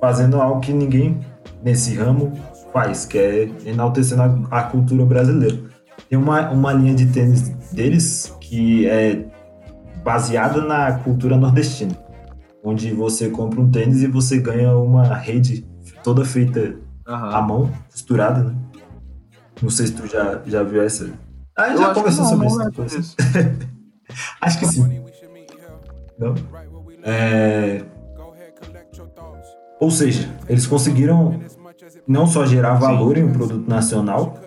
fazendo 0.00 0.40
algo 0.40 0.60
que 0.60 0.72
ninguém 0.72 1.20
nesse 1.62 1.94
ramo 1.94 2.32
faz, 2.72 3.04
que 3.04 3.18
é 3.18 3.50
enaltecendo 3.64 4.22
a, 4.50 4.60
a 4.60 4.62
cultura 4.64 5.04
brasileira. 5.04 5.58
Tem 6.08 6.18
uma, 6.18 6.50
uma 6.50 6.72
linha 6.72 6.94
de 6.94 7.06
tênis 7.06 7.48
deles 7.72 8.34
que 8.40 8.86
é 8.86 9.24
baseada 10.04 10.60
na 10.62 10.98
cultura 10.98 11.36
nordestina, 11.36 11.96
onde 12.62 12.92
você 12.92 13.28
compra 13.28 13.60
um 13.60 13.70
tênis 13.70 14.02
e 14.02 14.06
você 14.06 14.38
ganha 14.38 14.76
uma 14.76 15.14
rede 15.14 15.66
toda 16.02 16.24
feita 16.24 16.76
uhum. 17.06 17.14
à 17.14 17.42
mão, 17.42 17.70
costurada, 17.90 18.44
né? 18.44 18.54
Não 19.60 19.70
sei 19.70 19.86
se 19.86 19.94
tu 19.94 20.06
já, 20.06 20.40
já 20.46 20.62
viu 20.62 20.82
essa. 20.82 21.10
Ah, 21.56 21.74
já 21.74 21.94
conversou 21.94 22.24
sobre 22.26 22.46
isso. 22.46 23.16
acho 24.40 24.58
que 24.58 24.66
sim. 24.66 25.02
Não? 26.18 26.34
É... 27.02 27.82
Ou 29.80 29.90
seja, 29.90 30.30
eles 30.48 30.66
conseguiram 30.66 31.40
não 32.06 32.26
só 32.26 32.44
gerar 32.44 32.74
valor 32.74 33.16
em 33.16 33.24
um 33.24 33.32
produto 33.32 33.68
nacional, 33.68 34.38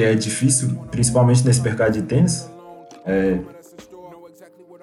que 0.00 0.04
é 0.04 0.14
difícil, 0.14 0.70
principalmente 0.90 1.44
nesse 1.44 1.60
mercado 1.60 1.92
de 1.92 2.00
tênis, 2.00 2.48
é, 3.04 3.38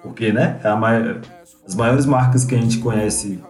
porque, 0.00 0.32
né, 0.32 0.60
é 0.62 0.72
maior, 0.76 1.20
as 1.66 1.74
maiores 1.74 2.06
marcas 2.06 2.44
que 2.44 2.54
a 2.54 2.58
gente 2.58 2.78
conhece 2.78 3.42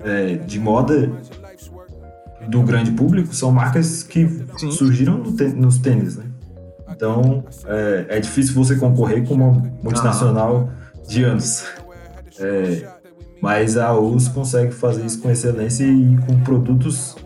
é, 0.00 0.34
de 0.34 0.58
moda 0.58 1.12
do 2.48 2.62
grande 2.62 2.90
público 2.90 3.32
são 3.32 3.52
marcas 3.52 4.02
que 4.02 4.28
Sim. 4.56 4.72
surgiram 4.72 5.18
no 5.18 5.30
nos 5.30 5.78
tênis, 5.78 6.16
né? 6.16 6.24
Então, 6.90 7.44
é, 7.66 8.16
é, 8.16 8.20
difícil 8.20 8.52
você 8.54 8.74
concorrer 8.74 9.24
com 9.26 9.34
uma 9.34 9.52
multinacional 9.80 10.70
de 11.06 11.22
anos. 11.22 11.64
É, 12.38 12.88
mas 13.40 13.76
a 13.76 13.96
US 13.96 14.26
consegue 14.26 14.72
fazer 14.72 15.06
isso 15.06 15.20
com 15.20 15.30
excelência 15.30 15.84
e 15.84 16.18
com 16.26 16.40
produtos 16.40 17.16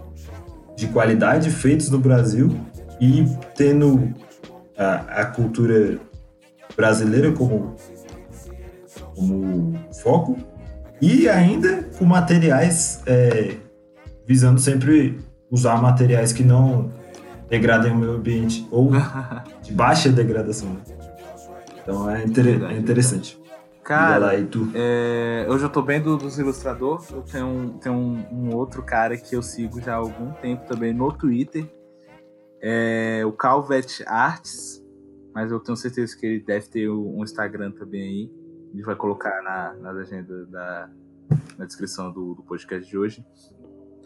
de 0.76 0.86
qualidade 0.88 1.50
feitos 1.50 1.88
no 1.88 1.98
Brasil 1.98 2.54
e 3.00 3.24
tendo 3.54 4.14
a, 4.76 5.20
a 5.20 5.26
cultura 5.26 5.98
brasileira 6.76 7.32
como, 7.32 7.74
como 9.14 9.74
foco 10.02 10.36
e 11.00 11.28
ainda 11.28 11.84
com 11.98 12.04
materiais 12.04 13.02
é, 13.06 13.56
visando 14.26 14.60
sempre 14.60 15.18
usar 15.50 15.80
materiais 15.80 16.32
que 16.32 16.44
não 16.44 16.92
degradem 17.48 17.92
o 17.92 17.96
meio 17.96 18.12
ambiente 18.12 18.66
ou 18.70 18.90
de 19.62 19.72
baixa 19.72 20.08
degradação. 20.10 20.68
Né? 20.68 20.80
Então 21.82 22.10
é, 22.10 22.24
inter, 22.24 22.62
é 22.64 22.76
interessante. 22.76 23.38
Cara, 23.82 24.32
lá, 24.32 24.32
tu? 24.50 24.70
É, 24.74 25.46
eu 25.48 25.58
já 25.58 25.66
tô 25.66 25.80
bem 25.80 25.98
do, 25.98 26.18
dos 26.18 26.38
ilustradores. 26.38 27.10
Eu 27.10 27.22
tenho, 27.22 27.46
um, 27.46 27.68
tenho 27.78 27.94
um, 27.94 28.26
um, 28.30 28.54
outro 28.54 28.82
cara 28.82 29.16
que 29.16 29.34
eu 29.34 29.42
sigo 29.42 29.80
já 29.80 29.94
há 29.94 29.96
algum 29.96 30.30
tempo 30.32 30.66
também 30.66 30.92
no 30.92 31.10
Twitter. 31.10 31.64
É 32.60 33.24
o 33.24 33.32
Calvet 33.32 34.02
Arts. 34.06 34.84
Mas 35.34 35.50
eu 35.50 35.60
tenho 35.60 35.76
certeza 35.76 36.16
que 36.16 36.26
ele 36.26 36.40
deve 36.40 36.68
ter 36.68 36.88
um 36.90 37.22
Instagram 37.22 37.70
também 37.72 38.02
aí. 38.02 38.32
Gente 38.74 38.84
vai 38.84 38.96
colocar 38.96 39.42
na, 39.42 39.74
na 39.74 39.90
legenda 39.90 40.46
da 40.46 40.90
na 41.58 41.66
descrição 41.66 42.10
do, 42.10 42.34
do 42.34 42.42
podcast 42.42 42.88
de 42.88 42.96
hoje. 42.96 43.24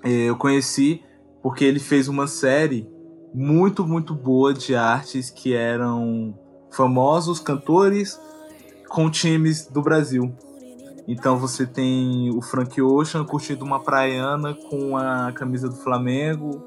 É, 0.02 0.10
eu 0.10 0.36
conheci 0.36 1.02
porque 1.42 1.64
ele 1.64 1.78
fez 1.78 2.08
uma 2.08 2.26
série 2.26 2.88
muito, 3.34 3.86
muito 3.86 4.14
boa 4.14 4.52
de 4.52 4.74
artes 4.74 5.30
que 5.30 5.54
eram 5.54 6.38
famosos 6.70 7.38
cantores 7.40 8.20
com 8.88 9.10
times 9.10 9.66
do 9.66 9.82
Brasil. 9.82 10.34
Então 11.06 11.36
você 11.36 11.66
tem 11.66 12.30
o 12.30 12.40
Frank 12.40 12.80
Ocean 12.80 13.24
curtindo 13.24 13.64
uma 13.64 13.82
praiana 13.82 14.54
com 14.54 14.96
a 14.96 15.32
camisa 15.32 15.68
do 15.68 15.76
Flamengo, 15.76 16.62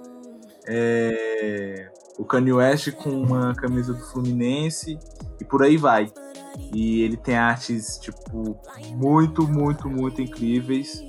é, 0.68 1.90
o 2.18 2.26
Kanye 2.26 2.54
West 2.54 2.92
com 2.92 3.10
uma 3.10 3.54
camisa 3.56 3.94
do 3.94 4.00
Fluminense 4.00 4.98
e 5.40 5.46
por 5.46 5.64
aí 5.64 5.78
vai. 5.78 6.12
E 6.74 7.02
ele 7.02 7.18
tem 7.18 7.36
artes 7.36 7.98
tipo 7.98 8.58
muito, 8.92 9.48
muito, 9.48 9.90
muito 9.90 10.22
incríveis. 10.22 11.02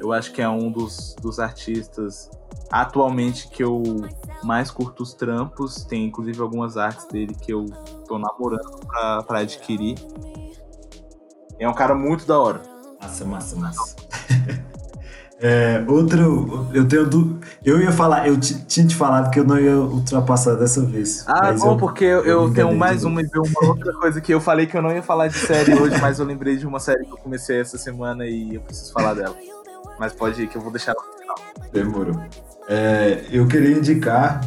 Eu 0.00 0.12
acho 0.12 0.32
que 0.32 0.40
é 0.40 0.48
um 0.48 0.70
dos, 0.70 1.14
dos 1.20 1.38
artistas 1.38 2.30
atualmente 2.70 3.48
que 3.48 3.62
eu 3.62 3.82
mais 4.42 4.70
curto 4.70 5.02
os 5.02 5.14
trampos. 5.14 5.84
Tem 5.84 6.06
inclusive 6.06 6.40
algumas 6.40 6.76
artes 6.76 7.06
dele 7.08 7.34
que 7.34 7.52
eu 7.52 7.66
tô 8.06 8.18
namorando 8.18 8.86
para 9.26 9.40
adquirir. 9.40 9.96
É 11.58 11.68
um 11.68 11.74
cara 11.74 11.94
muito 11.94 12.24
da 12.24 12.38
hora. 12.38 12.62
Massa, 13.00 13.24
massa, 13.24 13.56
massa. 13.56 13.96
é, 15.40 15.84
outro, 15.86 16.68
eu 16.72 16.86
tenho 16.86 17.06
du... 17.06 17.38
Eu 17.64 17.80
ia 17.80 17.92
falar, 17.92 18.26
eu 18.26 18.38
tinha 18.38 18.86
te 18.86 18.94
falado 18.94 19.30
que 19.30 19.38
eu 19.38 19.44
não 19.44 19.58
ia 19.58 19.76
ultrapassar 19.76 20.54
dessa 20.54 20.84
vez. 20.84 21.24
Ah, 21.26 21.52
bom, 21.52 21.72
eu, 21.72 21.76
porque 21.76 22.04
eu, 22.04 22.24
eu 22.24 22.52
tenho 22.52 22.74
mais 22.74 23.04
uma 23.04 23.22
e 23.22 23.26
uma 23.34 23.68
outra 23.68 23.92
coisa 23.92 24.20
que 24.20 24.32
eu 24.32 24.40
falei 24.40 24.66
que 24.66 24.76
eu 24.76 24.82
não 24.82 24.90
ia 24.90 25.02
falar 25.02 25.28
de 25.28 25.38
série 25.38 25.74
hoje, 25.74 26.00
mas 26.00 26.18
eu 26.18 26.26
lembrei 26.26 26.56
de 26.56 26.66
uma 26.66 26.80
série 26.80 27.04
que 27.04 27.12
eu 27.12 27.18
comecei 27.18 27.60
essa 27.60 27.78
semana 27.78 28.26
e 28.26 28.56
eu 28.56 28.60
preciso 28.60 28.92
falar 28.92 29.14
dela. 29.14 29.36
Mas 29.98 30.12
pode 30.12 30.42
ir, 30.42 30.48
que 30.48 30.56
eu 30.56 30.62
vou 30.62 30.72
deixar 30.72 30.94
no 30.94 31.18
final. 31.18 31.36
Demorou. 31.72 32.20
É, 32.68 33.24
eu 33.30 33.46
queria 33.46 33.76
indicar 33.76 34.40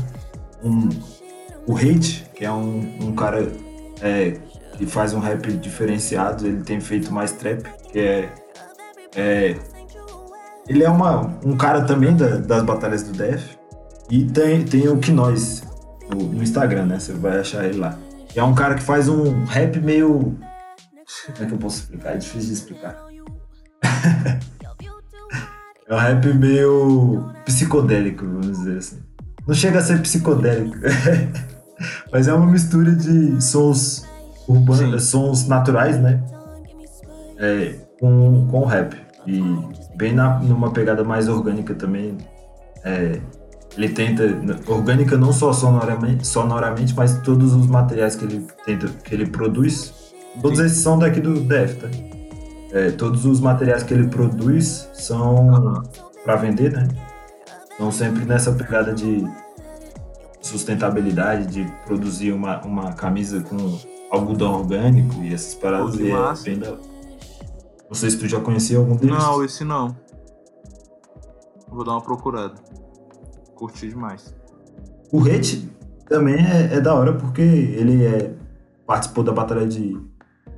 um, 0.63 0.89
o 1.65 1.75
Hate, 1.75 2.29
que 2.35 2.45
é 2.45 2.51
um, 2.51 2.97
um 3.01 3.15
cara 3.15 3.51
é, 4.01 4.37
que 4.77 4.85
faz 4.85 5.13
um 5.13 5.19
rap 5.19 5.51
diferenciado, 5.53 6.45
ele 6.45 6.63
tem 6.63 6.79
feito 6.79 7.13
mais 7.13 7.31
trap, 7.31 7.63
que 7.91 7.99
é. 7.99 8.29
Ele 10.67 10.83
é 10.83 10.89
uma, 10.89 11.37
um 11.43 11.55
cara 11.57 11.81
também 11.81 12.15
da, 12.15 12.37
das 12.37 12.63
batalhas 12.63 13.03
do 13.03 13.11
Def. 13.11 13.55
E 14.09 14.25
tem, 14.25 14.63
tem 14.63 14.87
o 14.87 14.95
Knois 14.95 15.63
no, 16.09 16.27
no 16.27 16.43
Instagram, 16.43 16.85
né? 16.85 16.99
Você 16.99 17.13
vai 17.13 17.39
achar 17.39 17.65
ele 17.65 17.79
lá. 17.79 17.97
E 18.35 18.39
é 18.39 18.43
um 18.43 18.53
cara 18.53 18.75
que 18.75 18.83
faz 18.83 19.07
um 19.09 19.45
rap 19.45 19.79
meio. 19.79 20.37
Como 21.25 21.43
é 21.43 21.45
que 21.45 21.53
eu 21.53 21.57
posso 21.57 21.81
explicar? 21.81 22.13
É 22.13 22.17
difícil 22.17 22.47
de 22.47 22.53
explicar. 22.53 22.97
é 25.87 25.93
um 25.93 25.97
rap 25.97 26.33
meio 26.33 27.33
psicodélico, 27.45 28.25
vamos 28.25 28.59
dizer 28.59 28.77
assim. 28.77 28.99
Não 29.47 29.55
chega 29.55 29.79
a 29.79 29.81
ser 29.81 29.99
psicodélico, 30.01 30.77
mas 32.11 32.27
é 32.27 32.33
uma 32.33 32.45
mistura 32.45 32.91
de 32.91 33.41
sons 33.41 34.05
urbanos, 34.47 35.05
sons 35.05 35.47
naturais, 35.47 35.99
né? 35.99 36.23
É, 37.37 37.75
com, 37.99 38.47
com 38.49 38.65
rap. 38.65 38.95
E 39.25 39.41
bem 39.95 40.13
na, 40.13 40.39
numa 40.39 40.71
pegada 40.71 41.03
mais 41.03 41.27
orgânica 41.27 41.73
também. 41.73 42.17
É, 42.83 43.19
ele 43.77 43.89
tenta 43.89 44.23
orgânica 44.67 45.17
não 45.17 45.31
só 45.31 45.53
sonoramente, 45.53 46.27
sonoramente, 46.27 46.93
mas 46.95 47.19
todos 47.21 47.53
os 47.53 47.67
materiais 47.67 48.15
que 48.15 48.25
ele 48.25 48.45
tenta 48.65 48.87
que 48.87 49.13
ele 49.13 49.27
produz, 49.27 50.13
todos 50.41 50.59
esses 50.59 50.79
são 50.79 50.99
daqui 50.99 51.21
do 51.21 51.39
DF, 51.39 51.75
tá? 51.75 51.87
É, 52.73 52.91
todos 52.91 53.25
os 53.25 53.39
materiais 53.39 53.83
que 53.83 53.93
ele 53.93 54.07
produz 54.07 54.89
são 54.93 55.83
para 56.23 56.35
vender, 56.35 56.71
né? 56.71 56.87
São 57.77 57.91
sempre 57.91 58.25
nessa 58.25 58.51
pegada 58.51 58.93
de 58.93 59.25
sustentabilidade, 60.41 61.47
de 61.47 61.71
produzir 61.85 62.31
uma, 62.31 62.61
uma 62.61 62.93
camisa 62.93 63.41
com 63.41 63.79
algodão 64.09 64.53
orgânico 64.59 65.21
e 65.21 65.33
essas 65.33 65.55
paradas. 65.55 65.95
Pô, 65.95 66.03
é 66.03 66.43
bem 66.43 66.59
da... 66.59 66.75
Não 67.91 67.95
sei 67.95 68.09
se 68.09 68.17
tu 68.17 68.25
já 68.25 68.39
conhecia 68.39 68.77
algum 68.77 68.95
deles. 68.95 69.17
Não, 69.17 69.43
esse 69.43 69.65
não. 69.65 69.93
Vou 71.67 71.83
dar 71.83 71.91
uma 71.91 72.01
procurada. 72.01 72.53
Curti 73.53 73.89
demais. 73.89 74.33
O 75.11 75.19
Rete 75.19 75.69
também 76.07 76.35
é, 76.35 76.75
é 76.75 76.79
da 76.79 76.95
hora 76.95 77.11
porque 77.11 77.41
ele 77.41 78.05
é, 78.05 78.33
participou 78.87 79.25
da 79.25 79.33
batalha 79.33 79.67
de, 79.67 79.91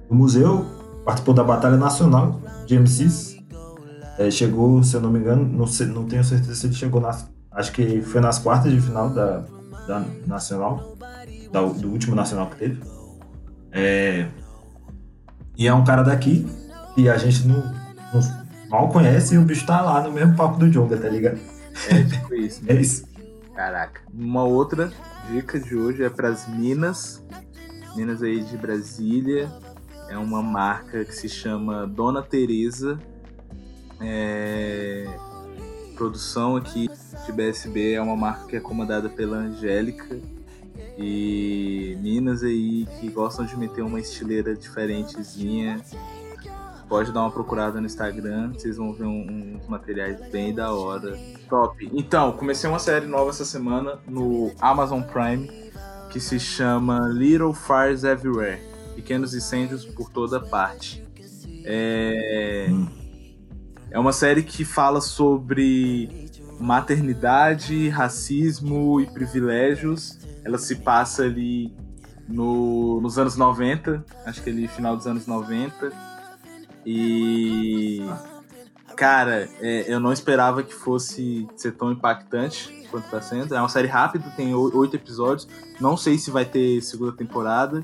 do 0.07 0.13
museu, 0.13 0.63
participou 1.03 1.33
da 1.33 1.43
batalha 1.43 1.75
nacional 1.75 2.39
de 2.67 2.77
MCs. 2.77 3.35
É, 4.19 4.29
chegou, 4.29 4.83
se 4.83 4.95
eu 4.95 5.01
não 5.01 5.09
me 5.09 5.17
engano, 5.17 5.43
não, 5.43 5.65
sei, 5.65 5.87
não 5.87 6.05
tenho 6.05 6.23
certeza 6.23 6.53
se 6.53 6.67
ele 6.67 6.75
chegou 6.75 7.01
nas. 7.01 7.27
Acho 7.51 7.71
que 7.71 7.99
foi 8.03 8.21
nas 8.21 8.37
quartas 8.37 8.71
de 8.71 8.79
final 8.79 9.09
da, 9.09 9.43
da 9.87 10.05
nacional, 10.27 10.95
da- 11.51 11.63
do 11.63 11.89
último 11.89 12.15
nacional 12.15 12.47
que 12.51 12.57
teve. 12.57 12.79
É, 13.71 14.27
e 15.57 15.67
é 15.67 15.73
um 15.73 15.83
cara 15.83 16.03
daqui 16.03 16.47
que 16.95 17.09
a 17.09 17.17
gente 17.17 17.47
não, 17.47 17.57
não- 18.13 18.43
mal 18.69 18.89
conhece 18.89 19.35
e 19.35 19.37
o 19.37 19.41
bicho 19.43 19.65
tá 19.65 19.81
lá 19.81 20.01
no 20.01 20.11
mesmo 20.11 20.35
papo 20.35 20.57
do 20.57 20.69
Jonga, 20.69 20.97
tá 20.97 21.09
ligado? 21.09 21.39
É 21.89 22.03
tipo 22.03 22.33
isso. 22.35 22.61
É 22.67 22.73
isso. 22.73 23.05
Caraca. 23.55 24.01
Uma 24.13 24.43
outra 24.43 24.91
dica 25.29 25.59
de 25.59 25.75
hoje 25.75 26.03
é 26.03 26.09
para 26.09 26.29
as 26.29 26.47
Minas. 26.47 27.23
Minas 27.95 28.23
aí 28.23 28.43
de 28.43 28.57
Brasília. 28.57 29.51
É 30.09 30.17
uma 30.17 30.41
marca 30.41 31.05
que 31.05 31.15
se 31.15 31.29
chama 31.29 31.85
Dona 31.87 32.21
Teresa. 32.21 32.99
É... 34.01 35.05
Produção 35.95 36.55
aqui 36.55 36.89
de 37.25 37.31
BSB 37.31 37.93
é 37.93 38.01
uma 38.01 38.15
marca 38.15 38.47
que 38.47 38.55
é 38.55 38.59
comandada 38.59 39.07
pela 39.09 39.37
Angélica. 39.37 40.19
E 40.97 41.97
Minas 42.01 42.43
aí 42.43 42.87
que 42.99 43.09
gostam 43.09 43.45
de 43.45 43.55
meter 43.55 43.83
uma 43.83 43.99
estileira 43.99 44.55
diferentezinha. 44.55 45.79
Pode 46.87 47.11
dar 47.11 47.21
uma 47.21 47.31
procurada 47.31 47.79
no 47.79 47.85
Instagram, 47.87 48.53
vocês 48.53 48.77
vão 48.77 48.93
ver 48.93 49.05
um- 49.05 49.57
uns 49.57 49.67
materiais 49.67 50.19
bem 50.31 50.53
da 50.53 50.71
hora. 50.73 51.17
Top. 51.49 51.89
Então, 51.93 52.31
comecei 52.33 52.69
uma 52.69 52.79
série 52.79 53.07
nova 53.07 53.29
essa 53.31 53.45
semana 53.45 53.99
no 54.07 54.51
Amazon 54.61 55.01
Prime 55.01 55.49
que 56.11 56.19
se 56.19 56.39
chama 56.39 56.99
Little 57.09 57.53
Fires 57.53 58.03
Everywhere 58.03 58.61
Pequenos 58.95 59.33
Incêndios 59.33 59.85
por 59.85 60.09
Toda 60.11 60.39
Parte. 60.39 61.03
É, 61.65 62.67
é 63.89 63.97
uma 63.99 64.11
série 64.11 64.43
que 64.43 64.63
fala 64.63 65.01
sobre 65.01 66.29
maternidade, 66.59 67.89
racismo 67.89 68.99
e 69.01 69.07
privilégios. 69.07 70.19
Ela 70.43 70.57
se 70.59 70.75
passa 70.75 71.23
ali 71.23 71.73
no, 72.27 72.99
nos 73.01 73.17
anos 73.17 73.35
90, 73.35 74.05
acho 74.25 74.43
que 74.43 74.49
ali 74.49 74.67
final 74.67 74.95
dos 74.95 75.07
anos 75.07 75.25
90. 75.25 76.12
E. 76.85 78.01
Cara, 78.95 79.49
é, 79.59 79.91
eu 79.91 79.99
não 79.99 80.13
esperava 80.13 80.61
que 80.61 80.73
fosse 80.73 81.47
ser 81.55 81.71
tão 81.73 81.91
impactante 81.91 82.85
quanto 82.91 83.09
tá 83.09 83.19
sendo. 83.21 83.55
É 83.55 83.59
uma 83.59 83.69
série 83.69 83.87
rápida, 83.87 84.31
tem 84.35 84.53
oito 84.53 84.95
episódios. 84.95 85.47
Não 85.81 85.97
sei 85.97 86.17
se 86.17 86.29
vai 86.29 86.45
ter 86.45 86.79
segunda 86.81 87.11
temporada. 87.11 87.83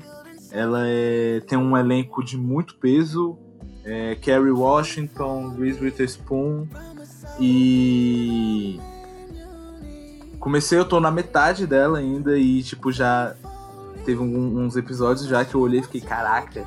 Ela 0.52 0.82
é- 0.86 1.40
tem 1.46 1.58
um 1.58 1.76
elenco 1.76 2.24
de 2.24 2.36
muito 2.36 2.76
peso. 2.76 3.36
É, 3.84 4.14
Kerry 4.16 4.50
Washington, 4.52 5.54
Reese 5.58 5.82
Witherspoon 5.82 6.68
e 7.40 8.78
comecei, 10.38 10.78
eu 10.78 10.84
tô 10.84 11.00
na 11.00 11.10
metade 11.10 11.66
dela 11.66 11.98
ainda 11.98 12.38
e 12.38 12.62
tipo 12.62 12.92
já 12.92 13.34
teve 14.04 14.20
um- 14.20 14.58
uns 14.60 14.76
episódios 14.76 15.26
já 15.26 15.44
que 15.44 15.54
eu 15.54 15.60
olhei 15.60 15.80
e 15.80 15.82
fiquei, 15.82 16.00
caraca, 16.02 16.66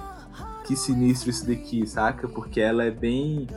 que 0.64 0.76
sinistro 0.76 1.30
isso 1.30 1.46
daqui, 1.46 1.86
saca? 1.86 2.28
Porque 2.28 2.60
ela 2.60 2.84
é 2.84 2.92
bem. 2.92 3.48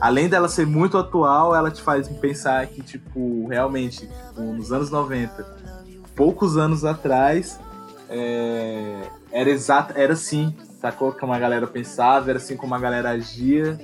Além 0.00 0.28
dela 0.28 0.48
ser 0.48 0.66
muito 0.66 0.96
atual, 0.96 1.54
ela 1.54 1.70
te 1.70 1.82
faz 1.82 2.08
pensar 2.08 2.66
que, 2.66 2.82
tipo, 2.82 3.46
realmente, 3.48 4.06
tipo, 4.06 4.42
nos 4.42 4.72
anos 4.72 4.90
90, 4.90 5.44
poucos 6.14 6.56
anos 6.56 6.84
atrás, 6.84 7.58
é, 8.08 9.02
era 9.30 9.50
exato, 9.50 9.92
era 9.96 10.12
assim, 10.12 10.54
sacou? 10.80 11.12
Como 11.12 11.32
a 11.32 11.38
galera 11.38 11.66
pensava, 11.66 12.30
era 12.30 12.38
assim 12.38 12.56
como 12.56 12.74
a 12.74 12.78
galera 12.78 13.10
agia. 13.10 13.78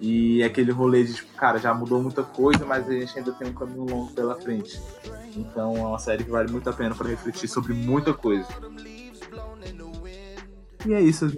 E 0.00 0.42
aquele 0.42 0.72
rolê 0.72 1.04
de, 1.04 1.12
tipo, 1.12 1.34
cara, 1.36 1.58
já 1.58 1.74
mudou 1.74 2.02
muita 2.02 2.22
coisa, 2.22 2.64
mas 2.64 2.88
a 2.88 2.92
gente 2.92 3.18
ainda 3.18 3.32
tem 3.32 3.48
um 3.48 3.52
caminho 3.52 3.84
longo 3.84 4.12
pela 4.12 4.34
frente. 4.34 4.80
Então 5.36 5.76
é 5.76 5.80
uma 5.80 5.98
série 5.98 6.24
que 6.24 6.30
vale 6.30 6.50
muito 6.50 6.68
a 6.70 6.72
pena 6.72 6.94
pra 6.94 7.06
refletir 7.06 7.48
sobre 7.48 7.74
muita 7.74 8.14
coisa. 8.14 8.48
E 10.86 10.94
é 10.94 11.00
isso. 11.00 11.30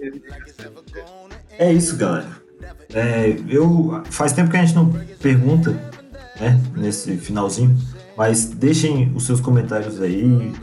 É 1.57 1.71
isso, 1.71 1.95
galera. 1.97 2.43
É, 2.93 3.35
eu 3.47 4.03
faz 4.05 4.33
tempo 4.33 4.49
que 4.49 4.57
a 4.57 4.63
gente 4.63 4.75
não 4.75 4.91
pergunta, 5.21 5.71
né, 6.39 6.59
nesse 6.75 7.17
finalzinho, 7.17 7.75
mas 8.15 8.45
deixem 8.45 9.11
os 9.15 9.25
seus 9.25 9.41
comentários 9.41 10.01
aí, 10.01 10.53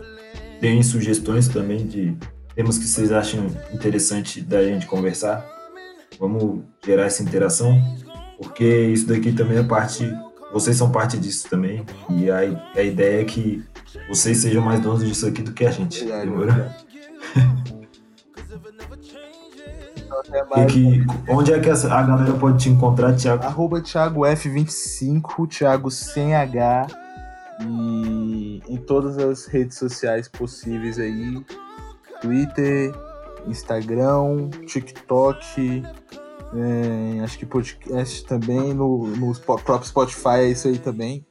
deem 0.60 0.82
sugestões 0.82 1.48
também 1.48 1.86
de 1.86 2.16
temas 2.54 2.78
que 2.78 2.86
vocês 2.86 3.12
acham 3.12 3.46
interessante 3.72 4.40
da 4.40 4.62
gente 4.62 4.86
conversar. 4.86 5.44
Vamos 6.18 6.62
gerar 6.84 7.04
essa 7.04 7.22
interação, 7.22 7.80
porque 8.38 8.86
isso 8.86 9.06
daqui 9.06 9.32
também 9.32 9.58
é 9.58 9.62
parte, 9.62 10.10
vocês 10.52 10.76
são 10.76 10.90
parte 10.90 11.16
disso 11.18 11.48
também, 11.48 11.84
e 12.10 12.30
a, 12.30 12.38
a 12.74 12.82
ideia 12.82 13.22
é 13.22 13.24
que 13.24 13.64
vocês 14.08 14.38
sejam 14.38 14.62
mais 14.62 14.80
donos 14.80 15.04
disso 15.04 15.26
aqui 15.26 15.42
do 15.42 15.52
que 15.52 15.64
a 15.64 15.70
gente. 15.70 16.04
E 20.56 20.66
que, 20.66 21.04
onde 21.28 21.52
é 21.52 21.58
que 21.58 21.68
essa- 21.70 21.92
a 21.92 22.02
galera 22.02 22.32
pode 22.34 22.58
te 22.58 22.68
encontrar, 22.68 23.14
Thiago? 23.14 23.44
Arroba 23.44 23.80
Thiago 23.80 24.20
F25, 24.22 25.46
Thiago 25.48 25.90
sem 25.90 26.34
H. 26.34 26.86
E 27.62 28.62
em 28.68 28.76
todas 28.78 29.18
as 29.18 29.46
redes 29.46 29.76
sociais 29.78 30.28
possíveis 30.28 30.98
aí. 30.98 31.42
Twitter, 32.20 32.92
Instagram, 33.46 34.48
TikTok. 34.66 35.82
é, 36.54 37.20
acho 37.22 37.38
que 37.38 37.46
podcast 37.46 38.24
também. 38.26 38.72
No, 38.74 39.06
no 39.08 39.34
próprio 39.40 39.84
Spotify 39.84 40.38
é 40.40 40.48
isso 40.48 40.68
aí 40.68 40.78
também. 40.78 41.24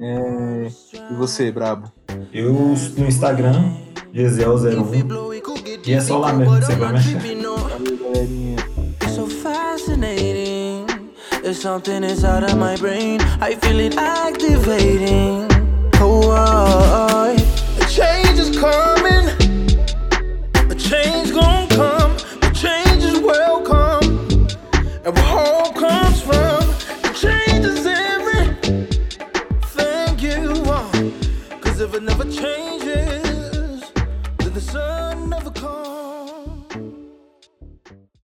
É, 0.00 0.68
e 1.10 1.14
você, 1.14 1.50
Brabo? 1.50 1.90
Eu 2.32 2.52
no 2.52 3.06
Instagram, 3.06 3.72
Gesiel01. 4.14 5.30
E 5.86 5.92
é 5.94 6.00
só 6.00 6.18
lá 6.18 6.32
mesmo 6.32 6.58
que 6.58 6.64
você 6.66 6.76
vai 6.76 6.92
me 6.92 6.98
achar. 6.98 7.10
Valeu, 7.12 7.20
galerinha. 7.20 7.39
It's 8.12 9.14
so 9.14 9.26
fascinating. 9.26 10.86
There's 11.42 11.60
something 11.60 12.02
inside 12.02 12.42
of 12.42 12.58
my 12.58 12.76
brain. 12.76 13.20
I 13.40 13.54
feel 13.54 13.78
it 13.78 13.96
activating. 13.96 15.46
Oh, 16.00 16.30
I, 16.32 17.34
a 17.80 17.88
change 17.88 18.38
is 18.38 18.58
coming. 18.58 19.28
A 20.70 20.74
change 20.74 21.32
gonna 21.32 21.68
come. 21.68 22.16
A 22.42 22.52
change 22.52 23.04
is 23.04 23.20
welcome. 23.20 24.48
And 25.04 25.14
we're 25.14 25.38
all 25.38 25.72